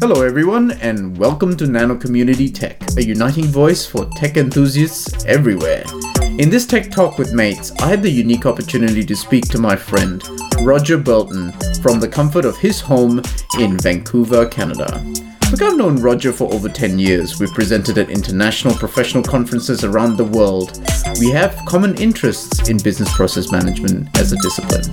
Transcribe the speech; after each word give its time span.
Hello, 0.00 0.22
everyone, 0.22 0.70
and 0.80 1.16
welcome 1.18 1.56
to 1.56 1.66
Nano 1.66 1.96
Community 1.96 2.48
Tech, 2.48 2.82
a 2.96 3.04
uniting 3.04 3.44
voice 3.44 3.86
for 3.86 4.06
tech 4.16 4.36
enthusiasts 4.36 5.24
everywhere. 5.26 5.84
In 6.38 6.50
this 6.50 6.66
Tech 6.66 6.90
Talk 6.90 7.18
with 7.18 7.34
Mates, 7.34 7.72
I 7.80 7.88
had 7.88 8.02
the 8.02 8.10
unique 8.10 8.46
opportunity 8.46 9.04
to 9.04 9.14
speak 9.14 9.44
to 9.48 9.58
my 9.58 9.76
friend, 9.76 10.22
Roger 10.62 10.96
Belton, 10.96 11.52
from 11.82 12.00
the 12.00 12.08
comfort 12.08 12.44
of 12.44 12.56
his 12.56 12.80
home 12.80 13.22
in 13.58 13.78
Vancouver, 13.78 14.46
Canada. 14.46 15.04
Look, 15.50 15.62
I've 15.62 15.78
known 15.78 15.96
Roger 15.96 16.30
for 16.30 16.52
over 16.52 16.68
10 16.68 16.98
years. 16.98 17.40
We've 17.40 17.52
presented 17.54 17.96
at 17.96 18.10
international 18.10 18.74
professional 18.74 19.22
conferences 19.22 19.82
around 19.82 20.18
the 20.18 20.24
world. 20.24 20.78
We 21.20 21.30
have 21.30 21.58
common 21.64 21.96
interests 21.96 22.68
in 22.68 22.76
business 22.76 23.10
process 23.16 23.50
management 23.50 24.16
as 24.18 24.32
a 24.32 24.36
discipline. 24.36 24.84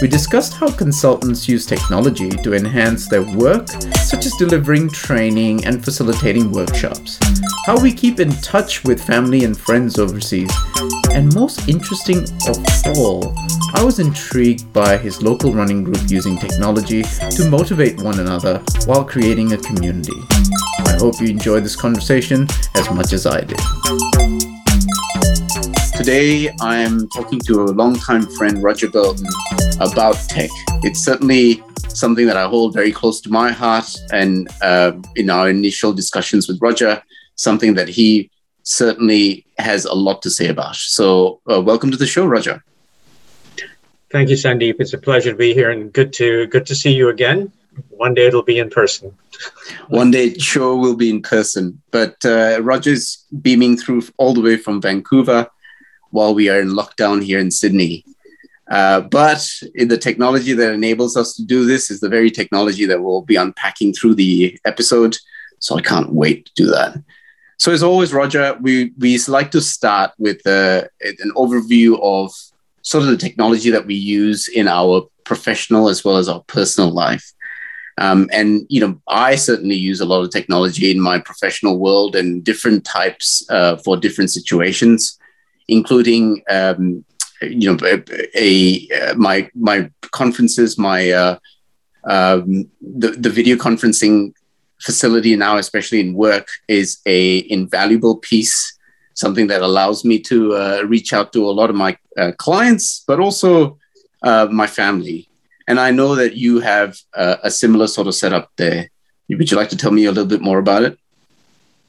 We 0.00 0.06
discussed 0.06 0.54
how 0.54 0.70
consultants 0.70 1.48
use 1.48 1.66
technology 1.66 2.30
to 2.30 2.54
enhance 2.54 3.08
their 3.08 3.24
work, 3.36 3.68
such 3.68 4.24
as 4.24 4.32
delivering 4.38 4.88
training 4.88 5.64
and 5.64 5.84
facilitating 5.84 6.52
workshops, 6.52 7.18
how 7.66 7.80
we 7.80 7.92
keep 7.92 8.20
in 8.20 8.30
touch 8.40 8.84
with 8.84 9.02
family 9.02 9.42
and 9.42 9.58
friends 9.58 9.98
overseas, 9.98 10.52
and 11.10 11.34
most 11.34 11.68
interesting 11.68 12.22
of 12.46 12.98
all, 12.98 13.34
I 13.74 13.82
was 13.82 13.98
intrigued 13.98 14.70
by 14.72 14.98
his 14.98 15.22
local 15.22 15.52
running 15.52 15.82
group 15.82 16.10
using 16.10 16.36
technology 16.36 17.02
to 17.02 17.48
motivate 17.48 18.02
one 18.02 18.20
another 18.20 18.62
while 18.84 19.02
creating 19.02 19.52
a 19.52 19.56
community. 19.56 20.12
I 20.78 20.96
hope 21.00 21.20
you 21.20 21.28
enjoyed 21.28 21.64
this 21.64 21.74
conversation 21.74 22.46
as 22.74 22.90
much 22.90 23.14
as 23.14 23.26
I 23.26 23.40
did. 23.40 23.58
Today, 25.96 26.50
I'm 26.60 27.08
talking 27.08 27.40
to 27.40 27.62
a 27.62 27.72
longtime 27.72 28.26
friend, 28.36 28.62
Roger 28.62 28.90
Belton, 28.90 29.26
about 29.80 30.16
tech. 30.28 30.50
It's 30.82 31.00
certainly 31.00 31.62
something 31.88 32.26
that 32.26 32.36
I 32.36 32.46
hold 32.46 32.74
very 32.74 32.92
close 32.92 33.20
to 33.22 33.30
my 33.30 33.52
heart. 33.52 33.88
And 34.12 34.48
uh, 34.60 34.92
in 35.16 35.30
our 35.30 35.48
initial 35.48 35.94
discussions 35.94 36.46
with 36.46 36.60
Roger, 36.60 37.02
something 37.36 37.74
that 37.74 37.88
he 37.88 38.30
certainly 38.64 39.46
has 39.58 39.86
a 39.86 39.94
lot 39.94 40.20
to 40.22 40.30
say 40.30 40.48
about. 40.48 40.76
So, 40.76 41.40
uh, 41.50 41.60
welcome 41.62 41.90
to 41.90 41.96
the 41.96 42.06
show, 42.06 42.26
Roger. 42.26 42.62
Thank 44.12 44.28
you, 44.28 44.36
Sandeep. 44.36 44.76
It's 44.78 44.92
a 44.92 44.98
pleasure 44.98 45.30
to 45.30 45.36
be 45.36 45.54
here, 45.54 45.70
and 45.70 45.90
good 45.90 46.12
to 46.14 46.46
good 46.48 46.66
to 46.66 46.74
see 46.74 46.92
you 46.92 47.08
again. 47.08 47.50
One 47.88 48.12
day 48.12 48.26
it'll 48.26 48.42
be 48.42 48.58
in 48.58 48.68
person. 48.68 49.16
One 49.88 50.10
day 50.10 50.34
sure 50.34 50.76
will 50.76 50.96
be 50.96 51.08
in 51.08 51.22
person. 51.22 51.80
But 51.90 52.22
uh, 52.22 52.60
Roger's 52.60 53.24
beaming 53.40 53.78
through 53.78 54.02
all 54.18 54.34
the 54.34 54.42
way 54.42 54.58
from 54.58 54.82
Vancouver 54.82 55.48
while 56.10 56.34
we 56.34 56.50
are 56.50 56.60
in 56.60 56.68
lockdown 56.68 57.24
here 57.24 57.38
in 57.38 57.50
Sydney. 57.50 58.04
Uh, 58.70 59.00
but 59.00 59.48
in 59.74 59.88
the 59.88 59.96
technology 59.96 60.52
that 60.52 60.74
enables 60.74 61.16
us 61.16 61.34
to 61.36 61.44
do 61.44 61.64
this 61.64 61.90
is 61.90 62.00
the 62.00 62.08
very 62.10 62.30
technology 62.30 62.84
that 62.84 63.02
we'll 63.02 63.22
be 63.22 63.36
unpacking 63.36 63.94
through 63.94 64.14
the 64.14 64.58
episode. 64.66 65.16
So 65.58 65.78
I 65.78 65.80
can't 65.80 66.12
wait 66.12 66.46
to 66.46 66.52
do 66.54 66.66
that. 66.66 67.02
So 67.56 67.72
as 67.72 67.82
always, 67.82 68.12
Roger, 68.12 68.58
we 68.60 68.92
we 68.98 69.18
like 69.26 69.50
to 69.52 69.62
start 69.62 70.10
with 70.18 70.46
uh, 70.46 70.82
an 71.00 71.32
overview 71.34 71.98
of 72.02 72.34
sort 72.82 73.04
of 73.04 73.10
the 73.10 73.16
technology 73.16 73.70
that 73.70 73.86
we 73.86 73.94
use 73.94 74.48
in 74.48 74.68
our 74.68 75.08
professional 75.24 75.88
as 75.88 76.04
well 76.04 76.16
as 76.16 76.28
our 76.28 76.42
personal 76.46 76.90
life. 76.90 77.32
Um, 77.98 78.28
and 78.32 78.66
you 78.68 78.80
know, 78.80 79.00
I 79.08 79.36
certainly 79.36 79.76
use 79.76 80.00
a 80.00 80.06
lot 80.06 80.22
of 80.22 80.30
technology 80.30 80.90
in 80.90 81.00
my 81.00 81.18
professional 81.18 81.78
world 81.78 82.16
and 82.16 82.42
different 82.42 82.84
types 82.84 83.44
uh, 83.50 83.76
for 83.76 83.96
different 83.96 84.30
situations, 84.30 85.18
including 85.68 86.42
um, 86.50 87.04
you 87.42 87.70
know 87.70 87.78
a, 87.84 88.02
a, 88.34 88.88
uh, 88.90 89.14
my 89.14 89.48
my 89.54 89.90
conferences, 90.10 90.78
my 90.78 91.10
uh, 91.10 91.38
um, 92.04 92.70
the 92.80 93.10
the 93.10 93.30
video 93.30 93.56
conferencing 93.56 94.32
facility 94.80 95.36
now, 95.36 95.58
especially 95.58 96.00
in 96.00 96.14
work, 96.14 96.48
is 96.68 96.98
a 97.06 97.48
invaluable 97.50 98.16
piece 98.16 98.78
something 99.14 99.46
that 99.48 99.62
allows 99.62 100.04
me 100.04 100.18
to 100.20 100.54
uh, 100.54 100.82
reach 100.86 101.12
out 101.12 101.32
to 101.32 101.46
a 101.46 101.52
lot 101.52 101.70
of 101.70 101.76
my 101.76 101.96
uh, 102.16 102.32
clients, 102.38 103.04
but 103.06 103.20
also 103.20 103.78
uh, 104.22 104.48
my 104.50 104.66
family. 104.66 105.28
And 105.68 105.78
I 105.78 105.90
know 105.90 106.14
that 106.16 106.36
you 106.36 106.60
have 106.60 106.98
uh, 107.14 107.36
a 107.42 107.50
similar 107.50 107.86
sort 107.86 108.06
of 108.06 108.14
setup 108.14 108.50
there. 108.56 108.90
Would 109.28 109.50
you 109.50 109.56
like 109.56 109.70
to 109.70 109.76
tell 109.76 109.92
me 109.92 110.04
a 110.04 110.12
little 110.12 110.28
bit 110.28 110.42
more 110.42 110.58
about 110.58 110.82
it? 110.82 110.98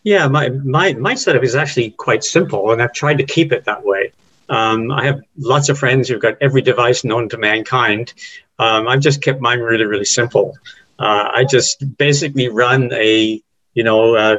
Yeah, 0.04 0.28
my, 0.28 0.50
my, 0.50 0.94
my 0.94 1.16
setup 1.16 1.44
is 1.44 1.56
actually 1.56 1.92
quite 1.92 2.24
simple, 2.24 2.72
and 2.72 2.82
I've 2.82 2.94
tried 2.94 3.18
to 3.18 3.26
keep 3.26 3.52
it 3.52 3.66
that 3.66 3.84
way. 3.86 4.12
Um, 4.50 4.92
I 4.92 5.06
have 5.06 5.22
lots 5.38 5.70
of 5.70 5.80
friends 5.80 6.08
who've 6.08 6.22
got 6.22 6.36
every 6.42 6.62
device 6.62 7.04
known 7.04 7.30
to 7.30 7.38
mankind. 7.38 8.14
Um, 8.60 8.88
I've 8.88 9.00
just 9.00 9.22
kept 9.22 9.42
mine 9.42 9.60
really, 9.60 9.86
really 9.86 10.06
simple. 10.06 10.58
Uh, 11.00 11.30
I 11.34 11.46
just 11.46 11.98
basically 11.98 12.50
run 12.50 12.92
a, 12.94 13.42
you 13.74 13.84
know, 13.84 14.16
uh, 14.16 14.38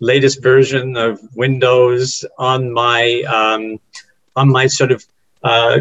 latest 0.00 0.42
version 0.42 0.96
of 0.96 1.20
Windows 1.34 2.24
on 2.38 2.72
my 2.72 3.22
um, 3.22 3.80
on 4.34 4.48
my 4.50 4.66
sort 4.66 4.92
of 4.92 5.04
uh, 5.42 5.78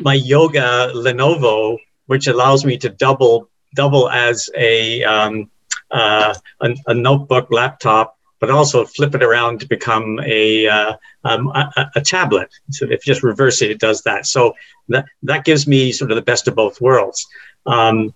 my 0.00 0.14
yoga 0.14 0.92
Lenovo, 0.94 1.78
which 2.06 2.26
allows 2.26 2.64
me 2.64 2.76
to 2.78 2.88
double 2.88 3.48
double 3.76 4.10
as 4.10 4.50
a, 4.56 5.04
um, 5.04 5.48
uh, 5.92 6.34
a, 6.60 6.74
a 6.88 6.94
notebook 6.94 7.48
laptop, 7.52 8.18
but 8.40 8.50
also 8.50 8.84
flip 8.84 9.14
it 9.14 9.22
around 9.22 9.60
to 9.60 9.68
become 9.68 10.18
a, 10.24 10.66
uh, 10.66 10.96
um, 11.24 11.48
a, 11.48 11.90
a, 11.94 12.00
tablet. 12.00 12.52
So 12.70 12.86
if 12.86 13.06
you 13.06 13.12
just 13.12 13.22
reverse 13.22 13.62
it, 13.62 13.70
it 13.70 13.78
does 13.78 14.02
that. 14.02 14.26
So 14.26 14.54
that, 14.88 15.04
that 15.22 15.44
gives 15.44 15.66
me 15.68 15.92
sort 15.92 16.10
of 16.10 16.16
the 16.16 16.22
best 16.22 16.48
of 16.48 16.54
both 16.56 16.80
worlds. 16.80 17.24
Um, 17.66 18.14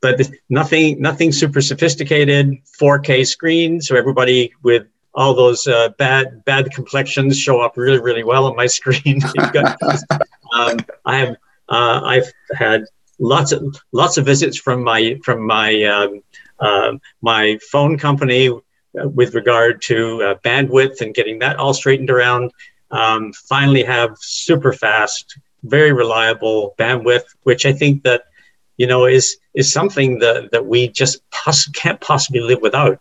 but 0.00 0.20
nothing 0.48 1.00
nothing 1.00 1.32
super 1.32 1.60
sophisticated 1.60 2.56
4k 2.80 3.26
screen 3.26 3.80
so 3.80 3.96
everybody 3.96 4.52
with 4.62 4.86
all 5.14 5.32
those 5.34 5.66
uh, 5.66 5.88
bad 5.98 6.44
bad 6.44 6.70
complexions 6.70 7.38
show 7.38 7.60
up 7.60 7.76
really 7.76 8.00
really 8.00 8.24
well 8.24 8.46
on 8.46 8.56
my 8.56 8.66
screen. 8.78 9.20
Um, 10.54 10.78
i 11.04 11.16
have 11.18 11.36
uh, 11.68 12.00
i've 12.04 12.32
had 12.54 12.84
lots 13.18 13.50
of 13.50 13.76
lots 13.92 14.16
of 14.16 14.24
visits 14.24 14.56
from 14.56 14.84
my 14.84 15.18
from 15.24 15.44
my 15.44 15.82
um, 15.82 16.22
uh, 16.60 16.92
my 17.20 17.58
phone 17.70 17.98
company 17.98 18.48
with 18.94 19.34
regard 19.34 19.82
to 19.82 20.22
uh, 20.22 20.34
bandwidth 20.44 21.00
and 21.00 21.14
getting 21.14 21.40
that 21.40 21.56
all 21.56 21.74
straightened 21.74 22.10
around. 22.10 22.52
Um, 22.92 23.32
finally 23.32 23.82
have 23.82 24.16
super 24.18 24.72
fast 24.72 25.38
very 25.64 25.92
reliable 25.92 26.74
bandwidth 26.78 27.24
which 27.42 27.66
i 27.66 27.72
think 27.72 28.04
that 28.04 28.22
you 28.76 28.86
know, 28.86 29.06
is 29.06 29.36
is 29.54 29.72
something 29.72 30.18
that, 30.18 30.50
that 30.52 30.66
we 30.66 30.88
just 30.88 31.28
poss- 31.30 31.68
can't 31.68 32.00
possibly 32.00 32.40
live 32.40 32.60
without. 32.60 33.00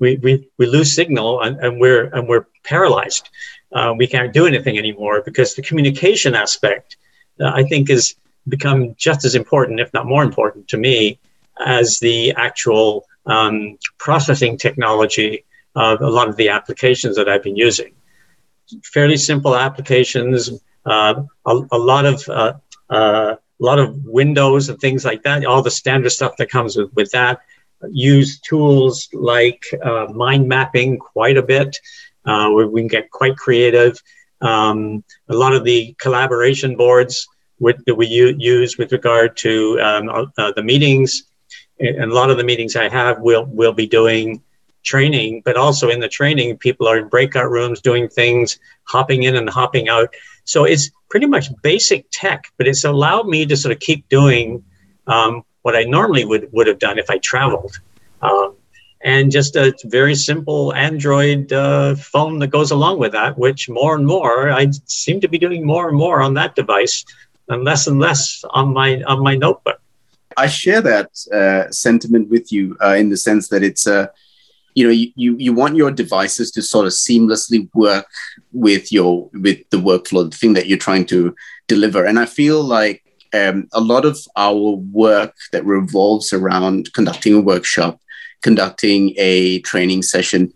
We, 0.00 0.16
we, 0.16 0.48
we 0.58 0.66
lose 0.66 0.94
signal 0.94 1.40
and, 1.42 1.58
and 1.60 1.80
we're 1.80 2.06
and 2.06 2.28
we're 2.28 2.46
paralyzed. 2.64 3.30
Uh, 3.72 3.94
we 3.96 4.06
can't 4.06 4.32
do 4.32 4.46
anything 4.46 4.78
anymore 4.78 5.22
because 5.24 5.54
the 5.54 5.62
communication 5.62 6.34
aspect, 6.34 6.96
uh, 7.40 7.50
I 7.54 7.64
think, 7.64 7.88
has 7.88 8.14
become 8.48 8.94
just 8.96 9.24
as 9.24 9.34
important, 9.34 9.80
if 9.80 9.92
not 9.94 10.06
more 10.06 10.22
important, 10.22 10.68
to 10.68 10.76
me 10.76 11.18
as 11.64 11.98
the 12.00 12.32
actual 12.32 13.04
um, 13.26 13.78
processing 13.98 14.58
technology 14.58 15.44
of 15.74 16.00
a 16.02 16.08
lot 16.08 16.28
of 16.28 16.36
the 16.36 16.48
applications 16.50 17.16
that 17.16 17.28
I've 17.28 17.42
been 17.42 17.56
using. 17.56 17.92
Fairly 18.82 19.16
simple 19.16 19.56
applications, 19.56 20.50
uh, 20.86 21.22
a, 21.46 21.60
a, 21.72 21.78
lot 21.78 22.04
of 22.06 22.28
uh, 22.28 22.54
uh, 22.90 23.36
a 23.64 23.66
lot 23.70 23.78
of 23.78 23.96
windows 24.04 24.68
and 24.68 24.78
things 24.78 25.04
like 25.06 25.22
that, 25.22 25.46
all 25.46 25.62
the 25.62 25.70
standard 25.70 26.10
stuff 26.10 26.36
that 26.36 26.50
comes 26.50 26.76
with, 26.76 26.92
with 26.94 27.10
that. 27.12 27.40
Use 27.90 28.40
tools 28.40 29.08
like 29.12 29.62
uh, 29.82 30.06
mind 30.12 30.46
mapping 30.46 30.98
quite 30.98 31.38
a 31.38 31.42
bit, 31.42 31.70
uh, 32.26 32.50
where 32.50 32.66
we 32.66 32.82
can 32.82 32.88
get 32.88 33.10
quite 33.10 33.36
creative. 33.36 33.94
Um, 34.40 35.02
a 35.30 35.34
lot 35.34 35.54
of 35.54 35.64
the 35.64 35.94
collaboration 35.98 36.76
boards 36.76 37.26
with, 37.58 37.82
that 37.86 37.94
we 37.94 38.06
u- 38.06 38.36
use 38.38 38.76
with 38.76 38.92
regard 38.92 39.36
to 39.38 39.80
um, 39.80 40.30
uh, 40.36 40.52
the 40.56 40.62
meetings, 40.62 41.24
and 41.80 42.10
a 42.12 42.14
lot 42.14 42.30
of 42.30 42.36
the 42.36 42.44
meetings 42.44 42.76
I 42.76 42.88
have 42.88 43.20
will 43.20 43.46
will 43.46 43.72
be 43.72 43.86
doing 43.86 44.42
training, 44.84 45.42
but 45.44 45.56
also 45.56 45.88
in 45.88 46.00
the 46.00 46.08
training, 46.08 46.56
people 46.58 46.86
are 46.86 46.98
in 46.98 47.08
breakout 47.08 47.50
rooms 47.50 47.80
doing 47.80 48.08
things, 48.08 48.58
hopping 48.84 49.24
in 49.24 49.36
and 49.36 49.48
hopping 49.48 49.88
out. 49.88 50.14
So 50.44 50.64
it's 50.64 50.90
pretty 51.10 51.26
much 51.26 51.48
basic 51.62 52.06
tech, 52.12 52.44
but 52.56 52.66
it's 52.66 52.84
allowed 52.84 53.26
me 53.26 53.46
to 53.46 53.56
sort 53.56 53.72
of 53.72 53.80
keep 53.80 54.08
doing 54.08 54.62
um, 55.06 55.42
what 55.62 55.74
I 55.74 55.84
normally 55.84 56.24
would, 56.24 56.52
would 56.52 56.66
have 56.66 56.78
done 56.78 56.98
if 56.98 57.10
I 57.10 57.18
traveled. 57.18 57.80
Um, 58.22 58.54
and 59.00 59.30
just 59.30 59.54
a 59.56 59.74
very 59.84 60.14
simple 60.14 60.74
Android 60.74 61.52
uh, 61.52 61.94
phone 61.94 62.38
that 62.38 62.48
goes 62.48 62.70
along 62.70 62.98
with 62.98 63.12
that, 63.12 63.36
which 63.38 63.68
more 63.68 63.94
and 63.94 64.06
more 64.06 64.50
I 64.50 64.70
seem 64.86 65.20
to 65.20 65.28
be 65.28 65.38
doing 65.38 65.66
more 65.66 65.88
and 65.88 65.96
more 65.96 66.22
on 66.22 66.34
that 66.34 66.54
device, 66.54 67.04
and 67.48 67.64
less 67.64 67.86
and 67.86 68.00
less 68.00 68.42
on 68.50 68.72
my 68.72 69.02
on 69.02 69.22
my 69.22 69.36
notebook. 69.36 69.78
I 70.38 70.46
share 70.46 70.80
that 70.80 71.10
uh, 71.32 71.70
sentiment 71.70 72.30
with 72.30 72.50
you 72.50 72.76
uh, 72.82 72.94
in 72.94 73.10
the 73.10 73.16
sense 73.18 73.48
that 73.48 73.62
it's 73.62 73.86
a 73.86 73.94
uh, 73.94 74.06
you 74.74 74.84
know 74.84 74.90
you, 74.90 75.36
you, 75.36 75.52
want 75.52 75.76
your 75.76 75.90
devices 75.90 76.50
to 76.52 76.62
sort 76.62 76.86
of 76.86 76.92
seamlessly 76.92 77.68
work 77.74 78.06
with 78.52 78.90
your 78.92 79.30
with 79.32 79.58
the 79.70 79.76
workflow 79.76 80.28
the 80.30 80.36
thing 80.36 80.54
that 80.54 80.66
you're 80.66 80.78
trying 80.78 81.06
to 81.06 81.34
deliver. 81.68 82.04
And 82.04 82.18
i 82.18 82.26
feel 82.26 82.62
like 82.62 83.02
um, 83.34 83.68
a 83.72 83.80
lot 83.80 84.04
of 84.04 84.18
our 84.36 84.76
work 84.92 85.34
that 85.52 85.64
revolves 85.64 86.32
around 86.32 86.92
conducting 86.92 87.34
a 87.34 87.40
workshop, 87.40 88.00
conducting 88.42 89.12
a 89.16 89.60
training 89.60 90.02
session, 90.02 90.52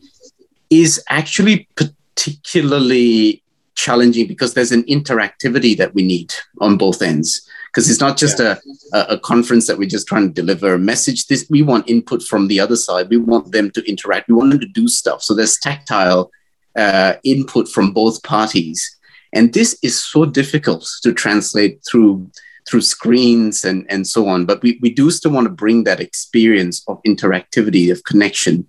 is 0.70 1.02
actually 1.08 1.68
particularly 1.74 3.42
challenging 3.74 4.26
because 4.26 4.54
there's 4.54 4.72
an 4.72 4.84
interactivity 4.84 5.76
that 5.76 5.94
we 5.94 6.02
need 6.02 6.32
on 6.60 6.76
both 6.76 7.02
ends 7.02 7.48
because 7.68 7.88
it's 7.88 8.00
not 8.00 8.16
just 8.16 8.40
yeah. 8.40 8.56
a, 8.92 9.00
a 9.10 9.18
conference 9.18 9.66
that 9.66 9.78
we're 9.78 9.88
just 9.88 10.06
trying 10.06 10.26
to 10.28 10.32
deliver 10.32 10.74
a 10.74 10.78
message. 10.78 11.26
This 11.26 11.46
we 11.50 11.62
want 11.62 11.88
input 11.88 12.22
from 12.22 12.48
the 12.48 12.60
other 12.60 12.76
side. 12.76 13.08
We 13.08 13.18
want 13.18 13.52
them 13.52 13.70
to 13.72 13.88
interact. 13.88 14.28
We 14.28 14.34
want 14.34 14.50
them 14.50 14.60
to 14.60 14.66
do 14.66 14.88
stuff. 14.88 15.22
So 15.22 15.34
there's 15.34 15.58
tactile 15.58 16.30
uh, 16.76 17.14
input 17.24 17.68
from 17.68 17.92
both 17.92 18.22
parties. 18.22 18.96
And 19.32 19.52
this 19.52 19.78
is 19.82 20.02
so 20.02 20.24
difficult 20.24 20.88
to 21.02 21.12
translate 21.12 21.80
through 21.88 22.30
through 22.68 22.80
screens 22.82 23.64
and 23.64 23.86
and 23.90 24.06
so 24.06 24.28
on. 24.28 24.46
But 24.46 24.62
we, 24.62 24.78
we 24.82 24.90
do 24.90 25.10
still 25.10 25.32
want 25.32 25.46
to 25.46 25.52
bring 25.52 25.84
that 25.84 26.00
experience 26.00 26.82
of 26.88 27.02
interactivity 27.06 27.90
of 27.90 28.04
connection. 28.04 28.66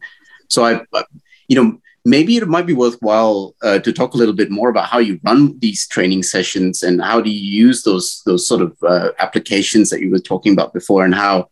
So 0.50 0.66
i 0.66 1.04
you 1.48 1.56
know 1.56 1.80
maybe 2.10 2.38
it 2.38 2.48
might 2.48 2.66
be 2.66 2.74
worthwhile 2.74 3.56
uh, 3.62 3.80
to 3.80 3.94
talk 3.94 4.14
a 4.14 4.18
little 4.18 4.34
bit 4.34 4.50
more 4.50 4.70
about 4.70 4.88
how 4.88 5.00
you 5.00 5.20
run 5.24 5.58
these 5.60 5.88
training 5.88 6.24
sessions 6.24 6.84
and 6.84 7.02
how 7.02 7.22
do 7.22 7.30
you 7.30 7.68
use 7.68 7.84
those 7.84 8.22
those 8.26 8.48
sort 8.48 8.62
of 8.62 8.76
uh, 8.84 9.10
applications 9.20 9.90
that 9.90 10.02
you 10.02 10.10
were 10.10 10.20
talking 10.20 10.54
about 10.54 10.74
before 10.74 11.06
and 11.06 11.16
how 11.16 11.50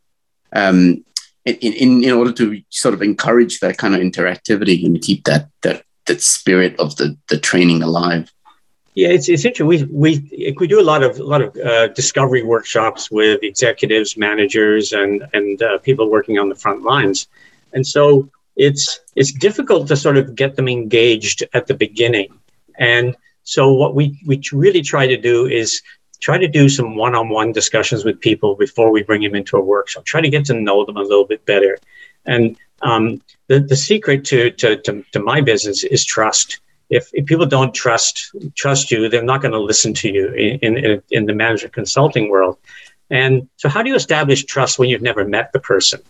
um, 0.54 1.04
in, 1.46 1.56
in, 1.56 2.04
in 2.04 2.12
order 2.12 2.32
to 2.32 2.62
sort 2.70 2.94
of 2.94 3.02
encourage 3.02 3.60
that 3.60 3.78
kind 3.78 3.96
of 3.96 4.02
interactivity 4.02 4.86
and 4.86 5.02
keep 5.02 5.24
that 5.26 5.50
that 5.62 5.84
that 6.08 6.22
spirit 6.22 6.78
of 6.80 6.96
the 6.98 7.18
the 7.30 7.40
training 7.40 7.84
alive 7.84 8.32
yeah, 8.98 9.10
it's, 9.10 9.30
it's 9.30 9.46
interesting. 9.46 9.68
We, 9.68 9.84
we, 9.92 10.56
we 10.58 10.66
do 10.66 10.82
a 10.82 10.88
lot 10.92 11.04
of, 11.04 11.20
a 11.20 11.24
lot 11.24 11.44
of 11.44 11.56
uh, 11.56 11.90
discovery 11.90 12.42
workshops 12.42 13.12
with 13.12 13.44
executives, 13.44 14.18
managers, 14.18 14.92
and, 14.92 15.24
and 15.34 15.62
uh, 15.62 15.78
people 15.78 16.10
working 16.10 16.40
on 16.40 16.50
the 16.50 16.56
front 16.56 16.82
lines. 16.82 17.28
And 17.74 17.86
so 17.86 18.28
it's 18.58 19.00
it's 19.16 19.32
difficult 19.32 19.88
to 19.88 19.96
sort 19.96 20.18
of 20.18 20.36
get 20.36 20.56
them 20.56 20.68
engaged 20.68 21.44
at 21.54 21.68
the 21.68 21.74
beginning. 21.74 22.34
And 22.78 23.16
so 23.44 23.72
what 23.72 23.96
we 23.96 24.20
we 24.26 24.42
really 24.52 24.82
try 24.82 25.08
to 25.08 25.18
do 25.18 25.46
is 25.46 25.82
try 26.20 26.38
to 26.38 26.48
do 26.48 26.68
some 26.68 26.96
one-on-one 26.96 27.52
discussions 27.52 28.04
with 28.04 28.20
people 28.20 28.56
before 28.56 28.92
we 28.92 29.04
bring 29.04 29.22
them 29.22 29.36
into 29.36 29.56
a 29.56 29.62
workshop. 29.62 30.06
Try 30.06 30.22
to 30.22 30.30
get 30.30 30.46
to 30.46 30.54
know 30.54 30.84
them 30.84 30.98
a 30.98 31.02
little 31.02 31.26
bit 31.26 31.46
better. 31.46 31.78
And 32.26 32.58
um, 32.82 33.22
the 33.48 33.60
the 33.60 33.76
secret 33.76 34.26
to, 34.26 34.52
to 34.52 34.78
to 34.82 35.04
to 35.14 35.20
my 35.20 35.42
business 35.42 35.84
is 35.84 36.04
trust. 36.04 36.60
If, 36.90 37.10
if 37.14 37.26
people 37.26 37.46
don't 37.46 37.74
trust 37.74 38.32
trust 38.56 38.92
you, 38.92 39.10
they're 39.10 39.24
not 39.24 39.42
going 39.42 39.52
to 39.52 39.60
listen 39.60 39.94
to 39.96 40.10
you 40.10 40.30
in, 40.34 40.78
in 40.78 41.04
in 41.12 41.26
the 41.26 41.34
management 41.34 41.74
consulting 41.74 42.30
world. 42.30 42.58
And 43.10 43.48
so, 43.58 43.70
how 43.70 43.84
do 43.84 43.90
you 43.90 43.96
establish 43.96 44.46
trust 44.46 44.80
when 44.80 44.90
you've 44.90 45.02
never 45.02 45.26
met 45.26 45.54
the 45.54 45.60
person? 45.60 46.02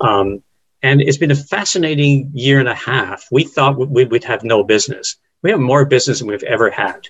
Um, 0.00 0.42
and 0.82 1.00
it's 1.00 1.18
been 1.18 1.30
a 1.30 1.36
fascinating 1.36 2.30
year 2.32 2.58
and 2.58 2.68
a 2.68 2.74
half. 2.74 3.26
We 3.30 3.44
thought 3.44 3.78
we 3.78 4.04
would 4.04 4.24
have 4.24 4.42
no 4.42 4.64
business. 4.64 5.16
We 5.42 5.50
have 5.50 5.60
more 5.60 5.84
business 5.84 6.18
than 6.18 6.28
we've 6.28 6.42
ever 6.42 6.70
had. 6.70 7.08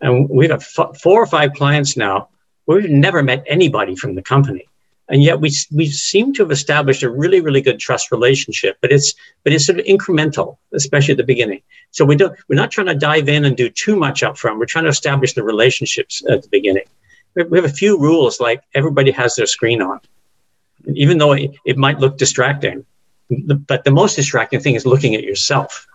And 0.00 0.28
we've 0.28 0.48
got 0.48 0.62
f- 0.62 1.00
four 1.00 1.22
or 1.22 1.26
five 1.26 1.52
clients 1.52 1.96
now 1.96 2.28
we've 2.66 2.90
never 2.90 3.22
met 3.22 3.44
anybody 3.46 3.96
from 3.96 4.14
the 4.14 4.22
company. 4.22 4.68
And 5.08 5.22
yet 5.22 5.40
we, 5.40 5.50
we 5.72 5.86
seem 5.88 6.32
to 6.34 6.42
have 6.42 6.50
established 6.50 7.02
a 7.02 7.10
really, 7.10 7.40
really 7.40 7.60
good 7.60 7.78
trust 7.78 8.12
relationship, 8.12 8.78
but 8.80 8.92
it's, 8.92 9.14
but 9.44 9.52
it's 9.52 9.66
sort 9.66 9.78
of 9.78 9.84
incremental, 9.84 10.56
especially 10.72 11.12
at 11.12 11.18
the 11.18 11.24
beginning. 11.24 11.60
So 11.90 12.04
we 12.04 12.16
don't, 12.16 12.38
we're 12.48 12.56
not 12.56 12.70
trying 12.70 12.86
to 12.86 12.94
dive 12.94 13.28
in 13.28 13.44
and 13.44 13.56
do 13.56 13.68
too 13.68 13.96
much 13.96 14.22
up 14.22 14.38
front. 14.38 14.58
We're 14.58 14.66
trying 14.66 14.84
to 14.84 14.90
establish 14.90 15.34
the 15.34 15.42
relationships 15.42 16.22
at 16.30 16.42
the 16.42 16.48
beginning. 16.48 16.84
We 17.34 17.58
have 17.58 17.64
a 17.64 17.74
few 17.74 17.98
rules 17.98 18.40
like 18.40 18.62
everybody 18.74 19.10
has 19.10 19.34
their 19.34 19.46
screen 19.46 19.82
on. 19.82 20.00
Even 20.94 21.18
though 21.18 21.32
it, 21.32 21.50
it 21.64 21.76
might 21.76 21.98
look 21.98 22.16
distracting, 22.16 22.84
but 23.66 23.84
the 23.84 23.90
most 23.90 24.16
distracting 24.16 24.60
thing 24.60 24.74
is 24.74 24.86
looking 24.86 25.14
at 25.14 25.24
yourself. 25.24 25.86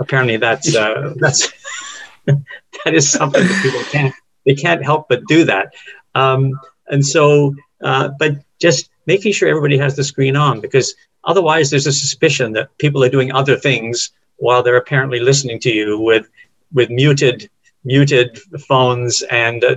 Apparently, 0.00 0.36
that's 0.36 0.74
uh, 0.74 1.14
that's 1.20 1.52
that 2.26 2.94
is 2.94 3.10
something 3.10 3.42
that 3.42 3.62
people 3.62 3.82
can't 3.90 4.14
they 4.46 4.54
can't 4.54 4.84
help 4.84 5.08
but 5.08 5.24
do 5.26 5.44
that. 5.44 5.74
Um, 6.14 6.58
and 6.88 7.04
so, 7.04 7.54
uh, 7.82 8.10
but 8.18 8.36
just 8.60 8.90
making 9.06 9.32
sure 9.32 9.48
everybody 9.48 9.78
has 9.78 9.96
the 9.96 10.04
screen 10.04 10.36
on 10.36 10.60
because 10.60 10.94
otherwise, 11.24 11.70
there's 11.70 11.86
a 11.86 11.92
suspicion 11.92 12.52
that 12.52 12.76
people 12.78 13.02
are 13.02 13.08
doing 13.08 13.32
other 13.32 13.56
things 13.56 14.10
while 14.36 14.62
they're 14.62 14.76
apparently 14.76 15.20
listening 15.20 15.60
to 15.60 15.70
you 15.70 15.98
with 15.98 16.28
with 16.72 16.90
muted 16.90 17.48
muted 17.84 18.38
phones 18.66 19.22
and 19.30 19.62
uh, 19.64 19.76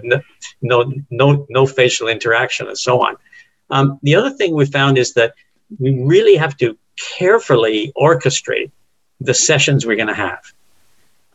no 0.62 0.94
no 1.12 1.46
no 1.50 1.66
facial 1.66 2.08
interaction 2.08 2.68
and 2.68 2.78
so 2.78 3.02
on. 3.02 3.16
Um, 3.70 4.00
the 4.04 4.16
other 4.16 4.32
thing 4.32 4.56
we 4.56 4.66
found 4.66 4.98
is 4.98 5.14
that 5.14 5.34
we 5.80 6.02
really 6.02 6.36
have 6.36 6.56
to 6.58 6.78
carefully 6.98 7.92
orchestrate 7.96 8.72
the 9.20 9.34
sessions 9.34 9.86
we're 9.86 9.96
going 9.96 10.08
to 10.08 10.14
have, 10.14 10.44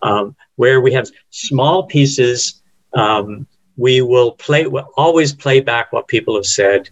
um, 0.02 0.36
where 0.56 0.80
we 0.80 0.92
have 0.92 1.08
small 1.30 1.84
pieces. 1.84 2.62
Um, 2.94 3.46
we 3.76 4.02
will 4.02 4.32
play, 4.32 4.66
we'll 4.66 4.90
always 4.96 5.32
play 5.32 5.60
back 5.60 5.92
what 5.92 6.08
people 6.08 6.34
have 6.36 6.46
said, 6.46 6.90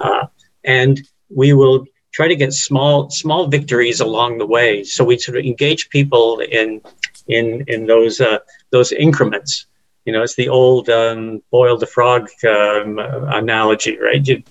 uh, 0.00 0.26
and 0.64 1.00
we 1.30 1.52
will 1.52 1.86
try 2.12 2.28
to 2.28 2.36
get 2.36 2.52
small 2.52 3.08
small 3.10 3.46
victories 3.46 4.00
along 4.00 4.38
the 4.38 4.46
way. 4.46 4.84
So 4.84 5.04
we 5.04 5.18
sort 5.18 5.38
of 5.38 5.44
engage 5.44 5.88
people 5.90 6.40
in 6.40 6.80
in 7.28 7.64
in 7.66 7.86
those 7.86 8.20
uh, 8.20 8.38
those 8.70 8.92
increments. 8.92 9.66
You 10.04 10.12
know, 10.12 10.22
it's 10.22 10.36
the 10.36 10.48
old 10.48 10.88
um, 10.88 11.42
boil 11.50 11.76
the 11.76 11.86
frog 11.86 12.28
um, 12.48 12.98
analogy, 12.98 13.98
right? 13.98 14.26
You, 14.26 14.42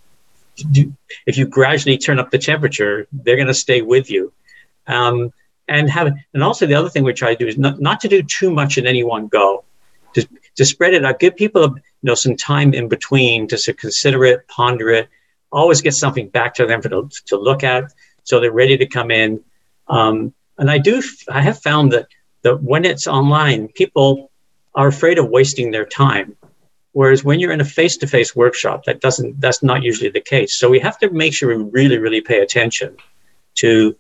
if 1.25 1.37
you 1.37 1.47
gradually 1.47 1.97
turn 1.97 2.19
up 2.19 2.31
the 2.31 2.37
temperature, 2.37 3.07
they're 3.11 3.35
going 3.35 3.47
to 3.47 3.53
stay 3.53 3.81
with 3.81 4.09
you. 4.09 4.33
Um, 4.87 5.33
and 5.67 5.89
have 5.89 6.13
and 6.33 6.43
also 6.43 6.65
the 6.65 6.75
other 6.75 6.89
thing 6.89 7.03
we 7.03 7.13
try 7.13 7.35
to 7.35 7.43
do 7.43 7.47
is 7.47 7.57
not, 7.57 7.79
not 7.79 7.99
to 8.01 8.07
do 8.07 8.23
too 8.23 8.51
much 8.51 8.77
in 8.77 8.87
any 8.87 9.03
one 9.03 9.27
go. 9.27 9.63
To, 10.13 10.27
to 10.55 10.65
spread 10.65 10.93
it 10.93 11.03
out, 11.03 11.19
give 11.19 11.35
people 11.35 11.61
you 11.61 11.81
know 12.03 12.15
some 12.15 12.37
time 12.37 12.73
in 12.73 12.87
between 12.87 13.47
to 13.49 13.73
consider 13.73 14.23
it, 14.25 14.47
ponder 14.47 14.89
it, 14.89 15.09
always 15.51 15.81
get 15.81 15.93
something 15.93 16.29
back 16.29 16.55
to 16.55 16.65
them 16.65 16.81
for 16.81 16.89
to, 16.89 17.09
to 17.25 17.37
look 17.37 17.63
at, 17.63 17.93
so 18.23 18.39
they're 18.39 18.51
ready 18.51 18.77
to 18.77 18.85
come 18.85 19.11
in. 19.11 19.43
Um, 19.87 20.33
and 20.57 20.71
I 20.71 20.77
do 20.77 21.03
I 21.29 21.41
have 21.41 21.61
found 21.61 21.91
that 21.91 22.07
that 22.43 22.63
when 22.63 22.85
it's 22.85 23.05
online, 23.05 23.67
people 23.67 24.31
are 24.73 24.87
afraid 24.87 25.19
of 25.19 25.27
wasting 25.29 25.71
their 25.71 25.85
time 25.85 26.37
Whereas 26.99 27.23
when 27.23 27.39
you're 27.39 27.51
in 27.57 27.61
a 27.61 27.73
face-to-face 27.79 28.35
workshop, 28.35 28.85
that 28.85 29.01
doesn't 29.01 29.39
that's 29.39 29.61
not 29.61 29.83
usually 29.83 30.09
the 30.09 30.27
case. 30.35 30.51
So 30.59 30.67
we 30.67 30.79
have 30.79 30.97
to 31.01 31.11
make 31.11 31.31
sure 31.35 31.47
we 31.47 31.63
really, 31.79 31.99
really 31.99 32.21
pay 32.21 32.39
attention 32.41 32.97
to 33.61 33.95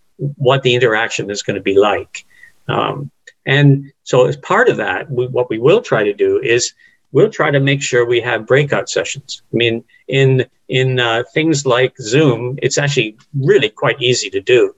what 0.45 0.63
the 0.63 0.73
interaction 0.73 1.29
is 1.29 1.43
going 1.43 1.59
to 1.61 1.61
be 1.71 1.77
like. 1.77 2.25
Um, 2.67 3.11
and 3.45 3.69
so 4.01 4.25
as 4.25 4.35
part 4.35 4.67
of 4.67 4.77
that, 4.77 5.11
we, 5.11 5.27
what 5.27 5.47
we 5.47 5.59
will 5.59 5.81
try 5.81 6.01
to 6.05 6.15
do 6.25 6.41
is 6.41 6.73
we'll 7.11 7.29
try 7.39 7.51
to 7.51 7.59
make 7.59 7.83
sure 7.83 8.03
we 8.03 8.19
have 8.21 8.47
breakout 8.47 8.89
sessions. 8.89 9.43
I 9.53 9.55
mean, 9.63 9.83
in 10.07 10.47
in 10.79 10.99
uh, 10.99 11.21
things 11.35 11.67
like 11.67 11.93
Zoom, 12.13 12.57
it's 12.65 12.79
actually 12.79 13.11
really 13.51 13.69
quite 13.69 14.01
easy 14.01 14.29
to 14.31 14.41
do. 14.41 14.73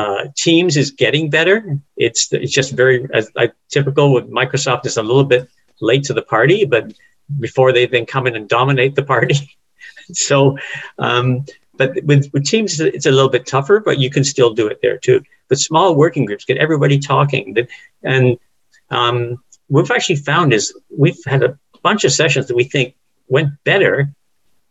Uh, 0.00 0.20
Teams 0.44 0.74
is 0.78 0.90
getting 1.04 1.28
better. 1.28 1.56
It's 1.98 2.32
it's 2.32 2.54
just 2.60 2.72
very 2.72 3.06
as 3.12 3.30
typical 3.68 4.06
with 4.14 4.26
Microsoft 4.40 4.86
is 4.86 4.96
a 4.96 5.02
little 5.10 5.28
bit 5.34 5.50
late 5.80 6.04
to 6.04 6.14
the 6.14 6.22
party, 6.36 6.64
but 6.64 6.84
before 7.38 7.72
they 7.72 7.86
then 7.86 8.06
come 8.06 8.26
in 8.26 8.36
and 8.36 8.48
dominate 8.48 8.94
the 8.94 9.02
party. 9.02 9.56
so, 10.12 10.58
um, 10.98 11.44
but 11.76 12.02
with, 12.04 12.30
with 12.32 12.44
teams, 12.44 12.80
it's 12.80 13.06
a 13.06 13.10
little 13.10 13.30
bit 13.30 13.46
tougher, 13.46 13.80
but 13.80 13.98
you 13.98 14.10
can 14.10 14.24
still 14.24 14.52
do 14.52 14.66
it 14.66 14.80
there 14.82 14.98
too. 14.98 15.22
But 15.48 15.58
small 15.58 15.94
working 15.94 16.24
groups 16.24 16.44
get 16.44 16.56
everybody 16.58 16.98
talking. 16.98 17.56
And 18.02 18.38
um, 18.90 19.42
we've 19.68 19.90
actually 19.90 20.16
found 20.16 20.52
is 20.52 20.74
we've 20.96 21.22
had 21.24 21.42
a 21.42 21.58
bunch 21.82 22.04
of 22.04 22.12
sessions 22.12 22.48
that 22.48 22.56
we 22.56 22.64
think 22.64 22.94
went 23.28 23.52
better 23.64 24.12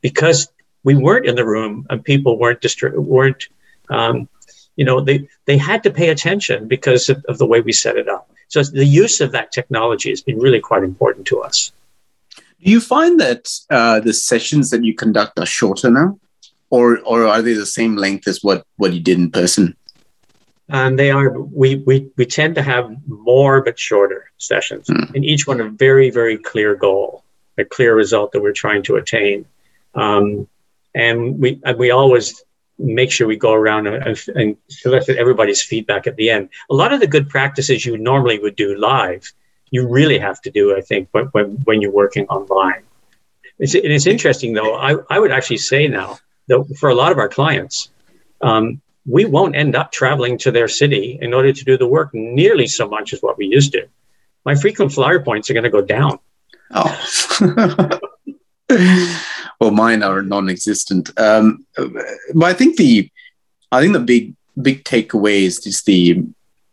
because 0.01 0.49
we 0.83 0.95
weren't 0.95 1.25
in 1.25 1.35
the 1.35 1.45
room 1.45 1.85
and 1.89 2.03
people 2.03 2.37
weren't 2.37 2.61
distri- 2.61 2.95
weren't 2.95 3.47
um, 3.89 4.27
you 4.75 4.85
know 4.85 5.01
they 5.01 5.27
they 5.45 5.57
had 5.57 5.83
to 5.83 5.91
pay 5.91 6.09
attention 6.09 6.67
because 6.67 7.09
of, 7.09 7.23
of 7.27 7.37
the 7.37 7.45
way 7.45 7.61
we 7.61 7.73
set 7.73 7.97
it 7.97 8.07
up. 8.07 8.29
So 8.47 8.63
the 8.63 8.85
use 8.85 9.19
of 9.19 9.31
that 9.33 9.51
technology 9.51 10.09
has 10.09 10.21
been 10.21 10.39
really 10.39 10.61
quite 10.61 10.83
important 10.83 11.27
to 11.27 11.41
us. 11.41 11.71
Do 12.63 12.71
you 12.71 12.81
find 12.81 13.19
that 13.19 13.49
uh, 13.69 13.99
the 13.99 14.13
sessions 14.13 14.71
that 14.71 14.83
you 14.83 14.93
conduct 14.93 15.39
are 15.39 15.45
shorter 15.45 15.91
now, 15.91 16.19
or 16.69 16.99
or 16.99 17.27
are 17.27 17.41
they 17.41 17.53
the 17.53 17.65
same 17.65 17.95
length 17.95 18.27
as 18.27 18.43
what 18.43 18.65
what 18.77 18.93
you 18.93 18.99
did 18.99 19.17
in 19.17 19.31
person? 19.31 19.75
And 20.69 20.93
um, 20.93 20.95
they 20.95 21.11
are. 21.11 21.39
We 21.39 21.75
we 21.75 22.09
we 22.17 22.25
tend 22.25 22.55
to 22.55 22.63
have 22.63 22.91
more 23.07 23.61
but 23.61 23.79
shorter 23.79 24.31
sessions, 24.37 24.87
mm. 24.87 25.13
and 25.13 25.23
each 25.23 25.47
one 25.47 25.61
a 25.61 25.69
very 25.69 26.09
very 26.09 26.37
clear 26.37 26.75
goal, 26.75 27.23
a 27.57 27.63
clear 27.63 27.95
result 27.95 28.31
that 28.31 28.41
we're 28.41 28.53
trying 28.53 28.83
to 28.83 28.95
attain. 28.95 29.45
Um, 29.93 30.47
and 30.95 31.39
we 31.39 31.61
and 31.63 31.77
we 31.77 31.91
always 31.91 32.43
make 32.79 33.11
sure 33.11 33.27
we 33.27 33.37
go 33.37 33.53
around 33.53 33.87
and, 33.87 34.23
and 34.35 34.57
solicit 34.67 35.17
everybody's 35.17 35.61
feedback 35.61 36.05
at 36.05 36.15
the 36.15 36.29
end. 36.29 36.49
A 36.69 36.75
lot 36.75 36.93
of 36.93 36.99
the 36.99 37.07
good 37.07 37.29
practices 37.29 37.85
you 37.85 37.97
normally 37.97 38.39
would 38.39 38.55
do 38.55 38.77
live 38.77 39.31
you 39.71 39.88
really 39.88 40.17
have 40.17 40.41
to 40.41 40.51
do, 40.51 40.75
I 40.75 40.81
think, 40.81 41.09
when, 41.12 41.25
when, 41.27 41.45
when 41.65 41.81
you're 41.81 41.91
working 41.91 42.27
online. 42.27 42.83
It's, 43.59 43.74
and 43.74 43.86
it's 43.86 44.07
interesting 44.07 44.53
though. 44.53 44.75
I, 44.75 44.95
I 45.09 45.19
would 45.19 45.31
actually 45.31 45.57
say 45.57 45.88
now 45.88 46.19
that 46.47 46.75
for 46.79 46.89
a 46.89 46.95
lot 46.95 47.12
of 47.12 47.17
our 47.17 47.29
clients, 47.29 47.89
um, 48.41 48.81
we 49.05 49.25
won't 49.25 49.55
end 49.55 49.75
up 49.75 49.91
traveling 49.91 50.38
to 50.39 50.51
their 50.51 50.67
city 50.67 51.17
in 51.21 51.33
order 51.33 51.51
to 51.51 51.63
do 51.63 51.77
the 51.77 51.88
work 51.88 52.13
nearly 52.13 52.67
so 52.67 52.88
much 52.88 53.13
as 53.13 53.21
what 53.21 53.38
we 53.38 53.47
used 53.47 53.71
to. 53.71 53.88
My 54.45 54.55
frequent 54.55 54.91
flyer 54.91 55.19
points 55.19 55.50
are 55.50 55.53
going 55.53 55.63
to 55.63 55.69
go 55.69 55.81
down. 55.81 56.19
Oh. 56.71 58.00
well, 59.59 59.71
mine 59.71 60.03
are 60.03 60.21
non-existent. 60.21 61.17
Um, 61.19 61.65
but 61.75 62.43
I 62.43 62.53
think 62.53 62.77
the, 62.77 63.09
I 63.71 63.81
think 63.81 63.93
the 63.93 64.00
big 64.00 64.36
big 64.62 64.83
takeaway 64.83 65.43
is 65.43 65.59
just 65.59 65.86
the 65.86 66.24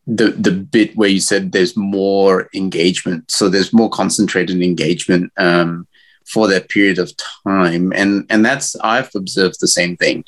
the 0.06 0.30
the 0.30 0.50
bit 0.50 0.96
where 0.96 1.08
you 1.08 1.20
said 1.20 1.52
there's 1.52 1.76
more 1.76 2.48
engagement, 2.54 3.30
so 3.30 3.48
there's 3.48 3.72
more 3.72 3.90
concentrated 3.90 4.62
engagement 4.62 5.32
um, 5.36 5.86
for 6.26 6.46
that 6.48 6.68
period 6.68 6.98
of 6.98 7.12
time, 7.44 7.92
and 7.92 8.26
and 8.30 8.44
that's 8.44 8.76
I've 8.76 9.10
observed 9.14 9.56
the 9.60 9.68
same 9.68 9.96
thing. 9.96 10.24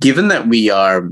Given 0.00 0.28
that 0.28 0.48
we 0.48 0.70
are 0.70 1.08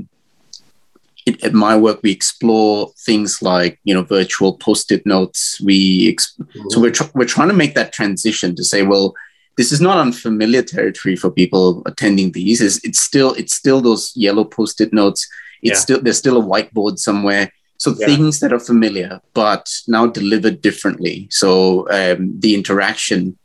at 1.41 1.53
my 1.53 1.75
work, 1.75 2.01
we 2.03 2.11
explore 2.11 2.91
things 2.99 3.41
like 3.41 3.79
you 3.83 3.93
know 3.93 4.03
virtual 4.03 4.57
post-it 4.57 5.05
notes. 5.05 5.59
We 5.61 6.13
exp- 6.13 6.37
mm-hmm. 6.37 6.69
so 6.69 6.81
we're 6.81 6.91
tr- 6.91 7.11
we're 7.13 7.25
trying 7.25 7.47
to 7.49 7.55
make 7.55 7.75
that 7.75 7.93
transition 7.93 8.55
to 8.55 8.63
say, 8.63 8.83
well, 8.83 9.15
this 9.57 9.71
is 9.71 9.81
not 9.81 9.97
unfamiliar 9.97 10.61
territory 10.61 11.15
for 11.15 11.31
people 11.31 11.81
attending 11.85 12.31
these. 12.33 12.61
It's, 12.61 12.83
it's 12.83 12.99
still 12.99 13.33
it's 13.33 13.53
still 13.53 13.81
those 13.81 14.11
yellow 14.15 14.43
post-it 14.43 14.93
notes. 14.93 15.27
It's 15.61 15.79
yeah. 15.79 15.81
still 15.81 16.01
there's 16.01 16.17
still 16.17 16.41
a 16.41 16.45
whiteboard 16.45 16.99
somewhere. 16.99 17.51
So 17.77 17.93
yeah. 17.97 18.07
things 18.07 18.39
that 18.39 18.53
are 18.53 18.59
familiar, 18.59 19.21
but 19.33 19.69
now 19.87 20.07
delivered 20.07 20.61
differently. 20.61 21.27
So 21.29 21.89
um, 21.91 22.39
the 22.39 22.55
interaction 22.55 23.37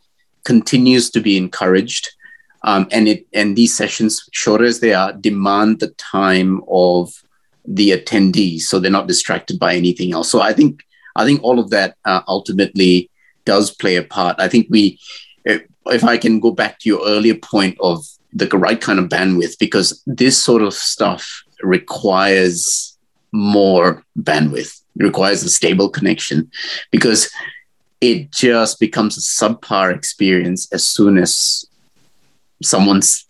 continues 0.45 1.11
to 1.11 1.21
be 1.21 1.37
encouraged, 1.37 2.09
um, 2.63 2.87
and 2.91 3.09
it 3.09 3.27
and 3.33 3.57
these 3.57 3.77
sessions, 3.77 4.29
short 4.33 4.63
as 4.63 4.81
they 4.81 4.95
are, 4.95 5.13
demand 5.13 5.81
the 5.81 5.91
time 5.99 6.63
of 6.69 7.13
the 7.67 7.91
attendees, 7.91 8.63
so 8.63 8.79
they're 8.79 8.91
not 8.91 9.09
distracted 9.09 9.59
by 9.59 9.75
anything 9.75 10.13
else. 10.13 10.31
So 10.31 10.41
I 10.41 10.53
think 10.53 10.83
I 11.17 11.25
think 11.25 11.43
all 11.43 11.59
of 11.59 11.71
that 11.71 11.97
uh, 12.05 12.23
ultimately 12.27 13.11
does 13.45 13.71
play 13.71 13.97
a 13.97 14.03
part. 14.03 14.37
I 14.39 14.49
think 14.49 14.69
we 14.71 14.99
if 15.87 16.05
I 16.05 16.17
can 16.19 16.41
go 16.41 16.53
back 16.53 16.79
to 16.81 16.89
your 16.89 17.07
earlier 17.07 17.35
point 17.35 17.77
of 17.81 18.05
the 18.33 18.47
right 18.47 18.81
kind 18.81 18.99
of 18.99 19.09
bandwidth, 19.09 19.59
because 19.59 20.03
this 20.07 20.41
sort 20.43 20.63
of 20.63 20.73
stuff 20.73 21.43
requires 21.63 22.90
more 23.33 24.03
bandwidth, 24.19 24.81
it 24.99 25.05
requires 25.05 25.43
a 25.43 25.49
stable 25.49 25.89
connection, 25.89 26.51
because 26.91 27.31
it 28.01 28.31
just 28.33 28.81
becomes 28.81 29.17
a 29.17 29.21
subpar 29.21 29.95
experience 29.95 30.73
as 30.73 30.87
soon 30.87 31.19
as 31.19 31.65
someone's 32.63 33.27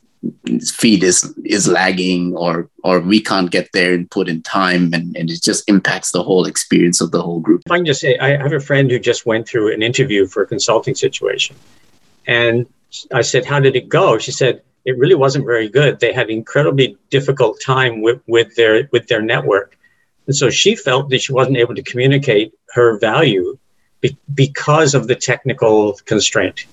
feed 0.74 1.02
is 1.02 1.34
is 1.46 1.66
lagging 1.66 2.36
or 2.36 2.68
or 2.84 3.00
we 3.00 3.22
can't 3.22 3.50
get 3.50 3.70
their 3.72 3.94
input 3.94 4.28
in 4.28 4.42
time 4.42 4.92
and, 4.92 5.16
and 5.16 5.30
it 5.30 5.42
just 5.42 5.66
impacts 5.66 6.12
the 6.12 6.22
whole 6.22 6.44
experience 6.44 7.00
of 7.00 7.10
the 7.10 7.22
whole 7.22 7.40
group. 7.40 7.62
If 7.64 7.72
I 7.72 7.78
can 7.78 7.86
just 7.86 8.02
say 8.02 8.18
I 8.18 8.36
have 8.36 8.52
a 8.52 8.60
friend 8.60 8.90
who 8.90 8.98
just 8.98 9.24
went 9.24 9.48
through 9.48 9.72
an 9.72 9.82
interview 9.82 10.26
for 10.26 10.42
a 10.42 10.46
consulting 10.46 10.94
situation 10.94 11.56
and 12.26 12.66
I 13.12 13.22
said, 13.22 13.44
How 13.44 13.60
did 13.60 13.76
it 13.76 13.88
go? 13.88 14.18
She 14.18 14.32
said, 14.32 14.62
It 14.84 14.98
really 14.98 15.14
wasn't 15.14 15.46
very 15.46 15.68
good. 15.68 16.00
They 16.00 16.12
had 16.12 16.30
incredibly 16.30 16.96
difficult 17.10 17.60
time 17.60 18.02
with, 18.02 18.20
with 18.26 18.54
their 18.56 18.88
with 18.92 19.08
their 19.08 19.22
network. 19.22 19.76
And 20.30 20.36
so 20.36 20.48
she 20.48 20.76
felt 20.76 21.10
that 21.10 21.22
she 21.22 21.32
wasn't 21.32 21.56
able 21.56 21.74
to 21.74 21.82
communicate 21.82 22.54
her 22.74 23.00
value 23.00 23.58
be- 24.00 24.16
because 24.32 24.94
of 24.94 25.08
the 25.08 25.16
technical 25.16 25.94
constraint. 26.04 26.66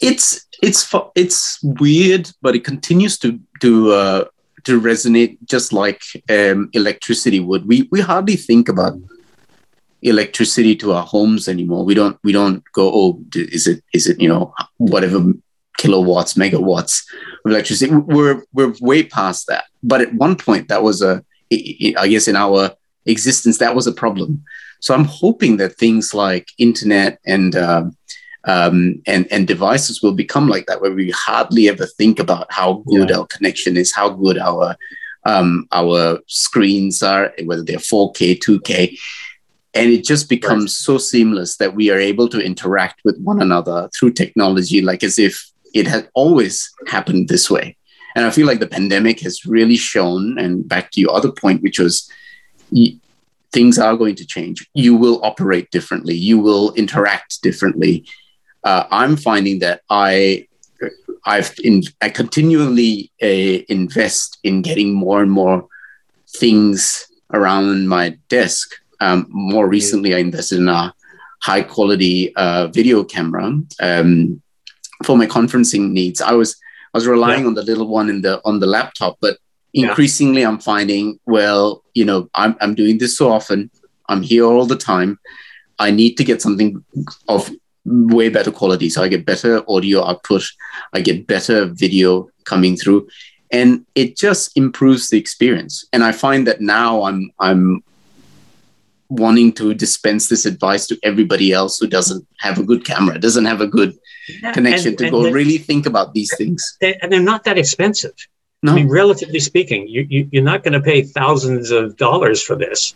It's 0.00 0.48
it's 0.60 0.92
it's 1.14 1.62
weird, 1.62 2.32
but 2.42 2.56
it 2.56 2.64
continues 2.64 3.16
to 3.18 3.38
to 3.60 3.92
uh, 3.92 4.24
to 4.64 4.80
resonate 4.80 5.38
just 5.44 5.72
like 5.72 6.02
um, 6.28 6.70
electricity 6.72 7.38
would. 7.38 7.68
We 7.68 7.88
we 7.92 8.00
hardly 8.00 8.34
think 8.34 8.68
about 8.68 8.98
electricity 10.02 10.74
to 10.74 10.92
our 10.94 11.06
homes 11.06 11.46
anymore. 11.46 11.84
We 11.84 11.94
don't 11.94 12.18
we 12.24 12.32
don't 12.32 12.64
go, 12.72 12.90
oh, 12.92 13.20
is 13.36 13.68
it 13.68 13.84
is 13.92 14.08
it 14.08 14.20
you 14.20 14.28
know 14.28 14.52
whatever 14.78 15.20
kilowatts, 15.78 16.34
megawatts 16.34 17.04
of 17.44 17.52
electricity. 17.52 17.94
We're 17.94 18.42
we're 18.52 18.74
way 18.80 19.04
past 19.04 19.46
that. 19.46 19.66
But 19.84 20.00
at 20.00 20.14
one 20.14 20.34
point, 20.34 20.66
that 20.66 20.82
was 20.82 21.00
a 21.00 21.22
I 21.98 22.08
guess 22.08 22.28
in 22.28 22.36
our 22.36 22.72
existence 23.06 23.58
that 23.58 23.74
was 23.74 23.86
a 23.86 23.92
problem. 23.92 24.42
So 24.80 24.94
I'm 24.94 25.04
hoping 25.04 25.56
that 25.58 25.76
things 25.76 26.14
like 26.14 26.48
internet 26.58 27.18
and 27.24 27.56
uh, 27.56 27.84
um, 28.44 29.02
and 29.06 29.26
and 29.30 29.46
devices 29.46 30.02
will 30.02 30.12
become 30.12 30.48
like 30.48 30.66
that, 30.66 30.80
where 30.80 30.92
we 30.92 31.10
hardly 31.10 31.68
ever 31.68 31.86
think 31.86 32.18
about 32.18 32.52
how 32.52 32.84
good 32.86 33.10
yeah. 33.10 33.18
our 33.18 33.26
connection 33.26 33.76
is, 33.76 33.94
how 33.94 34.10
good 34.10 34.38
our 34.38 34.76
um, 35.24 35.66
our 35.72 36.20
screens 36.26 37.02
are, 37.02 37.32
whether 37.44 37.62
they're 37.62 37.78
4K, 37.78 38.38
2K 38.38 38.98
and 39.74 39.90
it 39.90 40.04
just 40.04 40.28
becomes 40.28 40.64
right. 40.64 40.70
so 40.70 40.98
seamless 40.98 41.56
that 41.56 41.74
we 41.74 41.90
are 41.90 41.98
able 41.98 42.28
to 42.28 42.40
interact 42.40 43.00
with 43.04 43.18
one 43.20 43.42
another 43.42 43.90
through 43.94 44.12
technology 44.12 44.80
like 44.80 45.02
as 45.02 45.18
if 45.18 45.50
it 45.74 45.86
had 45.86 46.08
always 46.14 46.72
happened 46.86 47.28
this 47.28 47.50
way 47.50 47.76
and 48.14 48.24
i 48.24 48.30
feel 48.30 48.46
like 48.46 48.60
the 48.60 48.66
pandemic 48.66 49.20
has 49.20 49.44
really 49.44 49.76
shown 49.76 50.38
and 50.38 50.68
back 50.68 50.90
to 50.90 51.00
your 51.00 51.14
other 51.14 51.32
point 51.32 51.62
which 51.62 51.78
was 51.78 52.10
things 53.54 53.78
are 53.78 53.96
going 53.96 54.16
to 54.16 54.26
change. 54.26 54.68
You 54.74 54.96
will 54.96 55.24
operate 55.24 55.70
differently. 55.70 56.16
You 56.16 56.38
will 56.40 56.74
interact 56.74 57.40
differently. 57.40 58.04
Uh, 58.64 58.84
i'm 58.90 59.14
finding 59.14 59.58
that 59.58 59.82
i 59.90 60.46
i've 61.26 61.54
in, 61.62 61.82
i 62.00 62.08
continually 62.08 63.12
uh, 63.22 63.62
invest 63.68 64.38
in 64.42 64.62
getting 64.62 64.94
more 64.94 65.20
and 65.20 65.30
more 65.30 65.68
things 66.38 67.06
around 67.32 67.88
my 67.88 68.16
desk. 68.28 68.74
Um, 69.00 69.26
more 69.28 69.68
recently, 69.68 70.14
I 70.14 70.18
invested 70.18 70.60
in 70.60 70.68
a 70.68 70.94
high 71.42 71.62
quality 71.62 72.34
uh, 72.36 72.68
video 72.68 73.04
camera 73.04 73.46
um, 73.80 74.40
for 75.04 75.16
my 75.18 75.26
conferencing 75.26 75.90
needs. 75.90 76.22
I 76.22 76.32
was 76.32 76.56
I 76.94 76.98
was 76.98 77.08
relying 77.08 77.42
yeah. 77.42 77.48
on 77.48 77.54
the 77.54 77.62
little 77.62 77.88
one 77.88 78.08
in 78.08 78.22
the 78.22 78.40
on 78.44 78.60
the 78.60 78.66
laptop, 78.66 79.18
but 79.20 79.38
increasingly 79.74 80.42
yeah. 80.42 80.48
I'm 80.48 80.60
finding 80.60 81.18
well, 81.26 81.82
you 81.94 82.04
know, 82.04 82.30
I'm 82.34 82.56
I'm 82.60 82.74
doing 82.74 82.98
this 82.98 83.18
so 83.18 83.30
often. 83.30 83.70
I'm 84.08 84.22
here 84.22 84.44
all 84.44 84.64
the 84.66 84.76
time. 84.76 85.18
I 85.78 85.90
need 85.90 86.14
to 86.18 86.24
get 86.24 86.40
something 86.40 86.84
of 87.28 87.50
way 87.84 88.28
better 88.28 88.52
quality. 88.52 88.88
So 88.88 89.02
I 89.02 89.08
get 89.08 89.26
better 89.26 89.62
audio 89.68 90.04
output, 90.04 90.44
I 90.92 91.00
get 91.00 91.26
better 91.26 91.66
video 91.66 92.28
coming 92.44 92.76
through, 92.76 93.08
and 93.50 93.84
it 93.94 94.16
just 94.16 94.56
improves 94.56 95.08
the 95.08 95.18
experience. 95.18 95.84
And 95.92 96.04
I 96.04 96.12
find 96.12 96.46
that 96.46 96.60
now 96.60 97.02
I'm 97.02 97.32
I'm 97.40 97.82
wanting 99.18 99.52
to 99.52 99.74
dispense 99.74 100.28
this 100.28 100.46
advice 100.46 100.86
to 100.86 100.98
everybody 101.02 101.52
else 101.52 101.78
who 101.78 101.86
doesn't 101.86 102.26
have 102.38 102.58
a 102.58 102.62
good 102.62 102.84
camera, 102.84 103.18
doesn't 103.18 103.44
have 103.44 103.60
a 103.60 103.66
good 103.66 103.96
yeah, 104.42 104.52
connection 104.52 104.88
and, 104.88 104.98
to 104.98 105.04
and 105.04 105.12
go 105.12 105.30
really 105.30 105.58
think 105.58 105.86
about 105.86 106.14
these 106.14 106.34
things. 106.36 106.76
and 106.80 107.12
they're 107.12 107.20
not 107.20 107.44
that 107.44 107.58
expensive. 107.58 108.14
No. 108.62 108.72
I 108.72 108.76
mean, 108.76 108.88
relatively 108.88 109.40
speaking, 109.40 109.86
you, 109.88 110.06
you, 110.08 110.28
you're 110.32 110.42
not 110.42 110.62
going 110.62 110.72
to 110.72 110.80
pay 110.80 111.02
thousands 111.02 111.70
of 111.70 111.96
dollars 111.96 112.42
for 112.42 112.56
this. 112.56 112.94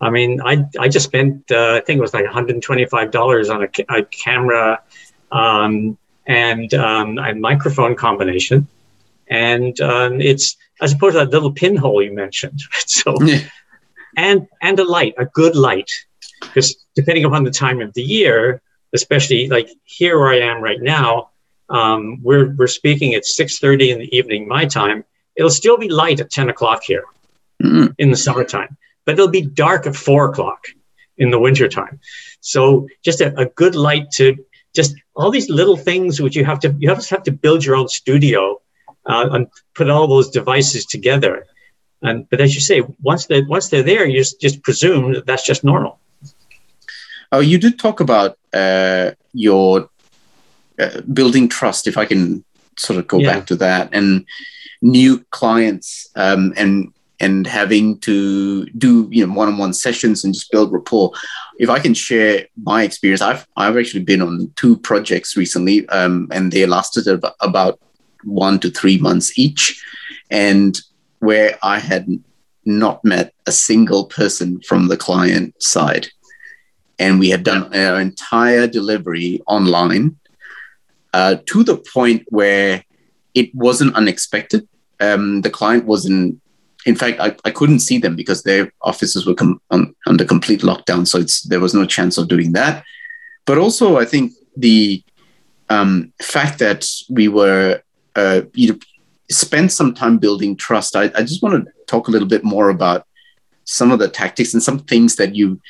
I 0.00 0.10
mean, 0.10 0.40
I, 0.44 0.64
I 0.78 0.88
just 0.88 1.06
spent, 1.06 1.50
uh, 1.52 1.74
I 1.74 1.80
think 1.80 1.98
it 1.98 2.00
was 2.00 2.14
like 2.14 2.24
$125 2.24 3.54
on 3.54 3.62
a, 3.62 3.98
a 3.98 4.04
camera 4.06 4.82
um, 5.30 5.96
and 6.26 6.74
um, 6.74 7.18
a 7.18 7.34
microphone 7.34 7.94
combination. 7.94 8.66
And 9.28 9.80
um, 9.80 10.20
it's, 10.20 10.56
as 10.80 10.92
opposed 10.92 11.14
to 11.14 11.20
that 11.20 11.30
little 11.30 11.52
pinhole 11.52 12.02
you 12.02 12.12
mentioned. 12.12 12.60
So, 12.86 13.16
yeah 13.22 13.40
and 14.16 14.46
and 14.62 14.78
a 14.78 14.84
light, 14.84 15.14
a 15.18 15.26
good 15.26 15.56
light, 15.56 15.90
because 16.40 16.76
depending 16.94 17.24
upon 17.24 17.44
the 17.44 17.50
time 17.50 17.80
of 17.80 17.92
the 17.94 18.02
year, 18.02 18.62
especially 18.92 19.48
like 19.48 19.68
here 19.84 20.18
where 20.18 20.32
I 20.32 20.40
am 20.40 20.62
right 20.62 20.80
now, 20.80 21.30
um, 21.68 22.22
we're 22.22 22.54
we're 22.56 22.66
speaking 22.66 23.14
at 23.14 23.24
six 23.24 23.58
thirty 23.58 23.90
in 23.90 23.98
the 23.98 24.16
evening 24.16 24.48
my 24.48 24.64
time. 24.64 25.04
It'll 25.36 25.50
still 25.50 25.76
be 25.76 25.88
light 25.88 26.20
at 26.20 26.30
ten 26.30 26.48
o'clock 26.48 26.82
here 26.84 27.04
mm-hmm. 27.62 27.92
in 27.98 28.10
the 28.10 28.16
summertime, 28.16 28.76
but 29.04 29.14
it'll 29.14 29.28
be 29.28 29.42
dark 29.42 29.86
at 29.86 29.96
four 29.96 30.30
o'clock 30.30 30.66
in 31.16 31.30
the 31.30 31.38
wintertime. 31.38 32.00
So 32.40 32.88
just 33.04 33.20
a, 33.20 33.36
a 33.38 33.46
good 33.46 33.74
light 33.74 34.10
to 34.12 34.36
just 34.74 34.94
all 35.14 35.30
these 35.30 35.48
little 35.48 35.76
things 35.76 36.20
which 36.20 36.36
you 36.36 36.44
have 36.44 36.60
to 36.60 36.74
you 36.78 36.88
have 36.88 37.00
to 37.00 37.14
have 37.14 37.22
to 37.24 37.32
build 37.32 37.64
your 37.64 37.76
own 37.76 37.88
studio 37.88 38.60
uh, 39.06 39.28
and 39.32 39.46
put 39.74 39.90
all 39.90 40.06
those 40.06 40.30
devices 40.30 40.84
together 40.86 41.46
and 42.04 42.28
but 42.30 42.40
as 42.40 42.54
you 42.54 42.60
say, 42.60 42.82
once 43.02 43.26
they 43.26 43.42
once 43.42 43.68
they're 43.68 43.82
there, 43.82 44.06
you 44.06 44.18
just, 44.18 44.40
just 44.40 44.62
presume 44.62 45.14
that 45.14 45.26
that's 45.26 45.44
just 45.44 45.64
normal. 45.64 45.98
Oh, 47.32 47.40
you 47.40 47.58
did 47.58 47.78
talk 47.78 48.00
about 48.00 48.38
uh, 48.52 49.12
your 49.32 49.88
uh, 50.78 51.00
building 51.12 51.48
trust. 51.48 51.86
If 51.86 51.96
I 51.96 52.04
can 52.04 52.44
sort 52.76 52.98
of 52.98 53.08
go 53.08 53.18
yeah. 53.18 53.32
back 53.32 53.46
to 53.46 53.56
that, 53.56 53.88
and 53.92 54.26
new 54.82 55.24
clients, 55.30 56.10
um, 56.14 56.52
and 56.56 56.92
and 57.20 57.46
having 57.46 57.98
to 58.00 58.66
do 58.66 59.08
you 59.10 59.26
know 59.26 59.32
one-on-one 59.32 59.72
sessions 59.72 60.24
and 60.24 60.34
just 60.34 60.52
build 60.52 60.72
rapport. 60.72 61.12
if 61.58 61.70
I 61.70 61.78
can 61.78 61.94
share 61.94 62.46
my 62.62 62.82
experience, 62.82 63.22
I've 63.22 63.46
I've 63.56 63.76
actually 63.76 64.04
been 64.04 64.22
on 64.22 64.52
two 64.56 64.76
projects 64.76 65.36
recently, 65.36 65.88
um, 65.88 66.28
and 66.30 66.52
they 66.52 66.66
lasted 66.66 67.08
about, 67.08 67.34
about 67.40 67.80
one 68.24 68.58
to 68.60 68.70
three 68.70 68.98
months 68.98 69.38
each, 69.38 69.82
and 70.30 70.78
where 71.24 71.58
I 71.62 71.78
had 71.78 72.06
not 72.64 73.04
met 73.04 73.34
a 73.46 73.52
single 73.52 74.06
person 74.06 74.60
from 74.62 74.88
the 74.88 74.96
client 74.96 75.60
side, 75.62 76.08
and 76.98 77.18
we 77.18 77.30
had 77.30 77.42
done 77.42 77.74
our 77.74 78.00
entire 78.00 78.66
delivery 78.66 79.42
online, 79.46 80.16
uh, 81.12 81.36
to 81.46 81.64
the 81.64 81.76
point 81.92 82.24
where 82.28 82.84
it 83.34 83.54
wasn't 83.54 83.94
unexpected. 83.94 84.68
Um, 85.00 85.42
the 85.42 85.50
client 85.50 85.84
wasn't 85.84 86.40
in 86.86 86.96
fact, 86.96 87.20
I, 87.20 87.34
I 87.44 87.50
couldn't 87.50 87.80
see 87.80 87.98
them 87.98 88.14
because 88.14 88.42
their 88.42 88.72
offices 88.82 89.26
were 89.26 89.34
com- 89.34 89.60
on, 89.70 89.94
under 90.06 90.24
complete 90.24 90.60
lockdown. 90.60 91.06
So 91.06 91.24
there 91.48 91.60
was 91.60 91.74
no 91.74 91.86
chance 91.86 92.18
of 92.18 92.28
doing 92.28 92.52
that. 92.52 92.84
But 93.46 93.58
also, 93.58 93.96
I 93.96 94.04
think 94.04 94.32
the 94.56 95.02
um, 95.70 96.12
fact 96.20 96.58
that 96.58 96.86
we 97.08 97.28
were, 97.28 97.82
uh, 98.16 98.42
spent 99.36 99.72
some 99.72 99.94
time 99.94 100.18
building 100.18 100.56
trust. 100.56 100.96
I, 100.96 101.04
I 101.14 101.22
just 101.22 101.42
want 101.42 101.64
to 101.64 101.72
talk 101.86 102.08
a 102.08 102.10
little 102.10 102.28
bit 102.28 102.44
more 102.44 102.70
about 102.70 103.06
some 103.64 103.90
of 103.90 103.98
the 103.98 104.08
tactics 104.08 104.54
and 104.54 104.62
some 104.62 104.78
things 104.78 105.16
that 105.16 105.34
you 105.34 105.60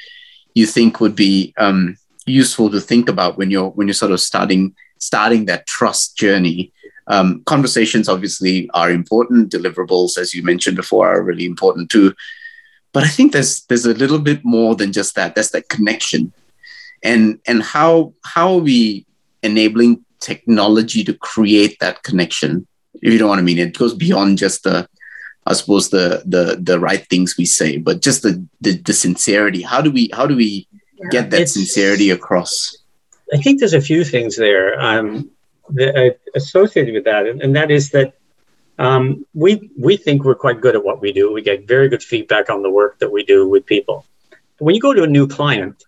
you 0.54 0.66
think 0.66 1.00
would 1.00 1.16
be 1.16 1.52
um, 1.59 1.97
useful 2.26 2.71
to 2.71 2.80
think 2.80 3.09
about 3.09 3.37
when 3.38 3.50
you're 3.50 3.71
when 3.71 3.87
you're 3.88 3.94
sort 3.94 4.12
of 4.12 4.21
starting 4.21 4.75
starting 4.99 5.47
that 5.47 5.66
trust 5.66 6.16
journey 6.16 6.73
um, 7.06 7.42
conversations 7.44 8.09
obviously 8.09 8.68
are 8.73 8.90
important. 8.90 9.52
Deliverables, 9.52 10.16
as 10.16 10.35
you 10.35 10.42
mentioned 10.42 10.76
before, 10.76 11.09
are 11.09 11.23
really 11.23 11.44
important 11.44 11.90
too. 11.90 12.14
But 12.92 13.04
I 13.04 13.09
think 13.09 13.33
there's 13.33 13.64
there's 13.66 13.87
a 13.87 13.94
little 13.94 14.18
bit 14.18 14.44
more 14.44 14.75
than 14.75 14.92
just 14.92 15.14
that. 15.16 15.35
That's 15.35 15.50
that 15.50 15.68
connection, 15.68 16.33
and 17.02 17.38
and 17.47 17.62
how 17.62 18.14
how 18.25 18.54
are 18.54 18.61
we 18.61 19.06
enabling 19.42 20.04
technology 20.21 21.04
to 21.04 21.14
create 21.14 21.78
that 21.80 22.02
connection? 22.02 22.66
If 23.02 23.12
you 23.12 23.18
don't 23.18 23.28
want 23.28 23.38
to 23.38 23.44
mean 23.44 23.58
it, 23.58 23.76
goes 23.76 23.94
beyond 23.94 24.38
just 24.38 24.64
the 24.64 24.88
I 25.46 25.52
suppose 25.52 25.90
the 25.90 26.22
the 26.24 26.58
the 26.60 26.80
right 26.80 27.06
things 27.08 27.36
we 27.36 27.44
say, 27.44 27.76
but 27.76 28.00
just 28.00 28.22
the 28.22 28.44
the, 28.60 28.76
the 28.78 28.92
sincerity. 28.92 29.62
How 29.62 29.80
do 29.80 29.90
we 29.90 30.10
how 30.12 30.26
do 30.26 30.36
we 30.36 30.66
yeah, 30.96 31.08
get 31.10 31.30
that 31.30 31.48
sincerity 31.48 32.10
across? 32.10 32.76
I 33.32 33.38
think 33.38 33.60
there's 33.60 33.74
a 33.74 33.80
few 33.80 34.04
things 34.04 34.36
there. 34.36 34.80
Um, 34.80 35.30
the, 35.70 36.08
uh, 36.08 36.10
associated 36.34 36.94
with 36.94 37.04
that, 37.04 37.26
and, 37.26 37.40
and, 37.40 37.56
that 37.56 37.70
is 37.70 37.90
that 37.90 38.14
um, 38.78 39.24
we 39.34 39.70
we 39.78 39.96
think 39.96 40.24
we're 40.24 40.34
quite 40.34 40.60
good 40.60 40.74
at 40.74 40.84
what 40.84 41.00
we 41.00 41.12
do. 41.12 41.32
We 41.32 41.42
get 41.42 41.66
very 41.66 41.88
good 41.88 42.02
feedback 42.02 42.50
on 42.50 42.62
the 42.62 42.70
work 42.70 42.98
that 42.98 43.10
we 43.10 43.24
do 43.24 43.48
with 43.48 43.66
people. 43.66 44.06
But 44.30 44.64
when 44.64 44.74
you 44.74 44.80
go 44.80 44.92
to 44.92 45.02
a 45.02 45.06
new 45.06 45.26
client, 45.26 45.82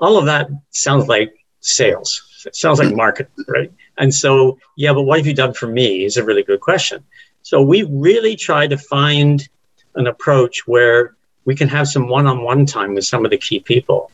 all 0.00 0.16
of 0.16 0.26
that 0.26 0.48
sounds 0.70 1.08
like 1.08 1.34
sales. 1.60 2.24
It 2.46 2.56
sounds 2.56 2.78
like 2.78 2.94
marketing, 2.94 3.44
right? 3.48 3.72
And 3.98 4.14
so, 4.14 4.58
yeah, 4.76 4.92
but 4.92 5.02
what 5.02 5.18
have 5.18 5.26
you 5.26 5.34
done 5.34 5.54
for 5.54 5.66
me? 5.66 6.04
Is 6.04 6.16
a 6.16 6.24
really 6.24 6.42
good 6.42 6.60
question. 6.60 7.04
So 7.42 7.62
we 7.62 7.82
really 7.82 8.36
try 8.36 8.66
to 8.66 8.76
find 8.76 9.48
an 9.94 10.06
approach 10.06 10.66
where 10.66 11.16
we 11.44 11.54
can 11.54 11.68
have 11.68 11.88
some 11.88 12.08
one-on-one 12.08 12.66
time 12.66 12.94
with 12.94 13.04
some 13.04 13.24
of 13.24 13.30
the 13.30 13.38
key 13.38 13.60
people, 13.60 14.10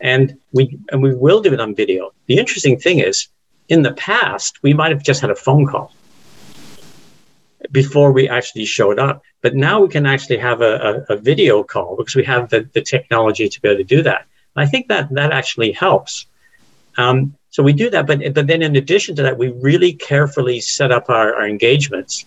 and 0.00 0.38
we 0.52 0.78
and 0.90 1.02
we 1.02 1.14
will 1.14 1.40
do 1.42 1.52
it 1.52 1.60
on 1.60 1.74
video. 1.74 2.12
The 2.26 2.38
interesting 2.38 2.78
thing 2.78 3.00
is 3.00 3.28
in 3.68 3.82
the 3.82 3.92
past, 3.92 4.62
we 4.62 4.72
might 4.72 4.92
have 4.92 5.02
just 5.02 5.20
had 5.20 5.30
a 5.30 5.34
phone 5.34 5.66
call 5.66 5.92
before 7.72 8.12
we 8.12 8.28
actually 8.28 8.64
showed 8.64 8.98
up. 8.98 9.22
But 9.42 9.54
now 9.54 9.80
we 9.80 9.88
can 9.88 10.06
actually 10.06 10.38
have 10.38 10.60
a, 10.60 11.04
a, 11.08 11.14
a 11.14 11.16
video 11.16 11.62
call 11.62 11.96
because 11.96 12.14
we 12.14 12.24
have 12.24 12.48
the, 12.48 12.68
the 12.72 12.82
technology 12.82 13.48
to 13.48 13.60
be 13.60 13.68
able 13.68 13.78
to 13.78 13.84
do 13.84 14.02
that. 14.02 14.26
I 14.54 14.66
think 14.66 14.88
that 14.88 15.12
that 15.14 15.32
actually 15.32 15.72
helps. 15.72 16.26
Um, 16.96 17.34
so 17.50 17.62
we 17.62 17.72
do 17.72 17.88
that, 17.90 18.06
but 18.06 18.20
but 18.34 18.46
then 18.46 18.62
in 18.62 18.76
addition 18.76 19.16
to 19.16 19.22
that, 19.22 19.38
we 19.38 19.48
really 19.48 19.92
carefully 19.92 20.60
set 20.60 20.92
up 20.92 21.08
our, 21.08 21.34
our 21.34 21.48
engagements. 21.48 22.26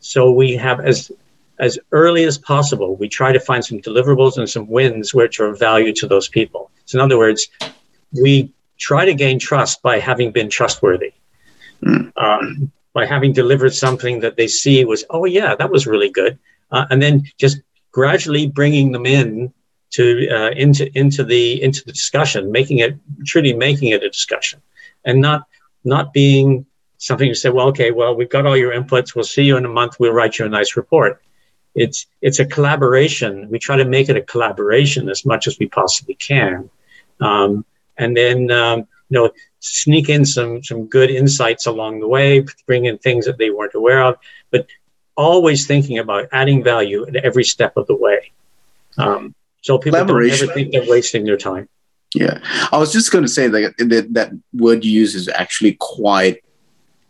So 0.00 0.30
we 0.30 0.56
have 0.56 0.80
as 0.80 1.12
as 1.58 1.78
early 1.92 2.24
as 2.24 2.38
possible, 2.38 2.96
we 2.96 3.08
try 3.08 3.32
to 3.32 3.40
find 3.40 3.64
some 3.64 3.80
deliverables 3.80 4.38
and 4.38 4.48
some 4.48 4.66
wins 4.68 5.14
which 5.14 5.38
are 5.40 5.46
of 5.46 5.58
value 5.58 5.92
to 5.94 6.06
those 6.06 6.28
people. 6.28 6.70
So 6.86 6.98
in 6.98 7.04
other 7.04 7.18
words, 7.18 7.48
we 8.12 8.52
try 8.78 9.04
to 9.04 9.14
gain 9.14 9.38
trust 9.38 9.82
by 9.82 9.98
having 9.98 10.32
been 10.32 10.50
trustworthy, 10.50 11.12
mm. 11.82 12.12
um, 12.16 12.72
by 12.92 13.06
having 13.06 13.32
delivered 13.32 13.72
something 13.72 14.20
that 14.20 14.36
they 14.36 14.48
see 14.48 14.84
was, 14.84 15.04
oh 15.10 15.26
yeah, 15.26 15.54
that 15.54 15.70
was 15.70 15.86
really 15.86 16.10
good, 16.10 16.38
uh, 16.72 16.86
and 16.90 17.00
then 17.00 17.24
just 17.38 17.58
gradually 17.92 18.48
bringing 18.48 18.90
them 18.92 19.06
in 19.06 19.52
to 19.94 20.28
uh, 20.28 20.50
into 20.50 20.90
into 20.98 21.22
the 21.24 21.62
into 21.62 21.84
the 21.84 21.92
discussion, 21.92 22.50
making 22.50 22.78
it 22.78 22.98
truly 23.24 23.54
making 23.54 23.90
it 23.90 24.02
a 24.02 24.10
discussion, 24.10 24.60
and 25.04 25.20
not 25.20 25.46
not 25.84 26.12
being 26.12 26.66
something 26.98 27.28
you 27.28 27.34
say, 27.34 27.50
well, 27.50 27.68
okay, 27.68 27.90
well, 27.90 28.14
we've 28.14 28.30
got 28.30 28.46
all 28.46 28.56
your 28.56 28.72
inputs. 28.72 29.14
We'll 29.14 29.24
see 29.24 29.44
you 29.44 29.56
in 29.56 29.64
a 29.64 29.68
month. 29.68 30.00
We'll 30.00 30.12
write 30.12 30.38
you 30.38 30.46
a 30.46 30.48
nice 30.48 30.76
report. 30.76 31.22
It's 31.74 32.06
it's 32.22 32.38
a 32.38 32.46
collaboration. 32.46 33.48
We 33.50 33.58
try 33.58 33.76
to 33.76 33.84
make 33.84 34.08
it 34.08 34.16
a 34.16 34.22
collaboration 34.22 35.08
as 35.08 35.24
much 35.24 35.46
as 35.46 35.58
we 35.58 35.66
possibly 35.66 36.14
can. 36.14 36.70
Um, 37.20 37.64
and 37.96 38.16
then 38.16 38.50
um, 38.50 38.80
you 39.10 39.18
know 39.18 39.30
sneak 39.60 40.08
in 40.08 40.24
some 40.24 40.62
some 40.64 40.86
good 40.86 41.10
insights 41.10 41.66
along 41.66 42.00
the 42.00 42.08
way, 42.08 42.44
bring 42.66 42.86
in 42.86 42.98
things 42.98 43.26
that 43.26 43.38
they 43.38 43.50
weren't 43.50 43.74
aware 43.74 44.02
of, 44.02 44.16
but 44.50 44.66
always 45.16 45.66
thinking 45.66 45.98
about 45.98 46.28
adding 46.32 46.64
value 46.64 47.06
at 47.06 47.16
every 47.16 47.44
step 47.44 47.76
of 47.76 47.86
the 47.86 47.94
way. 47.94 48.32
Um, 48.98 49.34
so 49.64 49.78
people 49.78 49.98
don't 50.04 50.30
ever 50.30 50.46
think 50.52 50.72
they're 50.72 50.86
wasting 50.86 51.24
their 51.24 51.38
time. 51.38 51.70
Yeah, 52.14 52.38
I 52.70 52.76
was 52.76 52.92
just 52.92 53.10
going 53.10 53.24
to 53.24 53.30
say 53.30 53.48
that 53.48 53.74
that, 53.78 54.12
that 54.12 54.30
word 54.52 54.84
you 54.84 54.92
use 54.92 55.14
is 55.14 55.26
actually 55.28 55.78
quite. 55.80 56.44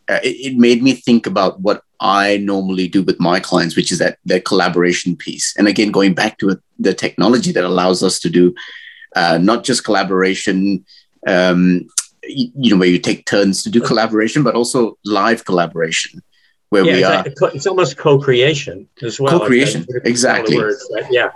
Uh, 0.09 0.21
it, 0.23 0.53
it, 0.53 0.57
made 0.57 0.83
me 0.83 0.93
think 0.93 1.27
about 1.27 1.61
what 1.61 1.83
I 1.99 2.37
normally 2.37 2.87
do 2.87 3.03
with 3.03 3.19
my 3.19 3.40
clients, 3.40 3.75
which 3.75 3.90
is 3.90 3.99
that 3.99 4.19
that 4.27 4.45
collaboration 4.45 5.17
piece. 5.17 5.53
And 5.57 5.67
again, 5.67 5.90
going 5.90 6.14
back 6.14 6.38
to 6.38 6.61
the 6.79 6.95
technology 6.95 7.51
that 7.53 7.64
allows 7.64 8.05
us 8.05 8.21
to 8.21 8.31
do 8.31 8.55
uh, 9.17 9.38
not 9.38 9.64
just 9.64 9.83
collaboration, 9.85 10.85
um, 11.27 11.88
you, 12.23 12.53
you, 12.57 12.71
know, 12.71 12.77
where 12.77 12.88
you 12.88 13.01
take 13.01 13.27
turns 13.27 13.64
to 13.64 13.71
do 13.71 13.81
collaboration, 13.81 14.45
but 14.45 14.55
also 14.55 14.97
live 15.05 15.45
collaboration, 15.45 16.23
where 16.69 16.85
yeah, 16.85 16.95
we 16.95 17.03
are. 17.03 17.25
It's 17.53 17.67
almost 17.67 17.97
co-creation 17.97 18.88
as 19.03 19.19
well. 19.19 19.40
Co-creation, 19.40 19.87
exactly. 20.05 20.57
Words, 20.57 20.88
right? 20.95 21.11
Yeah. 21.11 21.31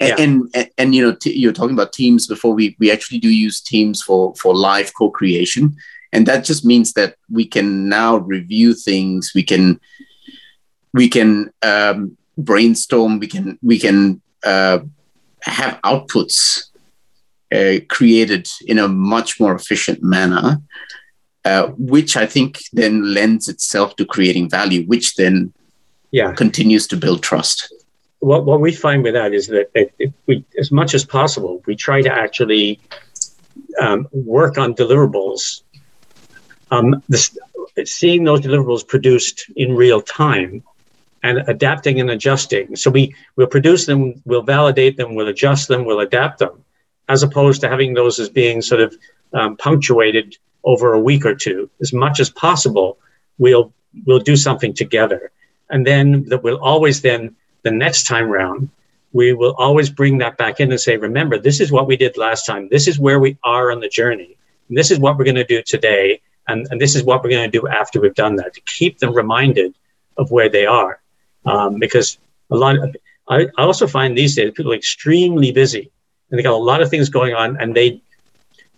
And, 0.00 0.08
yeah. 0.08 0.24
and, 0.24 0.50
and, 0.54 0.70
and 0.78 0.94
you 0.94 1.02
know 1.02 1.14
t- 1.14 1.38
you're 1.38 1.52
talking 1.52 1.74
about 1.74 1.92
teams 1.92 2.26
before 2.26 2.54
we 2.54 2.76
we 2.78 2.90
actually 2.90 3.18
do 3.18 3.28
use 3.28 3.60
teams 3.60 4.02
for 4.02 4.34
for 4.34 4.56
live 4.56 4.92
co-creation 4.94 5.76
and 6.12 6.26
that 6.26 6.42
just 6.42 6.64
means 6.64 6.94
that 6.94 7.16
we 7.30 7.44
can 7.44 7.88
now 7.88 8.16
review 8.16 8.72
things 8.72 9.32
we 9.34 9.42
can 9.42 9.78
we 10.94 11.06
can 11.06 11.52
um, 11.62 12.16
brainstorm 12.38 13.18
we 13.18 13.26
can 13.26 13.58
we 13.62 13.78
can 13.78 14.22
uh, 14.42 14.78
have 15.42 15.80
outputs 15.82 16.70
uh, 17.52 17.80
created 17.88 18.48
in 18.66 18.78
a 18.78 18.88
much 18.88 19.40
more 19.40 19.54
efficient 19.54 20.02
manner, 20.02 20.60
uh, 21.44 21.68
which 21.78 22.16
I 22.16 22.26
think 22.26 22.60
then 22.72 23.14
lends 23.14 23.48
itself 23.48 23.96
to 23.96 24.04
creating 24.04 24.50
value, 24.50 24.84
which 24.86 25.16
then 25.16 25.52
yeah. 26.12 26.32
continues 26.32 26.86
to 26.88 26.96
build 26.96 27.22
trust. 27.22 27.74
What, 28.20 28.44
what 28.44 28.60
we 28.60 28.72
find 28.72 29.02
with 29.02 29.14
that 29.14 29.32
is 29.32 29.48
that 29.48 29.90
we, 30.26 30.44
as 30.58 30.70
much 30.70 30.94
as 30.94 31.04
possible, 31.04 31.62
we 31.66 31.74
try 31.74 32.02
to 32.02 32.12
actually 32.12 32.80
um, 33.80 34.08
work 34.12 34.58
on 34.58 34.74
deliverables. 34.74 35.62
Um, 36.70 37.02
this, 37.08 37.36
seeing 37.84 38.24
those 38.24 38.40
deliverables 38.40 38.86
produced 38.86 39.50
in 39.56 39.74
real 39.74 40.00
time 40.00 40.62
and 41.22 41.38
adapting 41.48 42.00
and 42.00 42.10
adjusting. 42.10 42.76
So 42.76 42.90
we 42.90 43.14
will 43.36 43.46
produce 43.46 43.86
them, 43.86 44.22
we'll 44.24 44.42
validate 44.42 44.96
them, 44.96 45.14
we'll 45.14 45.28
adjust 45.28 45.68
them, 45.68 45.84
we'll 45.84 46.00
adapt 46.00 46.38
them, 46.38 46.64
as 47.08 47.22
opposed 47.22 47.60
to 47.62 47.68
having 47.68 47.94
those 47.94 48.18
as 48.18 48.28
being 48.28 48.62
sort 48.62 48.80
of 48.80 48.96
um, 49.32 49.56
punctuated 49.56 50.36
over 50.64 50.92
a 50.92 51.00
week 51.00 51.24
or 51.24 51.34
two. 51.34 51.70
As 51.80 51.92
much 51.92 52.20
as 52.20 52.30
possible, 52.30 52.98
we'll 53.38 53.72
we'll 54.06 54.20
do 54.20 54.36
something 54.36 54.72
together, 54.72 55.30
and 55.68 55.86
then 55.86 56.24
that 56.26 56.42
we'll 56.42 56.60
always 56.60 57.02
then 57.02 57.36
the 57.62 57.70
next 57.70 58.06
time 58.06 58.28
round 58.28 58.70
we 59.12 59.32
will 59.32 59.54
always 59.58 59.90
bring 59.90 60.18
that 60.18 60.36
back 60.36 60.60
in 60.60 60.70
and 60.70 60.80
say, 60.80 60.96
remember, 60.96 61.36
this 61.36 61.60
is 61.60 61.72
what 61.72 61.86
we 61.88 61.96
did 61.96 62.16
last 62.16 62.46
time. 62.46 62.68
This 62.70 62.86
is 62.86 62.98
where 62.98 63.18
we 63.18 63.36
are 63.42 63.72
on 63.72 63.80
the 63.80 63.88
journey. 63.88 64.36
And 64.68 64.78
this 64.78 64.92
is 64.92 65.00
what 65.00 65.18
we're 65.18 65.24
going 65.24 65.34
to 65.34 65.44
do 65.44 65.62
today. 65.62 66.20
And, 66.46 66.68
and 66.70 66.80
this 66.80 66.94
is 66.94 67.02
what 67.02 67.22
we're 67.22 67.30
going 67.30 67.50
to 67.50 67.60
do 67.60 67.66
after 67.66 68.00
we've 68.00 68.14
done 68.14 68.36
that 68.36 68.54
to 68.54 68.60
keep 68.60 68.98
them 68.98 69.12
reminded 69.12 69.74
of 70.16 70.30
where 70.30 70.48
they 70.48 70.66
are 70.66 71.00
um, 71.44 71.78
because 71.78 72.18
a 72.50 72.56
lot 72.56 72.76
of, 72.76 72.96
I, 73.28 73.46
I 73.56 73.62
also 73.62 73.86
find 73.86 74.16
these 74.16 74.36
days 74.36 74.52
people 74.54 74.72
are 74.72 74.76
extremely 74.76 75.52
busy 75.52 75.90
and 76.30 76.38
they 76.38 76.42
got 76.42 76.54
a 76.54 76.56
lot 76.56 76.82
of 76.82 76.90
things 76.90 77.08
going 77.08 77.34
on 77.34 77.60
and 77.60 77.74
they 77.74 78.02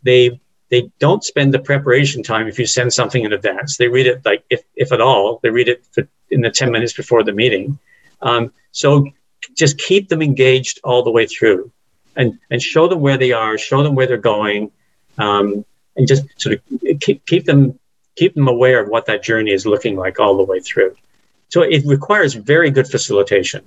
they 0.02 0.40
they 0.70 0.90
don't 0.98 1.24
spend 1.24 1.52
the 1.52 1.58
preparation 1.58 2.22
time 2.22 2.48
if 2.48 2.58
you 2.58 2.66
send 2.66 2.92
something 2.92 3.24
in 3.24 3.32
advance 3.32 3.76
they 3.76 3.88
read 3.88 4.06
it 4.06 4.24
like 4.24 4.44
if, 4.50 4.62
if 4.76 4.92
at 4.92 5.00
all 5.00 5.40
they 5.42 5.50
read 5.50 5.68
it 5.68 5.84
in 6.30 6.42
the 6.42 6.50
10 6.50 6.70
minutes 6.70 6.92
before 6.92 7.22
the 7.22 7.32
meeting 7.32 7.78
um, 8.22 8.52
so 8.70 9.06
just 9.56 9.78
keep 9.78 10.08
them 10.08 10.22
engaged 10.22 10.80
all 10.84 11.02
the 11.02 11.10
way 11.10 11.26
through 11.26 11.70
and 12.16 12.38
and 12.50 12.62
show 12.62 12.88
them 12.88 13.00
where 13.00 13.18
they 13.18 13.32
are, 13.32 13.58
show 13.58 13.82
them 13.82 13.94
where 13.94 14.06
they're 14.06 14.16
going, 14.16 14.70
um, 15.18 15.64
and 15.96 16.06
just 16.06 16.24
sort 16.40 16.54
of 16.56 17.00
keep, 17.00 17.24
keep 17.26 17.44
them 17.44 17.78
keep 18.16 18.34
them 18.34 18.48
aware 18.48 18.82
of 18.82 18.88
what 18.88 19.06
that 19.06 19.22
journey 19.22 19.52
is 19.52 19.66
looking 19.66 19.96
like 19.96 20.20
all 20.20 20.36
the 20.36 20.44
way 20.44 20.60
through. 20.60 20.94
So 21.48 21.62
it 21.62 21.84
requires 21.86 22.34
very 22.34 22.70
good 22.70 22.86
facilitation. 22.86 23.64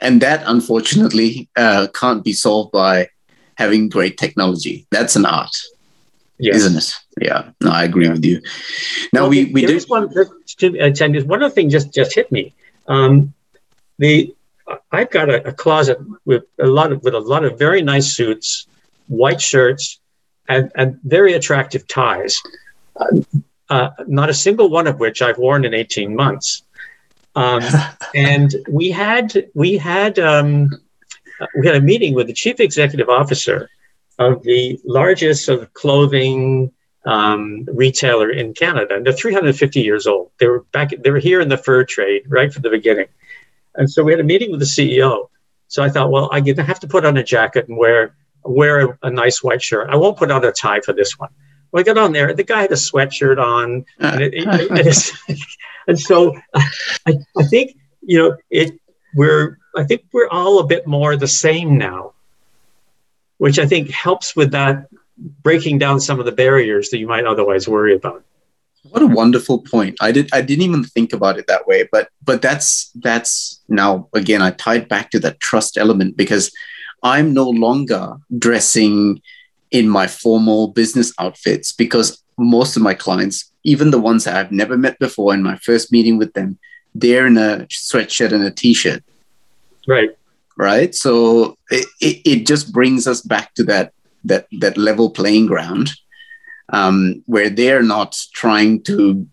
And 0.00 0.20
that, 0.22 0.42
unfortunately, 0.46 1.48
uh, 1.56 1.88
can't 1.92 2.22
be 2.22 2.32
solved 2.32 2.70
by 2.70 3.08
having 3.56 3.88
great 3.88 4.16
technology. 4.16 4.86
That's 4.90 5.16
an 5.16 5.26
art, 5.26 5.56
yes. 6.38 6.56
isn't 6.56 6.76
it? 6.76 7.26
Yeah, 7.26 7.50
no, 7.60 7.70
I 7.70 7.84
agree 7.84 8.08
with 8.08 8.24
you. 8.24 8.40
Now 9.12 9.22
well, 9.22 9.30
we 9.30 9.46
we 9.46 9.66
do. 9.66 9.78
One, 9.88 10.08
uh, 10.16 10.90
one 11.24 11.42
other 11.42 11.50
thing 11.50 11.70
just 11.70 11.92
just 11.92 12.14
hit 12.14 12.30
me. 12.30 12.54
Um, 12.86 13.34
the 13.98 14.34
I've 14.92 15.10
got 15.10 15.30
a, 15.30 15.48
a, 15.48 15.52
closet 15.52 15.98
with 16.24 16.44
a 16.58 16.66
lot 16.66 16.92
of 16.92 17.02
with 17.02 17.14
a 17.14 17.20
lot 17.20 17.44
of 17.44 17.58
very 17.58 17.82
nice 17.82 18.14
suits, 18.14 18.66
white 19.06 19.40
shirts, 19.40 20.00
and, 20.48 20.70
and 20.74 20.98
very 21.04 21.34
attractive 21.34 21.86
ties. 21.86 22.40
Uh, 22.96 23.20
uh, 23.70 23.90
not 24.06 24.30
a 24.30 24.34
single 24.34 24.70
one 24.70 24.86
of 24.86 24.98
which 24.98 25.20
I've 25.20 25.38
worn 25.38 25.64
in 25.64 25.74
18 25.74 26.14
months. 26.14 26.62
Um, 27.34 27.62
and 28.14 28.54
we 28.68 28.90
had 28.90 29.46
we 29.54 29.76
had 29.76 30.18
um, 30.18 30.70
we 31.58 31.66
had 31.66 31.76
a 31.76 31.80
meeting 31.80 32.14
with 32.14 32.26
the 32.26 32.32
chief 32.32 32.60
executive 32.60 33.08
officer 33.08 33.68
of 34.18 34.42
the 34.42 34.80
largest 34.84 35.48
of 35.48 35.72
clothing 35.74 36.72
um, 37.04 37.64
retailer 37.72 38.30
in 38.30 38.52
Canada, 38.54 38.96
and 38.96 39.06
they're 39.06 39.12
350 39.12 39.80
years 39.80 40.06
old. 40.06 40.30
They 40.38 40.46
were 40.46 40.64
back. 40.72 40.90
They 41.02 41.10
were 41.10 41.18
here 41.18 41.40
in 41.40 41.48
the 41.48 41.56
fur 41.56 41.84
trade 41.84 42.24
right 42.28 42.52
from 42.52 42.62
the 42.62 42.70
beginning, 42.70 43.06
and 43.74 43.90
so 43.90 44.02
we 44.02 44.12
had 44.12 44.20
a 44.20 44.24
meeting 44.24 44.50
with 44.50 44.60
the 44.60 44.66
CEO. 44.66 45.28
So 45.68 45.82
I 45.82 45.90
thought, 45.90 46.10
well, 46.10 46.28
I 46.32 46.42
have 46.62 46.80
to 46.80 46.88
put 46.88 47.04
on 47.04 47.16
a 47.16 47.22
jacket 47.22 47.68
and 47.68 47.76
wear 47.76 48.14
wear 48.44 48.80
a, 48.80 48.98
a 49.04 49.10
nice 49.10 49.42
white 49.42 49.62
shirt. 49.62 49.88
I 49.90 49.96
won't 49.96 50.16
put 50.16 50.30
on 50.30 50.44
a 50.44 50.52
tie 50.52 50.80
for 50.80 50.92
this 50.92 51.18
one. 51.18 51.30
Well, 51.70 51.80
I 51.80 51.84
got 51.84 51.98
on 51.98 52.12
there. 52.12 52.32
The 52.32 52.44
guy 52.44 52.62
had 52.62 52.72
a 52.72 52.76
sweatshirt 52.76 53.38
on, 53.38 53.84
and, 53.98 54.22
it, 54.22 54.34
it, 54.34 54.46
it 55.28 55.40
and 55.88 55.98
so 55.98 56.34
I, 56.54 57.18
I 57.36 57.42
think 57.44 57.76
you 58.02 58.18
know 58.18 58.36
it. 58.50 58.78
We're 59.14 59.58
I 59.76 59.84
think 59.84 60.02
we're 60.12 60.28
all 60.28 60.60
a 60.60 60.66
bit 60.66 60.86
more 60.86 61.16
the 61.16 61.28
same 61.28 61.78
now, 61.78 62.14
which 63.38 63.58
I 63.58 63.66
think 63.66 63.90
helps 63.90 64.36
with 64.36 64.52
that 64.52 64.86
breaking 65.42 65.78
down 65.78 66.00
some 66.00 66.20
of 66.20 66.26
the 66.26 66.32
barriers 66.32 66.90
that 66.90 66.98
you 66.98 67.06
might 67.06 67.26
otherwise 67.26 67.68
worry 67.68 67.94
about. 67.94 68.24
What 68.90 69.02
a 69.02 69.06
wonderful 69.06 69.60
point. 69.62 69.96
I 70.00 70.12
did 70.12 70.28
I 70.32 70.40
didn't 70.40 70.64
even 70.64 70.84
think 70.84 71.12
about 71.12 71.38
it 71.38 71.46
that 71.48 71.66
way, 71.66 71.88
but 71.90 72.08
but 72.24 72.40
that's 72.40 72.90
that's 72.94 73.60
now 73.68 74.08
again 74.14 74.40
I 74.40 74.52
tied 74.52 74.88
back 74.88 75.10
to 75.10 75.20
that 75.20 75.40
trust 75.40 75.76
element 75.76 76.16
because 76.16 76.52
I'm 77.02 77.34
no 77.34 77.48
longer 77.48 78.16
dressing 78.38 79.20
in 79.70 79.88
my 79.88 80.06
formal 80.06 80.68
business 80.68 81.12
outfits 81.18 81.72
because 81.72 82.22
most 82.38 82.76
of 82.76 82.82
my 82.82 82.94
clients, 82.94 83.50
even 83.64 83.90
the 83.90 84.00
ones 84.00 84.24
that 84.24 84.36
I've 84.36 84.52
never 84.52 84.76
met 84.76 84.98
before 84.98 85.34
in 85.34 85.42
my 85.42 85.56
first 85.56 85.92
meeting 85.92 86.16
with 86.16 86.32
them, 86.32 86.58
they're 86.94 87.26
in 87.26 87.36
a 87.36 87.66
sweatshirt 87.70 88.32
and 88.32 88.44
a 88.44 88.50
t-shirt. 88.50 89.02
Right. 89.86 90.10
Right. 90.58 90.92
So 90.92 91.56
it, 91.70 91.86
it, 92.00 92.20
it 92.24 92.46
just 92.46 92.72
brings 92.72 93.06
us 93.06 93.20
back 93.20 93.54
to 93.54 93.64
that 93.64 93.92
that 94.24 94.48
that 94.58 94.76
level 94.76 95.10
playing 95.10 95.46
ground 95.46 95.92
um, 96.70 97.22
where 97.26 97.48
they're 97.48 97.82
not 97.82 98.16
trying 98.34 98.82
to. 98.82 99.26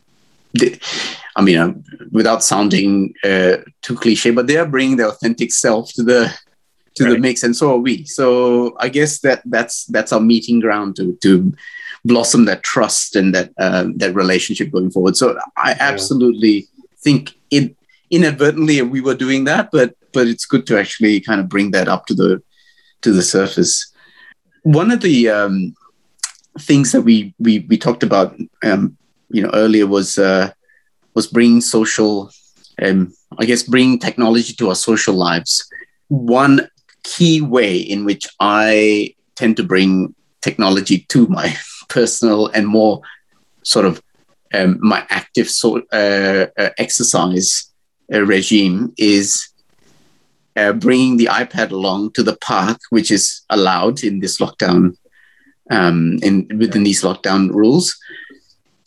I 1.37 1.41
mean, 1.41 1.57
uh, 1.57 1.73
without 2.11 2.43
sounding 2.43 3.13
uh, 3.23 3.57
too 3.81 3.95
cliche, 3.95 4.31
but 4.31 4.47
they 4.47 4.55
are 4.55 4.65
bringing 4.65 4.95
their 4.95 5.09
authentic 5.09 5.51
self 5.51 5.91
to 5.93 6.03
the 6.03 6.33
to 6.93 7.03
right. 7.03 7.13
the 7.13 7.17
mix, 7.17 7.43
and 7.43 7.55
so 7.55 7.73
are 7.73 7.77
we. 7.77 8.05
So 8.05 8.77
I 8.79 8.87
guess 8.87 9.19
that 9.19 9.41
that's 9.45 9.85
that's 9.85 10.13
our 10.13 10.21
meeting 10.21 10.59
ground 10.61 10.95
to 10.97 11.17
to 11.23 11.53
blossom 12.05 12.45
that 12.45 12.63
trust 12.63 13.15
and 13.15 13.33
that 13.33 13.51
uh, 13.57 13.87
that 13.95 14.15
relationship 14.15 14.71
going 14.71 14.91
forward. 14.91 15.17
So 15.17 15.37
I 15.57 15.75
absolutely 15.79 16.67
think 16.99 17.33
it 17.51 17.75
inadvertently 18.09 18.81
we 18.81 19.01
were 19.01 19.15
doing 19.15 19.45
that, 19.45 19.69
but 19.71 19.95
but 20.13 20.27
it's 20.27 20.45
good 20.45 20.65
to 20.67 20.79
actually 20.79 21.19
kind 21.19 21.41
of 21.41 21.49
bring 21.49 21.71
that 21.71 21.87
up 21.87 22.05
to 22.07 22.13
the 22.13 22.41
to 23.01 23.11
the 23.11 23.21
surface. 23.21 23.91
One 24.63 24.91
of 24.91 25.01
the 25.01 25.29
um, 25.29 25.75
things 26.59 26.91
that 26.91 27.01
we 27.01 27.33
we 27.39 27.59
we 27.69 27.77
talked 27.77 28.03
about, 28.03 28.35
um, 28.63 28.97
you 29.29 29.41
know, 29.41 29.51
earlier 29.53 29.87
was 29.87 30.17
uh, 30.17 30.51
was 31.13 31.27
bringing 31.27 31.61
social, 31.61 32.31
um, 32.81 33.13
I 33.39 33.45
guess, 33.45 33.63
bringing 33.63 33.99
technology 33.99 34.53
to 34.53 34.69
our 34.69 34.75
social 34.75 35.15
lives. 35.15 35.67
One 36.07 36.67
key 37.03 37.41
way 37.41 37.77
in 37.77 38.05
which 38.05 38.27
I 38.39 39.15
tend 39.35 39.57
to 39.57 39.63
bring 39.63 40.15
technology 40.41 41.05
to 41.09 41.27
my 41.27 41.55
personal 41.89 42.47
and 42.47 42.67
more 42.67 43.01
sort 43.63 43.85
of 43.85 44.01
um, 44.53 44.77
my 44.81 45.05
active 45.09 45.49
so, 45.49 45.81
uh, 45.91 46.47
uh, 46.57 46.69
exercise 46.77 47.71
regime 48.09 48.93
is 48.97 49.49
uh, 50.55 50.73
bringing 50.73 51.17
the 51.17 51.25
iPad 51.25 51.71
along 51.71 52.11
to 52.13 52.23
the 52.23 52.37
park, 52.37 52.79
which 52.89 53.11
is 53.11 53.41
allowed 53.49 54.03
in 54.03 54.19
this 54.19 54.37
lockdown, 54.37 54.95
um, 55.69 56.19
in 56.21 56.47
within 56.57 56.83
these 56.83 57.03
lockdown 57.03 57.49
rules, 57.49 57.97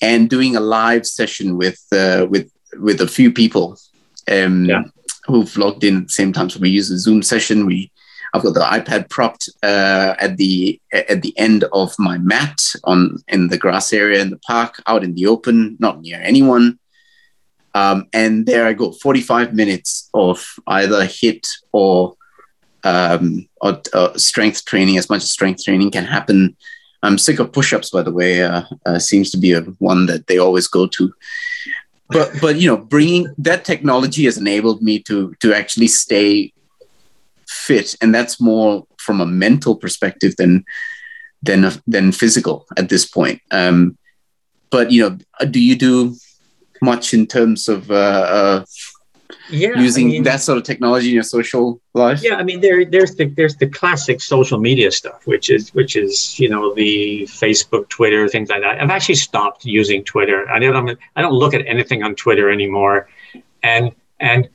and 0.00 0.31
doing 0.31 0.57
a 0.57 0.61
live 0.61 1.07
session 1.07 1.57
with 1.57 1.85
uh, 1.92 2.26
with 2.28 2.50
with 2.78 3.00
a 3.00 3.09
few 3.09 3.33
people 3.33 3.78
um, 4.31 4.64
yeah. 4.64 4.83
who've 5.26 5.57
logged 5.57 5.85
in 5.85 5.96
at 5.98 6.02
the 6.04 6.12
same 6.12 6.33
time. 6.33 6.48
So 6.48 6.61
we 6.61 6.70
use 6.70 6.90
a 6.90 6.98
Zoom 6.98 7.22
session. 7.22 7.66
We 7.66 7.90
I've 8.33 8.42
got 8.42 8.54
the 8.54 8.61
iPad 8.61 9.09
propped 9.11 9.48
uh, 9.62 10.14
at 10.18 10.37
the 10.37 10.81
at 10.92 11.22
the 11.22 11.37
end 11.38 11.64
of 11.72 11.94
my 11.98 12.18
mat 12.18 12.61
on 12.85 13.18
in 13.28 13.48
the 13.48 13.59
grass 13.59 13.92
area 13.92 14.20
in 14.22 14.31
the 14.31 14.38
park, 14.38 14.83
out 14.87 15.04
in 15.04 15.14
the 15.14 15.26
open, 15.26 15.76
not 15.81 16.00
near 16.00 16.20
anyone. 16.22 16.78
Um, 17.79 18.09
and 18.12 18.45
there 18.45 18.67
I 18.67 18.73
go, 18.73 18.91
45 18.91 19.55
minutes 19.55 20.11
of 20.12 20.45
either 20.67 21.03
HIIT 21.03 21.47
or, 21.71 22.14
um, 22.83 23.49
or 23.61 23.81
strength 24.17 24.64
training, 24.64 24.99
as 24.99 25.09
much 25.09 25.23
as 25.23 25.31
strength 25.31 25.64
training 25.64 25.93
can 25.93 26.05
happen. 26.05 26.57
I'm 27.05 27.19
sick 27.19 27.38
of 27.38 27.53
push-ups, 27.53 27.91
by 27.91 28.03
the 28.03 28.11
way. 28.11 28.43
Uh, 28.43 28.62
uh, 28.85 28.99
seems 28.99 29.31
to 29.31 29.38
be 29.38 29.53
a 29.53 29.61
one 29.79 30.07
that 30.07 30.27
they 30.27 30.38
always 30.38 30.67
go 30.67 30.88
to. 30.88 31.14
But 32.11 32.33
but 32.41 32.57
you 32.57 32.67
know, 32.67 32.79
bringing 32.79 33.33
that 33.38 33.64
technology 33.64 34.25
has 34.25 34.38
enabled 34.38 34.83
me 34.83 34.99
to 35.01 35.35
to 35.41 35.55
actually 35.55 35.88
stay 35.88 36.53
fit, 37.47 37.95
and 38.01 38.12
that's 38.14 38.41
more 38.41 38.87
from 38.97 39.21
a 39.21 39.27
mental 39.27 39.77
perspective 39.77 40.35
than 40.37 40.64
than 41.43 41.71
than 41.87 42.12
physical 42.12 42.67
at 42.77 42.88
this 42.88 43.07
point. 43.07 43.41
Um, 43.51 43.99
but 44.71 44.91
you 44.91 45.03
know, 45.03 45.19
do 45.51 45.61
you 45.61 45.77
do 45.77 46.17
much 46.83 47.14
in 47.14 47.27
terms 47.27 47.69
of 47.69 47.91
uh, 47.91 47.95
uh, 47.95 48.64
yeah, 49.51 49.79
using 49.79 50.09
I 50.09 50.11
mean, 50.11 50.23
that 50.25 50.41
sort 50.41 50.59
of 50.59 50.64
technology 50.64 51.09
in 51.09 51.14
your 51.14 51.23
social 51.23 51.81
life? 51.95 52.23
Yeah, 52.23 52.37
I 52.37 52.43
mean 52.43 52.61
there 52.61 52.85
there's 52.85 53.14
the 53.14 53.27
there's 53.27 53.57
the 53.57 53.69
classic 53.69 54.21
social 54.21 54.59
media 54.59 54.91
stuff, 54.91 55.27
which 55.27 55.51
is 55.51 55.73
which 55.75 55.97
is 55.97 56.38
you 56.38 56.49
know 56.49 56.75
the 56.75 57.23
Facebook, 57.31 57.88
Twitter, 57.88 58.29
things 58.29 58.49
like 58.49 58.62
that. 58.62 58.81
I've 58.81 58.91
actually 58.91 59.17
stopped 59.17 59.64
using 59.64 60.05
Twitter. 60.05 60.49
I 60.51 60.59
don't 60.59 60.99
I 61.17 61.23
don't 61.23 61.35
look 61.35 61.55
at 61.55 61.67
anything 61.67 62.03
on 62.03 62.14
Twitter 62.14 62.51
anymore, 62.51 63.09
and 63.62 63.95
and 64.21 64.49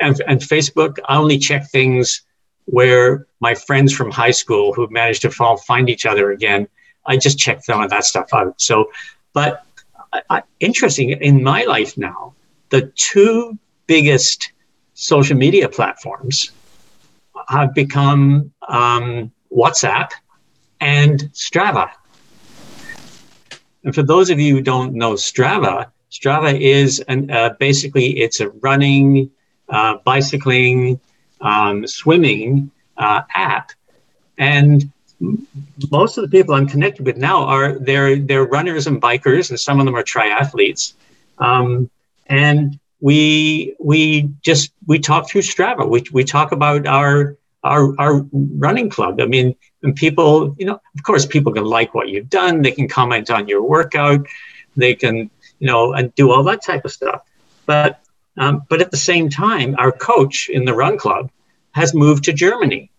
and, 0.00 0.20
and 0.26 0.40
Facebook. 0.40 0.98
I 1.06 1.16
only 1.16 1.38
check 1.38 1.68
things 1.70 2.22
where 2.66 3.26
my 3.40 3.54
friends 3.54 3.92
from 3.92 4.10
high 4.10 4.30
school 4.30 4.72
who 4.72 4.88
managed 4.90 5.22
to 5.22 5.30
fall, 5.30 5.56
find 5.56 5.88
each 5.88 6.06
other 6.06 6.30
again. 6.30 6.68
I 7.06 7.16
just 7.16 7.38
check 7.38 7.64
some 7.64 7.80
of 7.82 7.90
that 7.90 8.04
stuff 8.04 8.32
out. 8.32 8.60
So, 8.60 8.90
but 9.32 9.64
Interesting 10.60 11.10
in 11.10 11.42
my 11.42 11.64
life 11.64 11.96
now, 11.96 12.34
the 12.70 12.92
two 12.96 13.58
biggest 13.86 14.52
social 14.94 15.36
media 15.36 15.68
platforms 15.68 16.50
have 17.48 17.74
become 17.74 18.52
um, 18.68 19.32
WhatsApp 19.50 20.10
and 20.80 21.20
Strava. 21.32 21.90
And 23.84 23.94
for 23.94 24.02
those 24.02 24.30
of 24.30 24.38
you 24.38 24.56
who 24.56 24.62
don't 24.62 24.94
know 24.94 25.14
Strava, 25.14 25.90
Strava 26.10 26.60
is 26.60 27.00
an, 27.00 27.30
uh, 27.30 27.54
basically 27.58 28.20
it's 28.20 28.40
a 28.40 28.50
running, 28.50 29.30
uh, 29.68 29.96
bicycling, 30.04 31.00
um, 31.40 31.86
swimming 31.86 32.70
uh, 32.96 33.22
app, 33.34 33.70
and 34.36 34.90
most 35.90 36.16
of 36.16 36.22
the 36.22 36.30
people 36.30 36.54
I'm 36.54 36.66
connected 36.66 37.04
with 37.04 37.16
now 37.16 37.44
are 37.44 37.78
they're 37.78 38.16
they're 38.16 38.44
runners 38.44 38.86
and 38.86 39.00
bikers, 39.00 39.50
and 39.50 39.60
some 39.60 39.78
of 39.80 39.86
them 39.86 39.94
are 39.94 40.02
triathletes. 40.02 40.94
Um, 41.38 41.90
and 42.26 42.78
we 43.00 43.74
we 43.78 44.30
just 44.42 44.72
we 44.86 44.98
talk 44.98 45.28
through 45.28 45.42
Strava. 45.42 45.88
We 45.88 46.04
we 46.12 46.24
talk 46.24 46.52
about 46.52 46.86
our 46.86 47.36
our 47.64 47.94
our 47.98 48.26
running 48.32 48.88
club. 48.88 49.20
I 49.20 49.26
mean, 49.26 49.54
and 49.82 49.94
people, 49.94 50.54
you 50.58 50.66
know, 50.66 50.80
of 50.94 51.02
course, 51.02 51.26
people 51.26 51.52
can 51.52 51.64
like 51.64 51.94
what 51.94 52.08
you've 52.08 52.30
done. 52.30 52.62
They 52.62 52.72
can 52.72 52.88
comment 52.88 53.30
on 53.30 53.48
your 53.48 53.62
workout. 53.62 54.26
They 54.76 54.94
can, 54.94 55.30
you 55.58 55.66
know, 55.66 55.92
and 55.92 56.14
do 56.14 56.30
all 56.30 56.44
that 56.44 56.62
type 56.64 56.84
of 56.84 56.92
stuff. 56.92 57.22
But 57.66 58.00
um, 58.36 58.62
but 58.68 58.80
at 58.80 58.90
the 58.90 58.96
same 58.96 59.28
time, 59.28 59.74
our 59.78 59.92
coach 59.92 60.48
in 60.48 60.64
the 60.64 60.74
run 60.74 60.98
club 60.98 61.30
has 61.72 61.94
moved 61.94 62.24
to 62.24 62.32
Germany. 62.32 62.90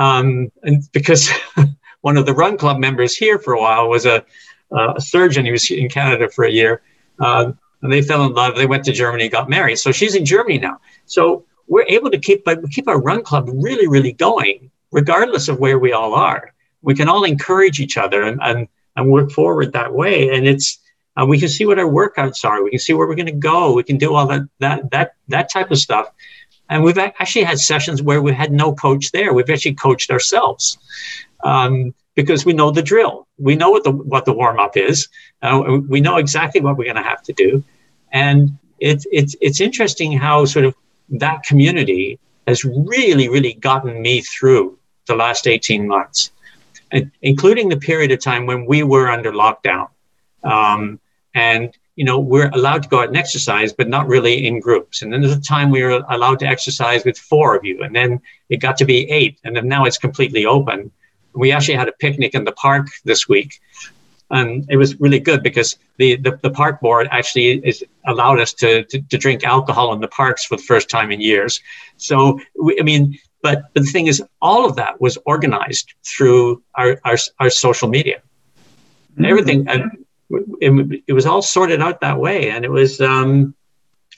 Um, 0.00 0.50
and 0.62 0.82
because 0.92 1.30
one 2.00 2.16
of 2.16 2.24
the 2.24 2.32
Run 2.32 2.56
Club 2.56 2.78
members 2.78 3.14
here 3.14 3.38
for 3.38 3.52
a 3.52 3.60
while 3.60 3.88
was 3.88 4.06
a, 4.06 4.24
a 4.72 5.00
surgeon. 5.00 5.44
He 5.44 5.52
was 5.52 5.70
in 5.70 5.90
Canada 5.90 6.30
for 6.30 6.44
a 6.44 6.50
year. 6.50 6.80
Uh, 7.18 7.52
and 7.82 7.92
they 7.92 8.00
fell 8.00 8.24
in 8.24 8.32
love. 8.32 8.56
They 8.56 8.66
went 8.66 8.84
to 8.86 8.92
Germany, 8.92 9.28
got 9.28 9.50
married. 9.50 9.76
So 9.76 9.92
she's 9.92 10.14
in 10.14 10.24
Germany 10.24 10.58
now. 10.58 10.80
So 11.04 11.44
we're 11.68 11.86
able 11.88 12.10
to 12.10 12.18
keep 12.18 12.46
keep 12.70 12.88
our 12.88 13.00
run 13.00 13.22
club 13.22 13.48
really, 13.52 13.88
really 13.88 14.12
going, 14.12 14.70
regardless 14.90 15.48
of 15.48 15.58
where 15.58 15.78
we 15.78 15.92
all 15.92 16.14
are. 16.14 16.54
We 16.82 16.94
can 16.94 17.08
all 17.08 17.24
encourage 17.24 17.80
each 17.80 17.96
other 17.96 18.22
and 18.22 18.38
and, 18.42 18.68
and 18.96 19.10
work 19.10 19.30
forward 19.30 19.72
that 19.72 19.92
way. 19.92 20.30
And 20.30 20.46
it's 20.46 20.78
uh, 21.20 21.26
we 21.26 21.38
can 21.38 21.48
see 21.48 21.66
what 21.66 21.78
our 21.78 21.90
workouts 21.90 22.44
are. 22.44 22.62
We 22.62 22.70
can 22.70 22.78
see 22.78 22.94
where 22.94 23.06
we're 23.06 23.16
going 23.16 23.26
to 23.26 23.32
go. 23.32 23.72
We 23.74 23.82
can 23.82 23.98
do 23.98 24.14
all 24.14 24.26
that 24.26 24.42
that 24.60 24.90
that 24.90 25.14
that 25.28 25.50
type 25.50 25.70
of 25.70 25.78
stuff. 25.78 26.10
And 26.70 26.82
we've 26.82 26.96
actually 26.96 27.42
had 27.42 27.58
sessions 27.58 28.00
where 28.00 28.22
we 28.22 28.32
had 28.32 28.52
no 28.52 28.72
coach 28.72 29.10
there. 29.10 29.34
We've 29.34 29.50
actually 29.50 29.74
coached 29.74 30.10
ourselves. 30.10 30.78
Um, 31.42 31.94
because 32.14 32.44
we 32.44 32.52
know 32.52 32.70
the 32.70 32.82
drill. 32.82 33.26
We 33.38 33.56
know 33.56 33.70
what 33.70 33.84
the 33.84 33.92
what 33.92 34.24
the 34.24 34.32
warm 34.32 34.58
up 34.58 34.76
is. 34.76 35.08
Uh, 35.42 35.78
we 35.88 36.00
know 36.00 36.16
exactly 36.16 36.60
what 36.60 36.76
we're 36.76 36.84
going 36.84 36.96
to 36.96 37.02
have 37.02 37.22
to 37.22 37.32
do, 37.32 37.64
and 38.12 38.58
it's 38.78 39.06
it's 39.10 39.36
it's 39.40 39.60
interesting 39.60 40.12
how 40.12 40.44
sort 40.44 40.64
of 40.64 40.74
that 41.10 41.42
community 41.44 42.18
has 42.46 42.64
really 42.64 43.28
really 43.28 43.54
gotten 43.54 44.02
me 44.02 44.20
through 44.20 44.78
the 45.06 45.14
last 45.14 45.46
eighteen 45.46 45.86
months, 45.86 46.30
and 46.90 47.10
including 47.22 47.68
the 47.68 47.76
period 47.78 48.10
of 48.10 48.20
time 48.20 48.46
when 48.46 48.66
we 48.66 48.82
were 48.82 49.08
under 49.08 49.32
lockdown, 49.32 49.88
um, 50.44 51.00
and 51.34 51.76
you 52.00 52.06
know 52.08 52.18
we're 52.18 52.50
allowed 52.58 52.82
to 52.84 52.88
go 52.88 53.00
out 53.00 53.08
and 53.08 53.16
exercise, 53.24 53.70
but 53.72 53.88
not 53.96 54.04
really 54.14 54.46
in 54.48 54.54
groups. 54.68 55.02
And 55.02 55.12
then 55.12 55.20
there's 55.20 55.40
a 55.42 55.48
time 55.54 55.70
we 55.70 55.82
were 55.82 56.02
allowed 56.16 56.38
to 56.42 56.46
exercise 56.54 57.04
with 57.04 57.18
four 57.18 57.48
of 57.56 57.62
you, 57.64 57.82
and 57.84 57.92
then 57.94 58.20
it 58.48 58.58
got 58.66 58.76
to 58.78 58.86
be 58.94 58.98
eight, 59.18 59.34
and 59.44 59.54
then 59.54 59.66
now 59.68 59.84
it's 59.84 59.98
completely 60.06 60.44
open 60.56 60.90
we 61.34 61.52
actually 61.52 61.74
had 61.74 61.88
a 61.88 61.92
picnic 61.92 62.34
in 62.34 62.44
the 62.44 62.52
park 62.52 62.88
this 63.04 63.28
week. 63.28 63.60
And 64.30 64.64
it 64.68 64.76
was 64.76 64.98
really 65.00 65.18
good 65.18 65.42
because 65.42 65.76
the, 65.96 66.16
the, 66.16 66.38
the 66.42 66.50
park 66.50 66.80
board 66.80 67.08
actually 67.10 67.58
is 67.66 67.84
allowed 68.06 68.38
us 68.38 68.52
to, 68.54 68.84
to, 68.84 69.00
to, 69.00 69.18
drink 69.18 69.42
alcohol 69.42 69.92
in 69.92 70.00
the 70.00 70.08
parks 70.08 70.44
for 70.44 70.56
the 70.56 70.62
first 70.62 70.88
time 70.88 71.10
in 71.10 71.20
years. 71.20 71.60
So, 71.96 72.38
we, 72.60 72.78
I 72.78 72.84
mean, 72.84 73.18
but, 73.42 73.62
but 73.74 73.82
the 73.82 73.90
thing 73.90 74.06
is, 74.06 74.22
all 74.40 74.64
of 74.64 74.76
that 74.76 75.00
was 75.00 75.18
organized 75.26 75.94
through 76.04 76.62
our, 76.76 77.00
our, 77.04 77.16
our 77.40 77.50
social 77.50 77.88
media. 77.88 78.22
And 79.16 79.26
everything, 79.26 79.66
and 79.68 80.04
it, 80.60 81.02
it 81.06 81.12
was 81.12 81.26
all 81.26 81.42
sorted 81.42 81.80
out 81.80 82.00
that 82.00 82.18
way. 82.18 82.50
And 82.50 82.64
it 82.64 82.70
was, 82.70 83.00
um, 83.00 83.54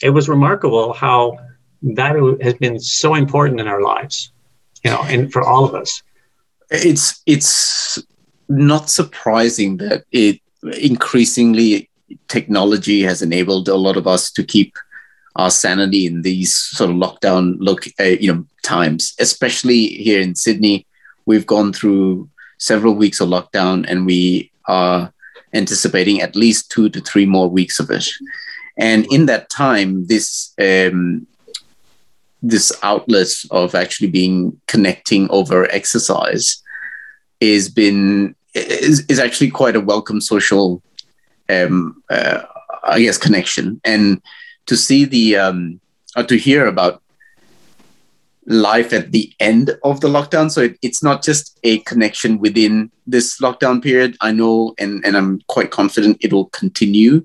it 0.02 0.10
was 0.10 0.28
remarkable 0.28 0.92
how 0.92 1.38
that 1.82 2.14
has 2.40 2.54
been 2.54 2.78
so 2.78 3.14
important 3.14 3.60
in 3.60 3.68
our 3.68 3.82
lives, 3.82 4.32
you 4.84 4.90
know, 4.90 5.02
and 5.04 5.32
for 5.32 5.42
all 5.42 5.64
of 5.64 5.74
us 5.74 6.02
it's 6.72 7.22
it's 7.26 7.98
not 8.48 8.90
surprising 8.90 9.76
that 9.76 10.04
it 10.10 10.40
increasingly 10.78 11.88
technology 12.28 13.02
has 13.02 13.22
enabled 13.22 13.68
a 13.68 13.76
lot 13.76 13.96
of 13.96 14.06
us 14.06 14.30
to 14.32 14.42
keep 14.42 14.74
our 15.36 15.50
sanity 15.50 16.06
in 16.06 16.22
these 16.22 16.54
sort 16.54 16.90
of 16.90 16.96
lockdown 16.96 17.56
look 17.58 17.84
uh, 18.00 18.04
you 18.04 18.32
know 18.32 18.44
times 18.62 19.14
especially 19.18 19.86
here 19.88 20.20
in 20.20 20.34
sydney 20.34 20.86
we've 21.26 21.46
gone 21.46 21.72
through 21.72 22.28
several 22.58 22.94
weeks 22.94 23.20
of 23.20 23.28
lockdown 23.28 23.84
and 23.88 24.06
we 24.06 24.50
are 24.66 25.11
anticipating 25.54 26.20
at 26.20 26.36
least 26.36 26.70
two 26.70 26.88
to 26.90 27.00
three 27.00 27.26
more 27.26 27.48
weeks 27.48 27.78
of 27.78 27.90
it. 27.90 28.08
And 28.78 29.06
in 29.12 29.26
that 29.26 29.50
time 29.50 30.06
this 30.06 30.54
um, 30.58 31.26
this 32.42 32.72
outlet 32.82 33.28
of 33.50 33.74
actually 33.74 34.10
being 34.10 34.60
connecting 34.66 35.30
over 35.30 35.70
exercise 35.70 36.62
is 37.40 37.68
been 37.68 38.34
is, 38.54 39.06
is 39.06 39.18
actually 39.18 39.50
quite 39.50 39.76
a 39.76 39.80
welcome 39.80 40.20
social 40.20 40.82
um, 41.48 42.02
uh, 42.10 42.42
I 42.84 43.00
guess 43.00 43.18
connection. 43.18 43.80
And 43.84 44.20
to 44.66 44.76
see 44.76 45.04
the 45.04 45.36
um, 45.36 45.80
or 46.16 46.24
to 46.24 46.36
hear 46.36 46.66
about 46.66 47.02
life 48.46 48.92
at 48.92 49.12
the 49.12 49.32
end 49.38 49.70
of 49.84 50.00
the 50.00 50.08
lockdown 50.08 50.50
so 50.50 50.62
it, 50.62 50.76
it's 50.82 51.02
not 51.02 51.22
just 51.22 51.58
a 51.62 51.78
connection 51.80 52.38
within 52.38 52.90
this 53.06 53.40
lockdown 53.40 53.82
period 53.82 54.16
i 54.20 54.32
know 54.32 54.74
and, 54.78 55.04
and 55.04 55.16
i'm 55.16 55.40
quite 55.46 55.70
confident 55.70 56.16
it 56.20 56.32
will 56.32 56.46
continue 56.46 57.24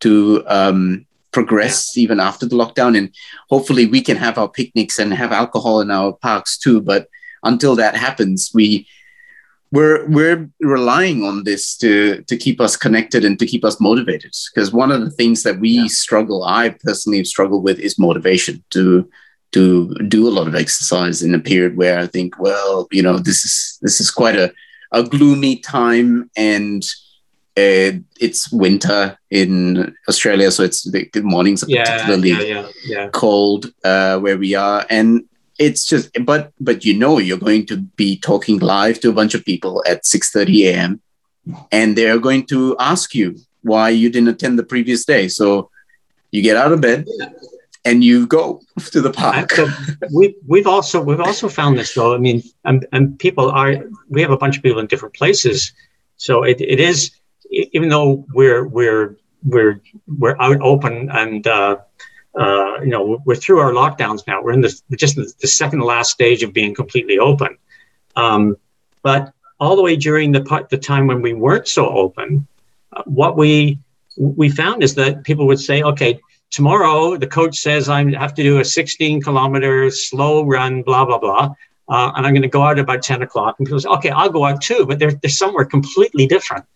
to 0.00 0.44
um, 0.46 1.06
progress 1.32 1.96
even 1.96 2.20
after 2.20 2.46
the 2.46 2.56
lockdown. 2.56 2.96
And 2.96 3.14
hopefully 3.48 3.86
we 3.86 4.00
can 4.00 4.16
have 4.16 4.38
our 4.38 4.48
picnics 4.48 4.98
and 4.98 5.12
have 5.12 5.32
alcohol 5.32 5.80
in 5.80 5.90
our 5.90 6.12
parks 6.12 6.58
too. 6.58 6.80
But 6.80 7.08
until 7.42 7.76
that 7.76 7.96
happens, 7.96 8.50
we 8.54 8.86
we're 9.70 10.08
we're 10.08 10.48
relying 10.60 11.24
on 11.24 11.44
this 11.44 11.76
to 11.76 12.22
to 12.22 12.36
keep 12.36 12.60
us 12.60 12.76
connected 12.76 13.24
and 13.24 13.38
to 13.38 13.46
keep 13.46 13.64
us 13.64 13.80
motivated. 13.80 14.32
Because 14.48 14.72
one 14.72 14.90
of 14.90 15.00
the 15.02 15.10
things 15.10 15.42
that 15.42 15.60
we 15.60 15.70
yeah. 15.70 15.86
struggle, 15.88 16.42
I 16.44 16.70
personally 16.70 17.22
struggle 17.24 17.60
with, 17.60 17.78
is 17.78 17.98
motivation 17.98 18.64
to 18.70 19.08
to 19.52 19.94
do 20.08 20.28
a 20.28 20.30
lot 20.30 20.46
of 20.46 20.54
exercise 20.54 21.22
in 21.22 21.34
a 21.34 21.38
period 21.38 21.76
where 21.76 21.98
I 21.98 22.06
think, 22.06 22.38
well, 22.38 22.86
you 22.90 23.02
know, 23.02 23.18
this 23.18 23.44
is 23.44 23.78
this 23.82 24.00
is 24.00 24.10
quite 24.10 24.36
a 24.36 24.52
a 24.92 25.02
gloomy 25.02 25.56
time 25.56 26.30
and 26.36 26.82
uh, 27.58 27.90
it's 28.20 28.52
winter 28.52 29.18
in 29.30 29.92
Australia, 30.08 30.50
so 30.50 30.62
it's 30.62 30.88
the, 30.90 31.10
the 31.12 31.22
mornings 31.22 31.64
are 31.64 31.68
yeah, 31.68 31.82
particularly 31.82 32.48
yeah, 32.48 32.68
yeah, 32.84 33.08
cold 33.08 33.72
uh, 33.82 34.16
where 34.20 34.38
we 34.38 34.54
are, 34.54 34.86
and 34.88 35.24
it's 35.58 35.84
just. 35.84 36.10
But 36.24 36.52
but 36.60 36.84
you 36.84 36.94
know, 36.94 37.18
you're 37.18 37.36
going 37.36 37.66
to 37.66 37.78
be 37.78 38.16
talking 38.16 38.60
live 38.60 39.00
to 39.00 39.08
a 39.08 39.12
bunch 39.12 39.34
of 39.34 39.44
people 39.44 39.82
at 39.88 40.06
six 40.06 40.30
thirty 40.30 40.68
a.m., 40.68 41.00
and 41.72 41.98
they're 41.98 42.20
going 42.20 42.46
to 42.46 42.76
ask 42.78 43.12
you 43.12 43.36
why 43.62 43.88
you 43.88 44.08
didn't 44.08 44.28
attend 44.28 44.56
the 44.56 44.62
previous 44.62 45.04
day. 45.04 45.26
So 45.26 45.68
you 46.30 46.42
get 46.42 46.56
out 46.56 46.70
of 46.70 46.80
bed 46.80 47.06
and 47.88 48.04
you 48.04 48.26
go 48.26 48.60
to 48.92 49.00
the 49.00 49.10
park. 49.10 49.52
So 49.52 49.68
we, 50.12 50.36
we've 50.46 50.66
also 50.66 51.00
we've 51.00 51.20
also 51.20 51.48
found 51.48 51.78
this 51.78 51.94
though. 51.94 52.14
I 52.14 52.18
mean, 52.18 52.42
and, 52.64 52.86
and 52.92 53.18
people 53.18 53.50
are 53.50 53.74
we 54.08 54.22
have 54.22 54.30
a 54.30 54.36
bunch 54.36 54.56
of 54.56 54.62
people 54.62 54.78
in 54.78 54.86
different 54.86 55.14
places, 55.14 55.72
so 56.16 56.42
it, 56.42 56.60
it 56.60 56.80
is 56.80 57.10
even 57.50 57.88
though 57.88 58.24
we're 58.32 58.66
we're 58.66 59.16
we're 59.44 59.80
we're 60.06 60.40
out 60.40 60.60
open 60.60 61.10
and 61.10 61.46
uh, 61.46 61.76
uh, 62.38 62.80
you 62.80 62.90
know 62.90 63.20
we're 63.24 63.34
through 63.34 63.58
our 63.58 63.72
lockdowns 63.72 64.26
now. 64.26 64.42
We're 64.42 64.52
in 64.52 64.60
the 64.60 64.80
just 64.96 65.16
the, 65.16 65.32
the 65.40 65.48
second 65.48 65.80
last 65.80 66.10
stage 66.10 66.42
of 66.42 66.52
being 66.52 66.74
completely 66.74 67.18
open. 67.18 67.56
Um, 68.16 68.56
but 69.02 69.32
all 69.60 69.76
the 69.76 69.82
way 69.82 69.96
during 69.96 70.32
the 70.32 70.42
part, 70.42 70.68
the 70.68 70.78
time 70.78 71.06
when 71.06 71.22
we 71.22 71.32
weren't 71.32 71.68
so 71.68 71.88
open, 71.88 72.46
uh, 72.92 73.02
what 73.06 73.36
we 73.36 73.78
we 74.16 74.48
found 74.48 74.82
is 74.82 74.94
that 74.96 75.24
people 75.24 75.46
would 75.46 75.60
say, 75.60 75.82
okay, 75.82 76.20
tomorrow 76.50 77.16
the 77.16 77.26
coach 77.26 77.58
says 77.58 77.88
I 77.88 78.10
have 78.12 78.34
to 78.34 78.42
do 78.42 78.60
a 78.60 78.64
16 78.64 79.22
kilometer 79.22 79.90
slow 79.90 80.44
run, 80.44 80.82
blah 80.82 81.04
blah 81.04 81.18
blah. 81.18 81.54
Uh, 81.88 82.12
and 82.16 82.26
I'm 82.26 82.34
going 82.34 82.42
to 82.42 82.48
go 82.48 82.62
out 82.62 82.78
about 82.78 83.00
10 83.02 83.22
o'clock. 83.22 83.54
And 83.58 83.66
people 83.66 83.80
say, 83.80 83.88
okay, 83.88 84.10
I'll 84.10 84.28
go 84.28 84.44
out 84.44 84.60
too, 84.60 84.84
but 84.86 84.98
they're, 84.98 85.12
they're 85.22 85.30
somewhere 85.30 85.64
completely 85.64 86.26
different 86.26 86.66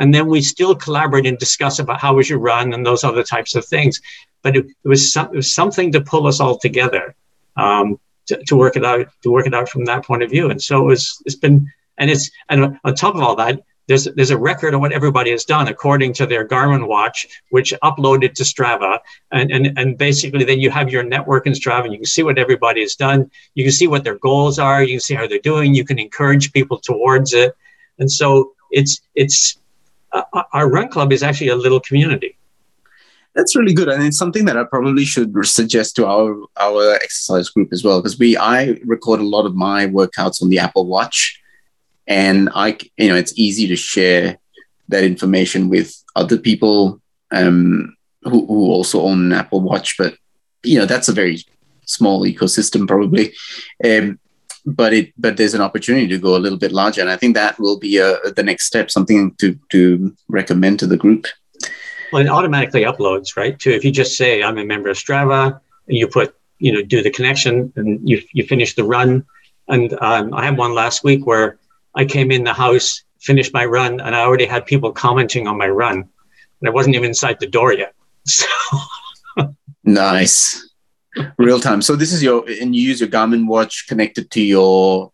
and 0.00 0.14
then 0.14 0.26
we 0.26 0.40
still 0.40 0.74
collaborate 0.74 1.26
and 1.26 1.38
discuss 1.38 1.78
about 1.78 2.00
how 2.00 2.14
was 2.14 2.28
your 2.28 2.38
run 2.38 2.72
and 2.72 2.84
those 2.84 3.04
other 3.04 3.22
types 3.22 3.54
of 3.54 3.66
things. 3.66 4.00
But 4.42 4.56
it, 4.56 4.66
it 4.66 4.88
was, 4.88 5.12
some, 5.12 5.26
it 5.26 5.36
was 5.36 5.52
something 5.52 5.92
to 5.92 6.00
pull 6.00 6.26
us 6.26 6.40
all 6.40 6.58
together 6.58 7.14
um, 7.56 8.00
to, 8.26 8.42
to, 8.44 8.56
work 8.56 8.76
it 8.76 8.84
out, 8.84 9.08
to 9.22 9.30
work 9.30 9.46
it 9.46 9.52
out 9.52 9.68
from 9.68 9.84
that 9.84 10.06
point 10.06 10.22
of 10.22 10.30
view. 10.30 10.50
And 10.50 10.60
so 10.60 10.80
it 10.80 10.86
was, 10.86 11.22
it's 11.26 11.34
been, 11.34 11.70
and 11.98 12.10
it's, 12.10 12.30
and 12.48 12.80
on 12.82 12.94
top 12.94 13.14
of 13.14 13.22
all 13.22 13.36
that, 13.36 13.60
there's, 13.90 14.04
there's 14.16 14.30
a 14.30 14.38
record 14.38 14.72
of 14.72 14.80
what 14.80 14.92
everybody 14.92 15.30
has 15.32 15.44
done 15.44 15.66
according 15.66 16.12
to 16.14 16.24
their 16.24 16.46
Garmin 16.46 16.86
watch, 16.86 17.26
which 17.50 17.74
uploaded 17.82 18.34
to 18.34 18.44
Strava. 18.44 19.00
And, 19.32 19.50
and, 19.50 19.76
and 19.76 19.98
basically 19.98 20.44
then 20.44 20.60
you 20.60 20.70
have 20.70 20.88
your 20.90 21.02
network 21.02 21.46
in 21.48 21.54
Strava 21.54 21.84
and 21.84 21.92
you 21.92 21.98
can 21.98 22.06
see 22.06 22.22
what 22.22 22.38
everybody 22.38 22.80
has 22.82 22.94
done. 22.94 23.28
You 23.56 23.64
can 23.64 23.72
see 23.72 23.88
what 23.88 24.04
their 24.04 24.18
goals 24.18 24.60
are. 24.60 24.80
You 24.82 24.94
can 24.94 25.00
see 25.00 25.14
how 25.14 25.26
they're 25.26 25.40
doing. 25.40 25.74
You 25.74 25.84
can 25.84 25.98
encourage 25.98 26.52
people 26.52 26.78
towards 26.78 27.32
it. 27.32 27.52
And 27.98 28.08
so 28.10 28.52
it's, 28.70 29.00
it's, 29.16 29.58
uh, 30.12 30.22
our 30.52 30.70
run 30.70 30.88
club 30.88 31.12
is 31.12 31.24
actually 31.24 31.48
a 31.48 31.56
little 31.56 31.80
community. 31.80 32.36
That's 33.34 33.54
really 33.54 33.72
good, 33.72 33.88
and 33.88 34.02
it's 34.02 34.18
something 34.18 34.44
that 34.46 34.56
I 34.56 34.64
probably 34.64 35.04
should 35.04 35.32
suggest 35.46 35.94
to 35.96 36.06
our 36.06 36.36
our 36.56 36.94
exercise 36.94 37.48
group 37.48 37.68
as 37.72 37.84
well, 37.84 38.02
because 38.02 38.18
we 38.18 38.36
I 38.36 38.80
record 38.84 39.20
a 39.20 39.30
lot 39.36 39.46
of 39.46 39.54
my 39.54 39.86
workouts 39.86 40.42
on 40.42 40.48
the 40.48 40.58
Apple 40.58 40.86
Watch, 40.86 41.39
and 42.10 42.50
I 42.54 42.76
you 42.98 43.08
know 43.08 43.14
it's 43.14 43.38
easy 43.38 43.66
to 43.68 43.76
share 43.76 44.36
that 44.88 45.04
information 45.04 45.70
with 45.70 45.94
other 46.16 46.36
people 46.36 47.00
um, 47.30 47.96
who, 48.24 48.44
who 48.46 48.70
also 48.70 49.00
own 49.02 49.26
an 49.26 49.32
Apple 49.32 49.60
Watch, 49.60 49.96
but 49.96 50.14
you 50.62 50.78
know 50.78 50.84
that's 50.84 51.08
a 51.08 51.14
very 51.14 51.38
small 51.86 52.24
ecosystem 52.24 52.86
probably. 52.86 53.32
Um, 53.82 54.18
but 54.66 54.92
it 54.92 55.12
but 55.16 55.36
there's 55.38 55.54
an 55.54 55.62
opportunity 55.62 56.08
to 56.08 56.18
go 56.18 56.36
a 56.36 56.42
little 56.44 56.58
bit 56.58 56.72
larger, 56.72 57.00
and 57.00 57.08
I 57.08 57.16
think 57.16 57.34
that 57.36 57.58
will 57.58 57.78
be 57.78 57.96
a, 57.96 58.18
the 58.36 58.42
next 58.42 58.66
step, 58.66 58.90
something 58.90 59.34
to 59.36 59.58
to 59.70 60.14
recommend 60.28 60.80
to 60.80 60.86
the 60.86 60.98
group. 60.98 61.26
Well, 62.12 62.22
it 62.22 62.28
automatically 62.28 62.82
uploads, 62.82 63.36
right? 63.36 63.58
To 63.60 63.70
if 63.70 63.84
you 63.84 63.92
just 63.92 64.16
say 64.16 64.42
I'm 64.42 64.58
a 64.58 64.64
member 64.64 64.90
of 64.90 64.96
Strava, 64.96 65.60
and 65.88 65.96
you 65.96 66.08
put 66.08 66.34
you 66.58 66.72
know 66.72 66.82
do 66.82 67.02
the 67.02 67.10
connection 67.10 67.72
and 67.76 68.06
you 68.06 68.20
you 68.32 68.44
finish 68.44 68.74
the 68.74 68.84
run. 68.84 69.24
And 69.68 69.92
um, 70.02 70.34
I 70.34 70.44
had 70.44 70.58
one 70.58 70.74
last 70.74 71.04
week 71.04 71.24
where 71.26 71.59
I 71.94 72.04
came 72.04 72.30
in 72.30 72.44
the 72.44 72.52
house, 72.52 73.02
finished 73.20 73.52
my 73.52 73.64
run, 73.64 74.00
and 74.00 74.14
I 74.14 74.20
already 74.20 74.46
had 74.46 74.66
people 74.66 74.92
commenting 74.92 75.46
on 75.46 75.58
my 75.58 75.68
run, 75.68 75.96
and 75.96 76.68
I 76.68 76.70
wasn't 76.70 76.96
even 76.96 77.08
inside 77.08 77.38
the 77.40 77.46
door 77.46 77.72
yet. 77.72 77.94
So 78.26 79.54
nice, 79.84 80.68
real 81.38 81.58
time. 81.58 81.80
So 81.80 81.96
this 81.96 82.12
is 82.12 82.22
your 82.22 82.44
and 82.48 82.76
you 82.76 82.82
use 82.82 83.00
your 83.00 83.08
Garmin 83.08 83.46
watch 83.46 83.86
connected 83.88 84.30
to 84.32 84.42
your 84.42 85.10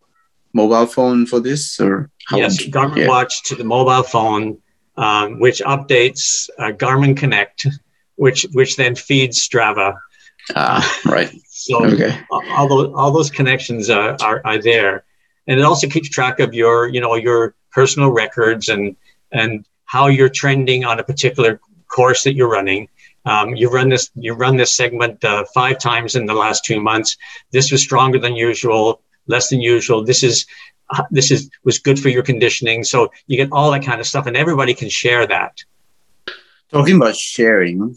mobile 0.52 0.86
phone 0.86 1.24
for 1.26 1.38
this, 1.38 1.78
or 1.78 2.10
how 2.26 2.38
yes, 2.38 2.60
Garmin 2.64 2.96
yeah. 2.96 3.08
watch 3.08 3.44
to 3.44 3.54
the 3.54 3.62
mobile 3.62 4.02
phone, 4.02 4.58
um, 4.96 5.38
which 5.38 5.60
updates 5.60 6.48
uh, 6.58 6.72
Garmin 6.72 7.16
Connect, 7.16 7.66
which 8.16 8.46
which 8.52 8.76
then 8.76 8.96
feeds 8.96 9.38
Strava. 9.46 9.96
Ah, 10.54 11.00
right. 11.04 11.30
so 11.46 11.84
okay. 11.84 12.18
all 12.30 12.68
those 12.68 12.92
all 12.94 13.12
those 13.12 13.30
connections 13.30 13.88
are, 13.88 14.16
are, 14.20 14.40
are 14.44 14.58
there 14.58 15.04
and 15.46 15.60
it 15.60 15.62
also 15.62 15.86
keeps 15.88 16.08
track 16.08 16.40
of 16.40 16.54
your 16.54 16.88
you 16.88 17.00
know 17.00 17.14
your 17.14 17.54
personal 17.70 18.10
records 18.10 18.68
and 18.68 18.96
and 19.32 19.66
how 19.84 20.06
you're 20.08 20.28
trending 20.28 20.84
on 20.84 20.98
a 20.98 21.04
particular 21.04 21.60
course 21.88 22.24
that 22.24 22.34
you're 22.34 22.50
running. 22.50 22.88
Um, 23.24 23.56
you 23.56 23.68
run 23.70 23.88
this 23.88 24.10
you 24.14 24.34
run 24.34 24.56
this 24.56 24.76
segment 24.76 25.24
uh, 25.24 25.44
five 25.54 25.78
times 25.78 26.14
in 26.14 26.26
the 26.26 26.34
last 26.34 26.64
two 26.64 26.80
months. 26.80 27.16
This 27.50 27.70
was 27.72 27.82
stronger 27.82 28.18
than 28.18 28.36
usual 28.36 29.00
less 29.26 29.48
than 29.48 29.60
usual. 29.60 30.04
This 30.04 30.22
is 30.22 30.46
uh, 30.90 31.02
this 31.10 31.30
is 31.30 31.50
was 31.64 31.78
good 31.78 31.98
for 31.98 32.08
your 32.08 32.22
conditioning. 32.22 32.84
So 32.84 33.10
you 33.26 33.36
get 33.36 33.52
all 33.52 33.70
that 33.72 33.84
kind 33.84 34.00
of 34.00 34.06
stuff 34.06 34.26
and 34.26 34.36
everybody 34.36 34.74
can 34.74 34.88
share 34.88 35.26
that. 35.26 35.58
Talking 36.70 36.96
about 36.96 37.16
sharing 37.16 37.96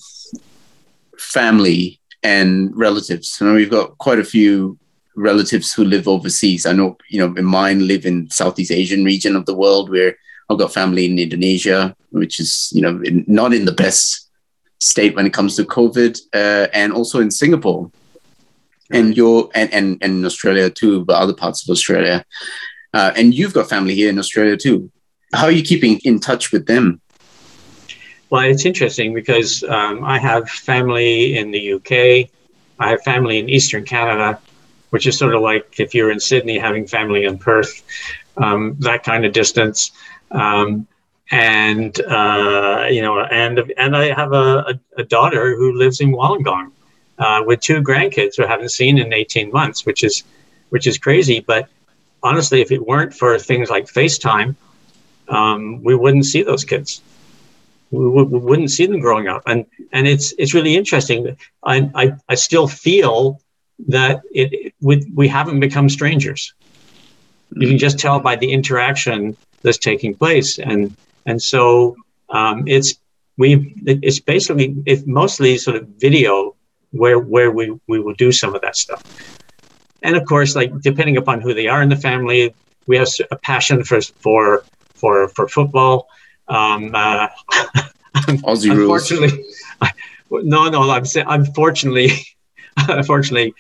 family 1.18 2.00
and 2.24 2.76
relatives 2.76 3.38
know 3.42 3.54
we've 3.54 3.70
got 3.70 3.98
quite 3.98 4.20
a 4.20 4.24
few 4.24 4.78
relatives 5.20 5.74
who 5.74 5.84
live 5.84 6.08
overseas. 6.08 6.66
I 6.66 6.74
know, 6.74 6.98
you 7.10 7.20
know, 7.20 7.30
mine 7.42 7.88
live 7.88 8.06
in 8.06 8.30
Southeast 8.30 8.72
Asian 8.72 9.04
region 9.04 9.36
of 9.36 9.46
the 9.46 9.56
world 9.56 9.90
where 9.90 10.16
I've 10.50 10.58
got 10.58 10.74
family 10.74 11.06
in 11.06 11.20
Indonesia, 11.20 11.96
which 12.12 12.40
is, 12.40 12.72
you 12.74 12.82
know, 12.82 13.02
in, 13.04 13.26
not 13.28 13.54
in 13.54 13.66
the 13.66 13.72
best 13.72 14.30
state 14.80 15.16
when 15.16 15.26
it 15.26 15.34
comes 15.34 15.56
to 15.56 15.64
COVID, 15.64 16.20
uh, 16.34 16.68
and 16.74 16.94
also 16.94 17.20
in 17.20 17.32
Singapore, 17.32 17.92
and 18.92 19.16
you're 19.16 19.50
and, 19.54 19.72
and 19.74 19.98
and 20.02 20.14
in 20.20 20.26
Australia 20.26 20.70
too, 20.70 21.06
but 21.06 21.18
other 21.18 21.34
parts 21.34 21.62
of 21.62 21.72
Australia, 21.72 22.26
uh, 22.94 23.12
and 23.16 23.36
you've 23.36 23.54
got 23.54 23.70
family 23.70 23.94
here 23.94 24.10
in 24.10 24.18
Australia 24.18 24.58
too. 24.58 24.90
How 25.34 25.46
are 25.46 25.52
you 25.52 25.64
keeping 25.64 26.00
in 26.04 26.20
touch 26.20 26.52
with 26.52 26.66
them? 26.66 27.02
Well, 28.32 28.44
it's 28.44 28.66
interesting 28.66 29.14
because 29.14 29.64
um, 29.64 30.04
I 30.04 30.18
have 30.18 30.50
family 30.50 31.38
in 31.38 31.52
the 31.52 31.74
UK, 31.74 32.30
I 32.80 32.90
have 32.92 33.02
family 33.04 33.38
in 33.40 33.50
Eastern 33.50 33.86
Canada, 33.86 34.40
which 34.90 35.08
is 35.08 35.18
sort 35.18 35.36
of 35.36 35.42
like 35.42 35.80
if 35.80 35.94
you're 35.94 36.12
in 36.12 36.20
Sydney 36.20 36.58
having 36.58 36.88
family 36.88 37.26
in 37.26 37.38
Perth, 37.38 37.84
um, 38.38 38.76
that 38.80 39.04
kind 39.04 39.26
of 39.26 39.34
distance. 39.34 39.92
Um, 40.32 40.88
and 41.32 42.00
uh, 42.02 42.88
you 42.90 43.02
know, 43.02 43.20
and 43.20 43.72
and 43.78 43.96
I 43.96 44.14
have 44.14 44.34
a, 44.34 44.80
a, 44.98 45.04
daughter 45.04 45.56
who 45.56 45.74
lives 45.74 46.02
in 46.02 46.12
Wollongong 46.12 46.72
uh, 47.20 47.44
with 47.46 47.60
two 47.60 47.82
grandkids 47.82 48.38
who 48.38 48.46
I 48.46 48.48
haven't 48.48 48.70
seen 48.70 48.98
in 48.98 49.14
18 49.14 49.52
months, 49.52 49.86
which 49.86 50.04
is 50.04 50.24
which 50.70 50.88
is 50.88 50.98
crazy. 50.98 51.40
But 51.40 51.70
honestly, 52.24 52.62
if 52.62 52.72
it 52.72 52.86
weren't 52.86 53.14
for 53.14 53.38
things 53.38 53.70
like 53.70 53.86
FaceTime, 53.86 54.56
um, 55.28 55.84
we 55.84 55.96
wouldn't 55.96 56.26
see 56.26 56.42
those 56.42 56.64
kids. 56.66 57.02
We, 57.92 58.08
we, 58.08 58.24
we, 58.24 58.40
wouldn't 58.40 58.72
see 58.72 58.88
them 58.88 59.00
growing 59.00 59.28
up, 59.28 59.44
and 59.46 59.68
and 59.92 60.08
it's 60.08 60.34
it's 60.40 60.56
really 60.56 60.76
interesting. 60.76 61.38
I 61.64 61.92
I, 61.94 62.14
I 62.28 62.36
still 62.36 62.68
feel 62.68 63.40
that 63.88 64.22
it, 64.32 64.54
it 64.54 64.74
we, 64.82 65.06
we 65.14 65.28
haven't 65.28 65.60
become 65.60 65.90
strangers. 65.90 66.54
You 67.56 67.68
can 67.68 67.78
just 67.78 67.98
tell 67.98 68.20
by 68.20 68.36
the 68.36 68.52
interaction 68.52 69.36
that's 69.64 69.78
taking 69.78 70.14
place, 70.16 70.60
and 70.60 70.96
and 71.26 71.42
so 71.42 71.96
um, 72.30 72.68
it's 72.68 72.96
we 73.38 73.74
it's 73.86 74.20
basically 74.20 74.76
it's 74.86 75.06
mostly 75.08 75.58
sort 75.58 75.78
of 75.78 75.88
video 75.98 76.56
where 76.92 77.20
where 77.20 77.52
we 77.52 77.74
we 77.88 78.00
will 78.00 78.14
do 78.14 78.32
some 78.32 78.54
of 78.54 78.62
that 78.62 78.76
stuff, 78.76 79.02
and 80.04 80.16
of 80.16 80.26
course, 80.26 80.56
like 80.56 80.72
depending 80.82 81.18
upon 81.18 81.42
who 81.42 81.54
they 81.54 81.68
are 81.68 81.82
in 81.82 81.90
the 81.90 81.96
family, 81.96 82.54
we 82.86 82.98
have 82.98 83.08
a 83.32 83.36
passion 83.38 83.84
for 83.84 84.02
for 84.02 84.64
for 84.94 85.30
for 85.30 85.48
football. 85.48 86.08
Um, 86.48 86.92
uh, 86.94 87.28
Aussie 88.44 88.72
unfortunately, 88.72 89.38
rules. 89.38 89.64
I, 89.82 89.92
no, 90.32 90.70
no, 90.70 90.90
I'm 90.90 91.06
saying 91.06 91.28
unfortunately. 91.30 92.12
unfortunately, 92.90 93.54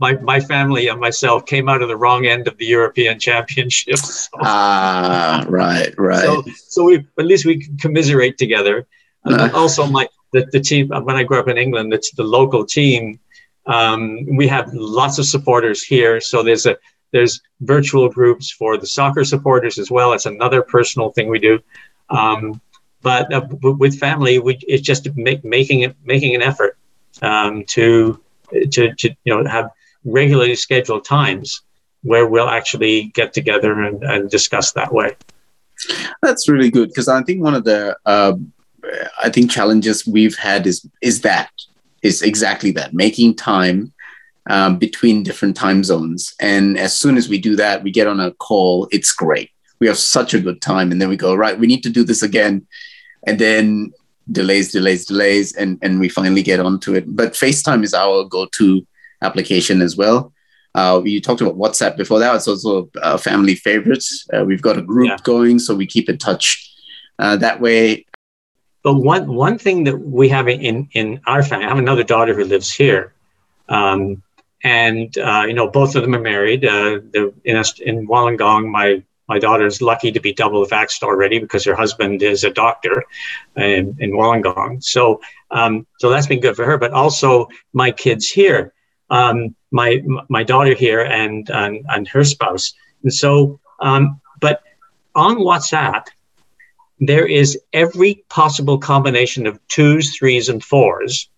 my, 0.00 0.14
my 0.16 0.40
family 0.40 0.88
and 0.88 1.00
myself 1.00 1.46
came 1.46 1.68
out 1.68 1.82
of 1.82 1.88
the 1.88 1.96
wrong 1.96 2.26
end 2.26 2.48
of 2.48 2.56
the 2.58 2.66
European 2.66 3.18
Championships. 3.18 4.28
So, 4.36 4.38
ah, 4.42 5.44
right, 5.48 5.94
right. 5.98 6.24
So, 6.24 6.42
so 6.66 6.84
we 6.84 7.06
at 7.18 7.26
least 7.26 7.44
we 7.44 7.66
commiserate 7.78 8.38
together. 8.38 8.86
Uh, 9.24 9.50
also, 9.54 9.86
my 9.86 10.08
the, 10.32 10.46
the 10.52 10.60
team 10.60 10.88
when 10.88 11.16
I 11.16 11.22
grew 11.22 11.38
up 11.38 11.48
in 11.48 11.58
England, 11.58 11.92
it's 11.92 12.10
the 12.12 12.24
local 12.24 12.64
team. 12.64 13.18
Um, 13.66 14.24
we 14.36 14.46
have 14.48 14.72
lots 14.72 15.18
of 15.18 15.26
supporters 15.26 15.82
here, 15.82 16.20
so 16.20 16.42
there's 16.42 16.66
a 16.66 16.76
there's 17.12 17.40
virtual 17.60 18.08
groups 18.08 18.50
for 18.50 18.76
the 18.76 18.86
soccer 18.86 19.24
supporters 19.24 19.78
as 19.78 19.90
well. 19.90 20.12
It's 20.12 20.26
another 20.26 20.62
personal 20.62 21.10
thing 21.10 21.28
we 21.28 21.38
do. 21.38 21.60
Um, 22.10 22.60
but 23.02 23.32
uh, 23.32 23.46
with 23.62 23.98
family, 23.98 24.38
we, 24.38 24.58
it's 24.62 24.82
just 24.82 25.08
make, 25.16 25.44
making 25.44 25.80
it 25.80 25.96
making 26.04 26.34
an 26.34 26.42
effort 26.42 26.76
um, 27.22 27.64
to 27.68 28.20
to, 28.50 28.94
to 28.94 29.08
you 29.24 29.34
know 29.34 29.48
have 29.48 29.70
regularly 30.04 30.54
scheduled 30.54 31.04
times 31.04 31.62
where 32.02 32.26
we'll 32.26 32.48
actually 32.48 33.04
get 33.14 33.32
together 33.32 33.82
and, 33.82 34.02
and 34.04 34.30
discuss 34.30 34.72
that 34.72 34.92
way. 34.92 35.16
That's 36.22 36.48
really 36.48 36.70
good 36.70 36.88
because 36.88 37.08
I 37.08 37.22
think 37.22 37.42
one 37.42 37.54
of 37.54 37.64
the 37.64 37.96
uh, 38.06 38.34
I 39.22 39.30
think 39.30 39.50
challenges 39.50 40.06
we've 40.06 40.36
had 40.36 40.66
is 40.66 40.88
is 41.02 41.20
that 41.22 41.50
is 42.02 42.22
exactly 42.22 42.70
that 42.72 42.94
making 42.94 43.34
time 43.34 43.92
um, 44.48 44.78
between 44.78 45.22
different 45.22 45.56
time 45.56 45.82
zones. 45.82 46.34
And 46.40 46.78
as 46.78 46.96
soon 46.96 47.16
as 47.16 47.28
we 47.28 47.38
do 47.38 47.56
that, 47.56 47.82
we 47.82 47.90
get 47.90 48.06
on 48.06 48.20
a 48.20 48.32
call. 48.32 48.88
It's 48.92 49.12
great. 49.12 49.50
We 49.80 49.86
have 49.88 49.98
such 49.98 50.32
a 50.32 50.40
good 50.40 50.62
time, 50.62 50.90
and 50.92 51.02
then 51.02 51.08
we 51.08 51.16
go 51.16 51.34
right. 51.34 51.58
We 51.58 51.66
need 51.66 51.82
to 51.82 51.90
do 51.90 52.04
this 52.04 52.22
again, 52.22 52.66
and 53.26 53.38
then 53.38 53.92
delays, 54.30 54.72
delays, 54.72 55.06
delays, 55.06 55.54
and 55.54 55.78
and 55.82 56.00
we 56.00 56.08
finally 56.08 56.42
get 56.42 56.60
onto 56.60 56.94
it. 56.94 57.04
But 57.06 57.32
FaceTime 57.32 57.84
is 57.84 57.94
our 57.94 58.24
go-to 58.24 58.86
application 59.22 59.82
as 59.82 59.96
well. 59.96 60.32
Uh, 60.74 61.00
you 61.04 61.20
talked 61.20 61.40
about 61.40 61.56
WhatsApp 61.56 61.96
before 61.96 62.18
that. 62.18 62.34
It's 62.36 62.48
also 62.48 62.90
a 63.02 63.16
family 63.16 63.54
favorite. 63.54 64.04
Uh, 64.32 64.44
we've 64.44 64.60
got 64.60 64.76
a 64.76 64.82
group 64.82 65.08
yeah. 65.08 65.16
going, 65.24 65.58
so 65.58 65.74
we 65.74 65.86
keep 65.86 66.08
in 66.10 66.18
touch 66.18 66.70
uh, 67.18 67.36
that 67.36 67.60
way. 67.60 68.04
But 68.82 68.96
one 68.96 69.34
one 69.34 69.58
thing 69.58 69.84
that 69.84 69.96
we 69.96 70.28
have 70.28 70.48
in 70.48 70.88
in 70.92 71.20
our 71.26 71.42
family, 71.42 71.64
I 71.64 71.68
have 71.68 71.78
another 71.78 72.04
daughter 72.04 72.34
who 72.34 72.44
lives 72.44 72.70
here, 72.70 73.14
um, 73.68 74.22
and 74.62 75.16
uh, 75.18 75.44
you 75.48 75.54
know 75.54 75.68
both 75.68 75.96
of 75.96 76.02
them 76.02 76.14
are 76.14 76.20
married. 76.20 76.64
Uh, 76.64 77.00
in 77.44 77.56
in 77.80 78.06
Wollongong, 78.06 78.70
my 78.70 79.02
my 79.28 79.38
daughter 79.38 79.66
is 79.66 79.82
lucky 79.82 80.12
to 80.12 80.20
be 80.20 80.32
double 80.32 80.64
vaxxed 80.66 81.02
already 81.02 81.38
because 81.38 81.64
her 81.64 81.74
husband 81.74 82.22
is 82.22 82.44
a 82.44 82.50
doctor 82.50 83.04
in, 83.56 83.96
in 83.98 84.12
Wollongong. 84.12 84.82
So, 84.82 85.20
um, 85.50 85.86
so 85.98 86.10
that's 86.10 86.26
been 86.26 86.40
good 86.40 86.56
for 86.56 86.64
her. 86.64 86.78
But 86.78 86.92
also 86.92 87.48
my 87.72 87.90
kids 87.90 88.28
here, 88.28 88.72
um, 89.10 89.54
my 89.70 90.02
my 90.28 90.42
daughter 90.42 90.74
here 90.74 91.00
and 91.00 91.48
and, 91.50 91.84
and 91.88 92.08
her 92.08 92.24
spouse. 92.24 92.72
And 93.02 93.12
so, 93.12 93.60
um, 93.80 94.20
but 94.40 94.62
on 95.14 95.38
WhatsApp, 95.38 96.06
there 97.00 97.26
is 97.26 97.58
every 97.72 98.24
possible 98.28 98.78
combination 98.78 99.46
of 99.46 99.58
twos, 99.68 100.16
threes, 100.16 100.48
and 100.48 100.62
fours 100.62 101.28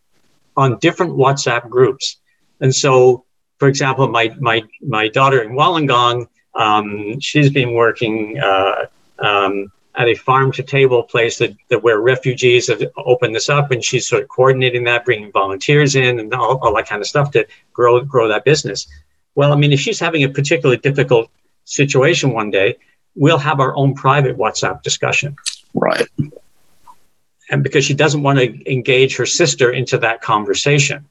on 0.57 0.79
different 0.79 1.13
WhatsApp 1.13 1.69
groups. 1.69 2.19
And 2.61 2.75
so, 2.75 3.25
for 3.59 3.69
example, 3.69 4.09
my 4.09 4.35
my 4.41 4.63
my 4.83 5.09
daughter 5.09 5.41
in 5.43 5.53
Wollongong 5.53 6.29
um, 6.59 7.19
she's 7.21 7.51
been 7.51 7.73
working 7.73 8.39
uh, 8.39 8.87
um, 9.21 9.73
at 9.95 10.09
a 10.09 10.15
farm 10.15 10.53
to 10.53 10.63
table 10.63 11.03
place 11.03 11.39
that, 11.39 11.57
that 11.71 11.83
where 11.83 12.01
refugees 12.01 12.69
have 12.69 12.83
opened 12.97 13.35
this 13.35 13.49
up, 13.49 13.71
and 13.71 13.83
she's 13.83 14.07
sort 14.07 14.23
of 14.23 14.29
coordinating 14.29 14.85
that, 14.85 15.05
bringing 15.05 15.33
volunteers 15.33 15.97
in, 15.97 16.19
and 16.21 16.35
all, 16.35 16.59
all 16.59 16.75
that 16.75 16.89
kind 16.89 17.01
of 17.01 17.07
stuff 17.07 17.31
to 17.31 17.47
grow 17.73 18.01
grow 18.01 18.29
that 18.29 18.45
business. 18.45 18.87
Well, 19.35 19.53
I 19.53 19.57
mean, 19.57 19.73
if 19.73 19.81
she's 19.81 20.01
having 20.01 20.25
a 20.25 20.29
particularly 20.29 20.79
difficult 20.79 21.31
situation 21.65 22.33
one 22.33 22.51
day, 22.51 22.77
we'll 23.15 23.39
have 23.39 23.61
our 23.61 23.75
own 23.77 23.95
private 23.95 24.37
WhatsApp 24.37 24.83
discussion. 24.83 25.37
Right. 25.75 26.09
And 27.51 27.63
because 27.63 27.85
she 27.85 27.95
doesn't 27.95 28.23
want 28.23 28.39
to 28.41 28.71
engage 28.71 29.17
her 29.17 29.27
sister 29.27 29.71
into 29.71 29.99
that 29.99 30.23
conversation, 30.23 31.07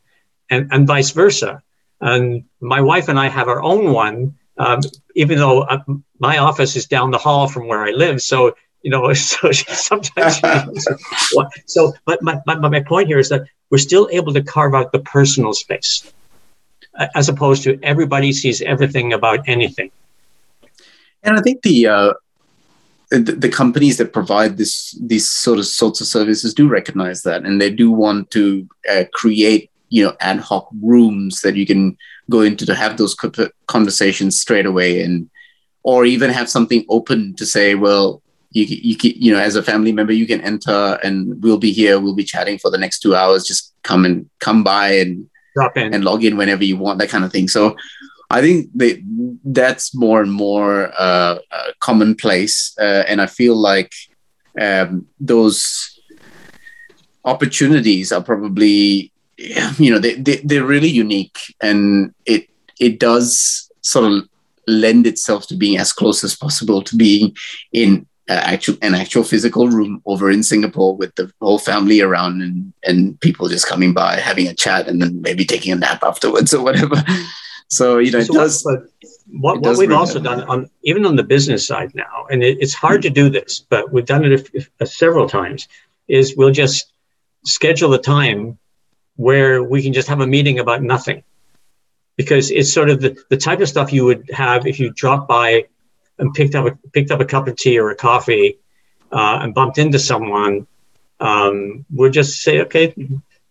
and 0.50 0.70
and 0.72 0.86
vice 0.86 1.12
versa. 1.12 1.64
And 2.00 2.44
my 2.60 2.82
wife 2.82 3.08
and 3.10 3.20
I 3.20 3.28
have 3.28 3.48
our 3.48 3.62
own 3.62 3.92
one 3.92 4.36
um, 4.58 4.80
even 5.16 5.38
though 5.38 5.62
uh, 5.62 5.80
my 6.20 6.38
office 6.38 6.76
is 6.76 6.86
down 6.86 7.12
the 7.12 7.18
hall 7.18 7.48
from 7.48 7.68
where 7.68 7.84
I 7.84 7.92
live. 7.92 8.22
So, 8.22 8.56
you 8.82 8.92
know, 8.92 9.14
so 9.14 9.52
sometimes, 9.52 10.42
so, 11.66 11.94
but 12.06 12.22
my, 12.22 12.40
my, 12.46 12.56
my 12.56 12.82
point 12.82 13.08
here 13.08 13.20
is 13.20 13.30
that 13.30 13.44
we're 13.70 13.78
still 13.78 14.08
able 14.12 14.34
to 14.34 14.42
carve 14.42 14.74
out 14.74 14.92
the 14.92 15.00
personal 15.00 15.54
space. 15.54 16.12
as 17.16 17.30
opposed 17.30 17.64
to 17.64 17.80
everybody 17.84 18.32
sees 18.34 18.62
everything 18.62 19.14
about 19.14 19.48
anything. 19.48 19.92
And 21.24 21.38
I 21.38 21.42
think 21.42 21.62
the 21.62 21.88
uh, 21.88 22.14
the, 23.10 23.20
the, 23.20 23.50
companies 23.50 23.98
that 23.98 24.14
provide 24.14 24.58
this 24.58 24.98
these 25.02 25.30
sort 25.30 25.60
of 25.60 25.66
sorts 25.66 26.02
of 26.02 26.08
services 26.08 26.54
do 26.54 26.68
recognize 26.68 27.24
that, 27.24 27.44
and 27.44 27.60
they 27.60 27.70
do 27.70 27.92
want 27.92 28.32
to 28.32 28.68
uh, 28.90 29.04
create 29.14 29.70
you 29.90 30.06
know 30.06 30.16
ad 30.20 30.40
hoc 30.40 30.70
rooms 30.82 31.42
that 31.42 31.56
you 31.56 31.66
can 31.66 31.98
go 32.30 32.42
into 32.42 32.66
to 32.66 32.76
have 32.76 32.98
those 32.98 33.16
conversations 33.68 34.40
straight 34.40 34.66
away, 34.66 35.02
and 35.04 35.30
or 35.84 36.06
even 36.06 36.30
have 36.30 36.50
something 36.50 36.86
open 36.90 37.36
to 37.36 37.46
say, 37.46 37.76
well, 37.76 38.22
you 38.52 38.66
you 38.66 38.96
you 39.02 39.34
know 39.34 39.40
as 39.40 39.56
a 39.56 39.64
family 39.64 39.92
member 39.92 40.14
you 40.14 40.28
can 40.28 40.42
enter 40.42 41.00
and 41.04 41.42
we'll 41.44 41.58
be 41.58 41.72
here, 41.72 42.00
we'll 42.00 42.16
be 42.16 42.24
chatting 42.24 42.58
for 42.58 42.72
the 42.72 42.78
next 42.78 43.00
two 43.00 43.16
hours. 43.16 43.46
Just 43.46 43.74
come 43.84 44.06
and 44.06 44.30
come 44.40 44.64
by 44.64 44.90
and 44.98 45.30
drop 45.56 45.78
in 45.78 45.94
and 45.94 46.04
log 46.04 46.24
in 46.24 46.38
whenever 46.38 46.64
you 46.64 46.78
want, 46.78 47.00
that 47.00 47.10
kind 47.10 47.24
of 47.24 47.32
thing. 47.32 47.48
So 47.48 47.76
I 48.30 48.42
think 48.42 48.70
they, 48.76 49.04
that's 49.46 49.96
more 49.96 50.22
and 50.22 50.32
more 50.32 50.92
uh, 50.98 51.40
uh, 51.50 51.72
commonplace, 51.80 52.76
uh, 52.78 53.04
and 53.08 53.22
I 53.22 53.28
feel 53.28 53.56
like 53.56 53.94
um, 54.60 55.08
those 55.20 56.00
opportunities 57.24 58.12
are 58.12 58.22
probably, 58.22 59.12
you 59.78 59.92
know, 59.92 60.00
they, 60.00 60.16
they 60.16 60.38
they're 60.38 60.66
really 60.66 60.90
unique, 60.90 61.40
and 61.62 62.14
it 62.26 62.50
it 62.80 63.00
does 63.00 63.72
sort 63.82 64.12
of 64.12 64.30
lend 64.68 65.08
itself 65.08 65.48
to 65.48 65.56
being 65.56 65.78
as 65.78 65.94
close 65.94 66.24
as 66.24 66.36
possible 66.36 66.82
to 66.84 66.96
being 66.96 67.36
in 67.72 68.06
uh, 68.30 68.34
actual 68.34 68.76
an 68.82 68.94
actual 68.94 69.24
physical 69.24 69.70
room 69.70 70.02
over 70.06 70.30
in 70.30 70.44
Singapore 70.44 70.96
with 70.96 71.16
the 71.16 71.32
whole 71.42 71.60
family 71.60 72.02
around 72.02 72.42
and 72.42 72.74
and 72.84 73.20
people 73.22 73.48
just 73.48 73.68
coming 73.68 73.94
by 73.94 74.16
having 74.16 74.48
a 74.48 74.54
chat 74.54 74.88
and 74.88 75.02
then 75.02 75.22
maybe 75.22 75.46
taking 75.46 75.72
a 75.72 75.76
nap 75.76 76.04
afterwards 76.04 76.54
or 76.54 76.64
whatever. 76.64 77.04
So 77.70 77.98
you 77.98 78.12
know, 78.12 78.20
it 78.20 78.28
so 78.28 78.34
does. 78.34 78.64
What, 78.64 78.84
what, 79.30 79.62
what 79.62 79.78
we've 79.78 79.92
also 79.92 80.20
done 80.20 80.42
on 80.44 80.70
even 80.84 81.06
on 81.06 81.18
the 81.18 81.24
business 81.24 81.68
side 81.68 81.94
now, 81.94 82.26
and 82.30 82.44
it, 82.44 82.58
it's 82.62 82.74
hard 82.74 83.02
to 83.02 83.10
do 83.10 83.30
this, 83.30 83.60
but 83.60 83.92
we've 83.92 84.06
done 84.06 84.24
it 84.24 84.50
a, 84.54 84.84
a, 84.84 84.86
several 84.86 85.28
times. 85.28 85.68
Is 86.08 86.36
we'll 86.38 86.52
just 86.52 86.94
schedule 87.44 87.94
a 87.94 88.02
time 88.02 88.58
where 89.18 89.62
we 89.62 89.84
can 89.84 89.94
just 89.94 90.08
have 90.08 90.22
a 90.22 90.28
meeting 90.28 90.60
about 90.60 90.82
nothing, 90.82 91.24
because 92.16 92.50
it's 92.50 92.72
sort 92.72 92.90
of 92.90 93.02
the, 93.02 93.18
the 93.30 93.38
type 93.38 93.60
of 93.60 93.68
stuff 93.68 93.92
you 93.92 94.06
would 94.06 94.30
have 94.32 94.66
if 94.66 94.80
you 94.80 94.92
dropped 94.92 95.28
by 95.28 95.66
and 96.18 96.34
picked 96.34 96.56
up 96.56 96.66
a, 96.66 96.90
picked 96.94 97.12
up 97.12 97.20
a 97.20 97.26
cup 97.26 97.48
of 97.48 97.56
tea 97.56 97.78
or 97.78 97.90
a 97.92 97.96
coffee 97.96 98.58
uh, 99.12 99.40
and 99.42 99.54
bumped 99.54 99.78
into 99.78 100.00
someone. 100.00 100.66
Um, 101.20 101.86
we'll 101.92 102.12
just 102.12 102.42
say, 102.42 102.62
okay, 102.62 102.96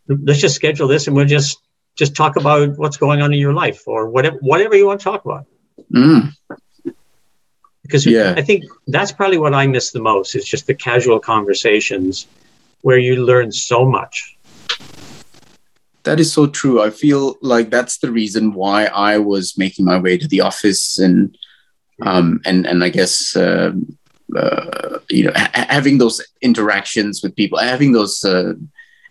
let's 0.08 0.40
just 0.40 0.54
schedule 0.54 0.88
this, 0.88 1.06
and 1.06 1.14
we'll 1.14 1.26
just 1.26 1.58
just 1.96 2.14
talk 2.14 2.36
about 2.36 2.76
what's 2.78 2.96
going 2.96 3.22
on 3.22 3.32
in 3.32 3.40
your 3.40 3.54
life 3.54 3.88
or 3.88 4.08
whatever 4.08 4.36
whatever 4.40 4.76
you 4.76 4.86
want 4.86 5.00
to 5.00 5.04
talk 5.04 5.24
about. 5.24 5.46
Mm. 5.92 6.32
Because 7.82 8.04
yeah. 8.04 8.34
I 8.36 8.42
think 8.42 8.64
that's 8.88 9.12
probably 9.12 9.38
what 9.38 9.54
I 9.54 9.66
miss 9.66 9.92
the 9.92 10.00
most 10.00 10.34
is 10.34 10.44
just 10.44 10.66
the 10.66 10.74
casual 10.74 11.20
conversations 11.20 12.26
where 12.82 12.98
you 12.98 13.24
learn 13.24 13.52
so 13.52 13.84
much. 13.84 14.36
That 16.06 16.20
is 16.20 16.32
so 16.32 16.46
true. 16.46 16.80
I 16.80 16.90
feel 16.90 17.36
like 17.42 17.68
that's 17.68 17.98
the 17.98 18.12
reason 18.12 18.54
why 18.54 18.86
I 18.86 19.18
was 19.18 19.58
making 19.58 19.84
my 19.84 19.98
way 19.98 20.16
to 20.16 20.28
the 20.28 20.40
office 20.40 20.98
and 20.98 21.36
um, 22.02 22.40
and 22.46 22.64
and 22.64 22.84
I 22.84 22.90
guess 22.90 23.34
uh, 23.34 23.72
uh, 24.36 24.98
you 25.10 25.24
know 25.24 25.32
ha- 25.34 25.66
having 25.68 25.98
those 25.98 26.24
interactions 26.40 27.24
with 27.24 27.34
people, 27.34 27.58
having 27.58 27.90
those 27.90 28.24
uh, 28.24 28.54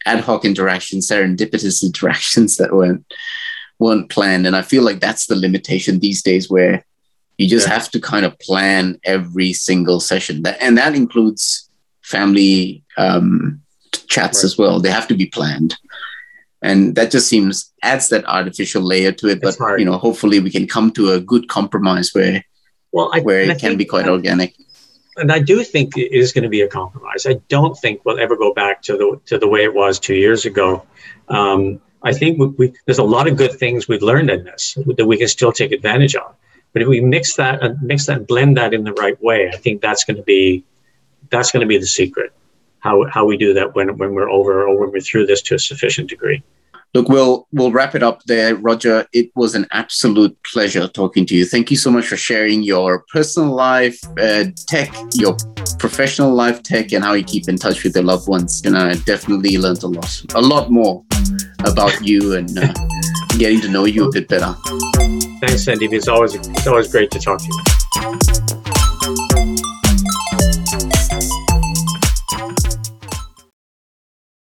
ad 0.05 0.21
hoc 0.21 0.45
interactions, 0.45 1.09
serendipitous 1.09 1.83
interactions 1.89 2.55
that 2.57 2.71
weren't 2.71 3.05
weren't 3.77 4.09
planned. 4.09 4.47
And 4.47 4.55
I 4.55 4.61
feel 4.61 4.83
like 4.83 5.01
that's 5.01 5.25
the 5.25 5.35
limitation 5.35 5.99
these 5.99 6.23
days 6.23 6.49
where 6.49 6.85
you 7.37 7.49
just 7.49 7.67
yeah. 7.67 7.73
have 7.73 7.91
to 7.91 7.99
kind 7.99 8.25
of 8.25 8.39
plan 8.39 9.01
every 9.03 9.51
single 9.51 9.99
session. 9.99 10.43
That 10.43 10.61
and 10.61 10.77
that 10.77 10.95
includes 10.95 11.69
family 12.03 12.83
um, 12.97 13.61
chats 14.07 14.37
right. 14.37 14.45
as 14.45 14.57
well. 14.57 14.79
They 14.79 14.91
have 14.91 15.09
to 15.09 15.17
be 15.17 15.25
planned. 15.25 15.75
And 16.65 16.95
that 16.95 17.11
just 17.11 17.27
seems 17.29 17.71
adds 17.81 18.09
that 18.09 18.25
artificial 18.25 18.81
layer 18.81 19.11
to 19.13 19.27
it. 19.27 19.41
But 19.41 19.57
you 19.77 19.85
know, 19.85 19.97
hopefully 19.97 20.39
we 20.39 20.51
can 20.51 20.67
come 20.67 20.91
to 20.91 21.11
a 21.11 21.19
good 21.19 21.47
compromise 21.47 22.09
where 22.13 22.43
well, 22.91 23.11
I, 23.13 23.19
where 23.21 23.41
it 23.41 23.59
can 23.59 23.77
be 23.77 23.85
quite 23.85 24.07
organic 24.07 24.55
and 25.17 25.31
I 25.31 25.39
do 25.39 25.63
think 25.63 25.97
it 25.97 26.11
is 26.11 26.31
going 26.31 26.43
to 26.43 26.49
be 26.49 26.61
a 26.61 26.67
compromise. 26.67 27.25
I 27.25 27.35
don't 27.47 27.77
think 27.77 28.03
we'll 28.03 28.19
ever 28.19 28.35
go 28.35 28.53
back 28.53 28.81
to 28.83 28.97
the 28.97 29.21
to 29.27 29.37
the 29.37 29.47
way 29.47 29.63
it 29.63 29.73
was 29.73 29.99
two 29.99 30.15
years 30.15 30.45
ago. 30.45 30.85
Um, 31.29 31.81
I 32.03 32.13
think 32.13 32.37
we, 32.37 32.47
we, 32.47 32.73
there's 32.85 32.99
a 32.99 33.03
lot 33.03 33.27
of 33.27 33.37
good 33.37 33.53
things 33.53 33.87
we've 33.87 34.01
learned 34.01 34.29
in 34.29 34.43
this 34.43 34.77
that 34.97 35.05
we 35.05 35.17
can 35.17 35.27
still 35.27 35.51
take 35.51 35.71
advantage 35.71 36.15
of. 36.15 36.35
But 36.73 36.81
if 36.81 36.87
we 36.87 37.01
mix 37.01 37.35
that 37.37 37.63
and 37.63 37.81
mix 37.81 38.05
that, 38.07 38.27
blend 38.27 38.57
that 38.57 38.73
in 38.73 38.83
the 38.83 38.93
right 38.93 39.21
way, 39.23 39.49
I 39.49 39.55
think 39.55 39.81
that's 39.81 40.03
going 40.03 40.17
to 40.17 40.23
be 40.23 40.63
that's 41.29 41.51
going 41.51 41.61
to 41.61 41.67
be 41.67 41.77
the 41.77 41.87
secret. 41.87 42.33
How 42.79 43.05
how 43.05 43.25
we 43.25 43.37
do 43.37 43.53
that 43.53 43.75
when 43.75 43.97
when 43.97 44.13
we're 44.13 44.29
over 44.29 44.67
or 44.67 44.79
when 44.79 44.91
we're 44.91 45.01
through 45.01 45.27
this 45.27 45.41
to 45.43 45.55
a 45.55 45.59
sufficient 45.59 46.09
degree. 46.09 46.43
Look, 46.95 47.09
we'll 47.09 47.45
we'll 47.51 47.73
wrap 47.73 47.93
it 47.93 48.03
up 48.03 48.23
there, 48.23 48.55
Roger. 48.55 49.05
It 49.11 49.29
was 49.35 49.53
an 49.53 49.67
absolute 49.71 50.41
pleasure 50.43 50.87
talking 50.87 51.25
to 51.25 51.35
you. 51.35 51.45
Thank 51.45 51.69
you 51.69 51.75
so 51.75 51.91
much 51.91 52.07
for 52.07 52.15
sharing 52.15 52.63
your 52.63 53.03
personal 53.11 53.53
life 53.53 53.99
uh, 54.17 54.45
tech, 54.65 54.95
your 55.13 55.35
professional 55.77 56.33
life 56.33 56.63
tech, 56.63 56.93
and 56.93 57.03
how 57.03 57.11
you 57.11 57.25
keep 57.25 57.49
in 57.49 57.57
touch 57.57 57.83
with 57.83 57.95
your 57.95 58.05
loved 58.05 58.29
ones. 58.29 58.61
And 58.63 58.77
I 58.77 58.93
definitely 58.93 59.57
learned 59.57 59.83
a 59.83 59.87
lot, 59.87 60.23
a 60.35 60.41
lot 60.41 60.71
more 60.71 61.03
about 61.65 61.99
you 62.01 62.37
and 62.37 62.57
uh, 62.57 62.73
getting 63.37 63.59
to 63.59 63.67
know 63.67 63.83
you 63.83 64.07
a 64.07 64.11
bit 64.13 64.29
better. 64.29 64.55
Thanks, 65.41 65.65
Sandy. 65.65 65.87
It's 65.87 66.07
always 66.07 66.33
it's 66.33 66.65
always 66.65 66.89
great 66.89 67.11
to 67.11 67.19
talk 67.19 67.39
to 67.39 67.45
you. 67.45 68.44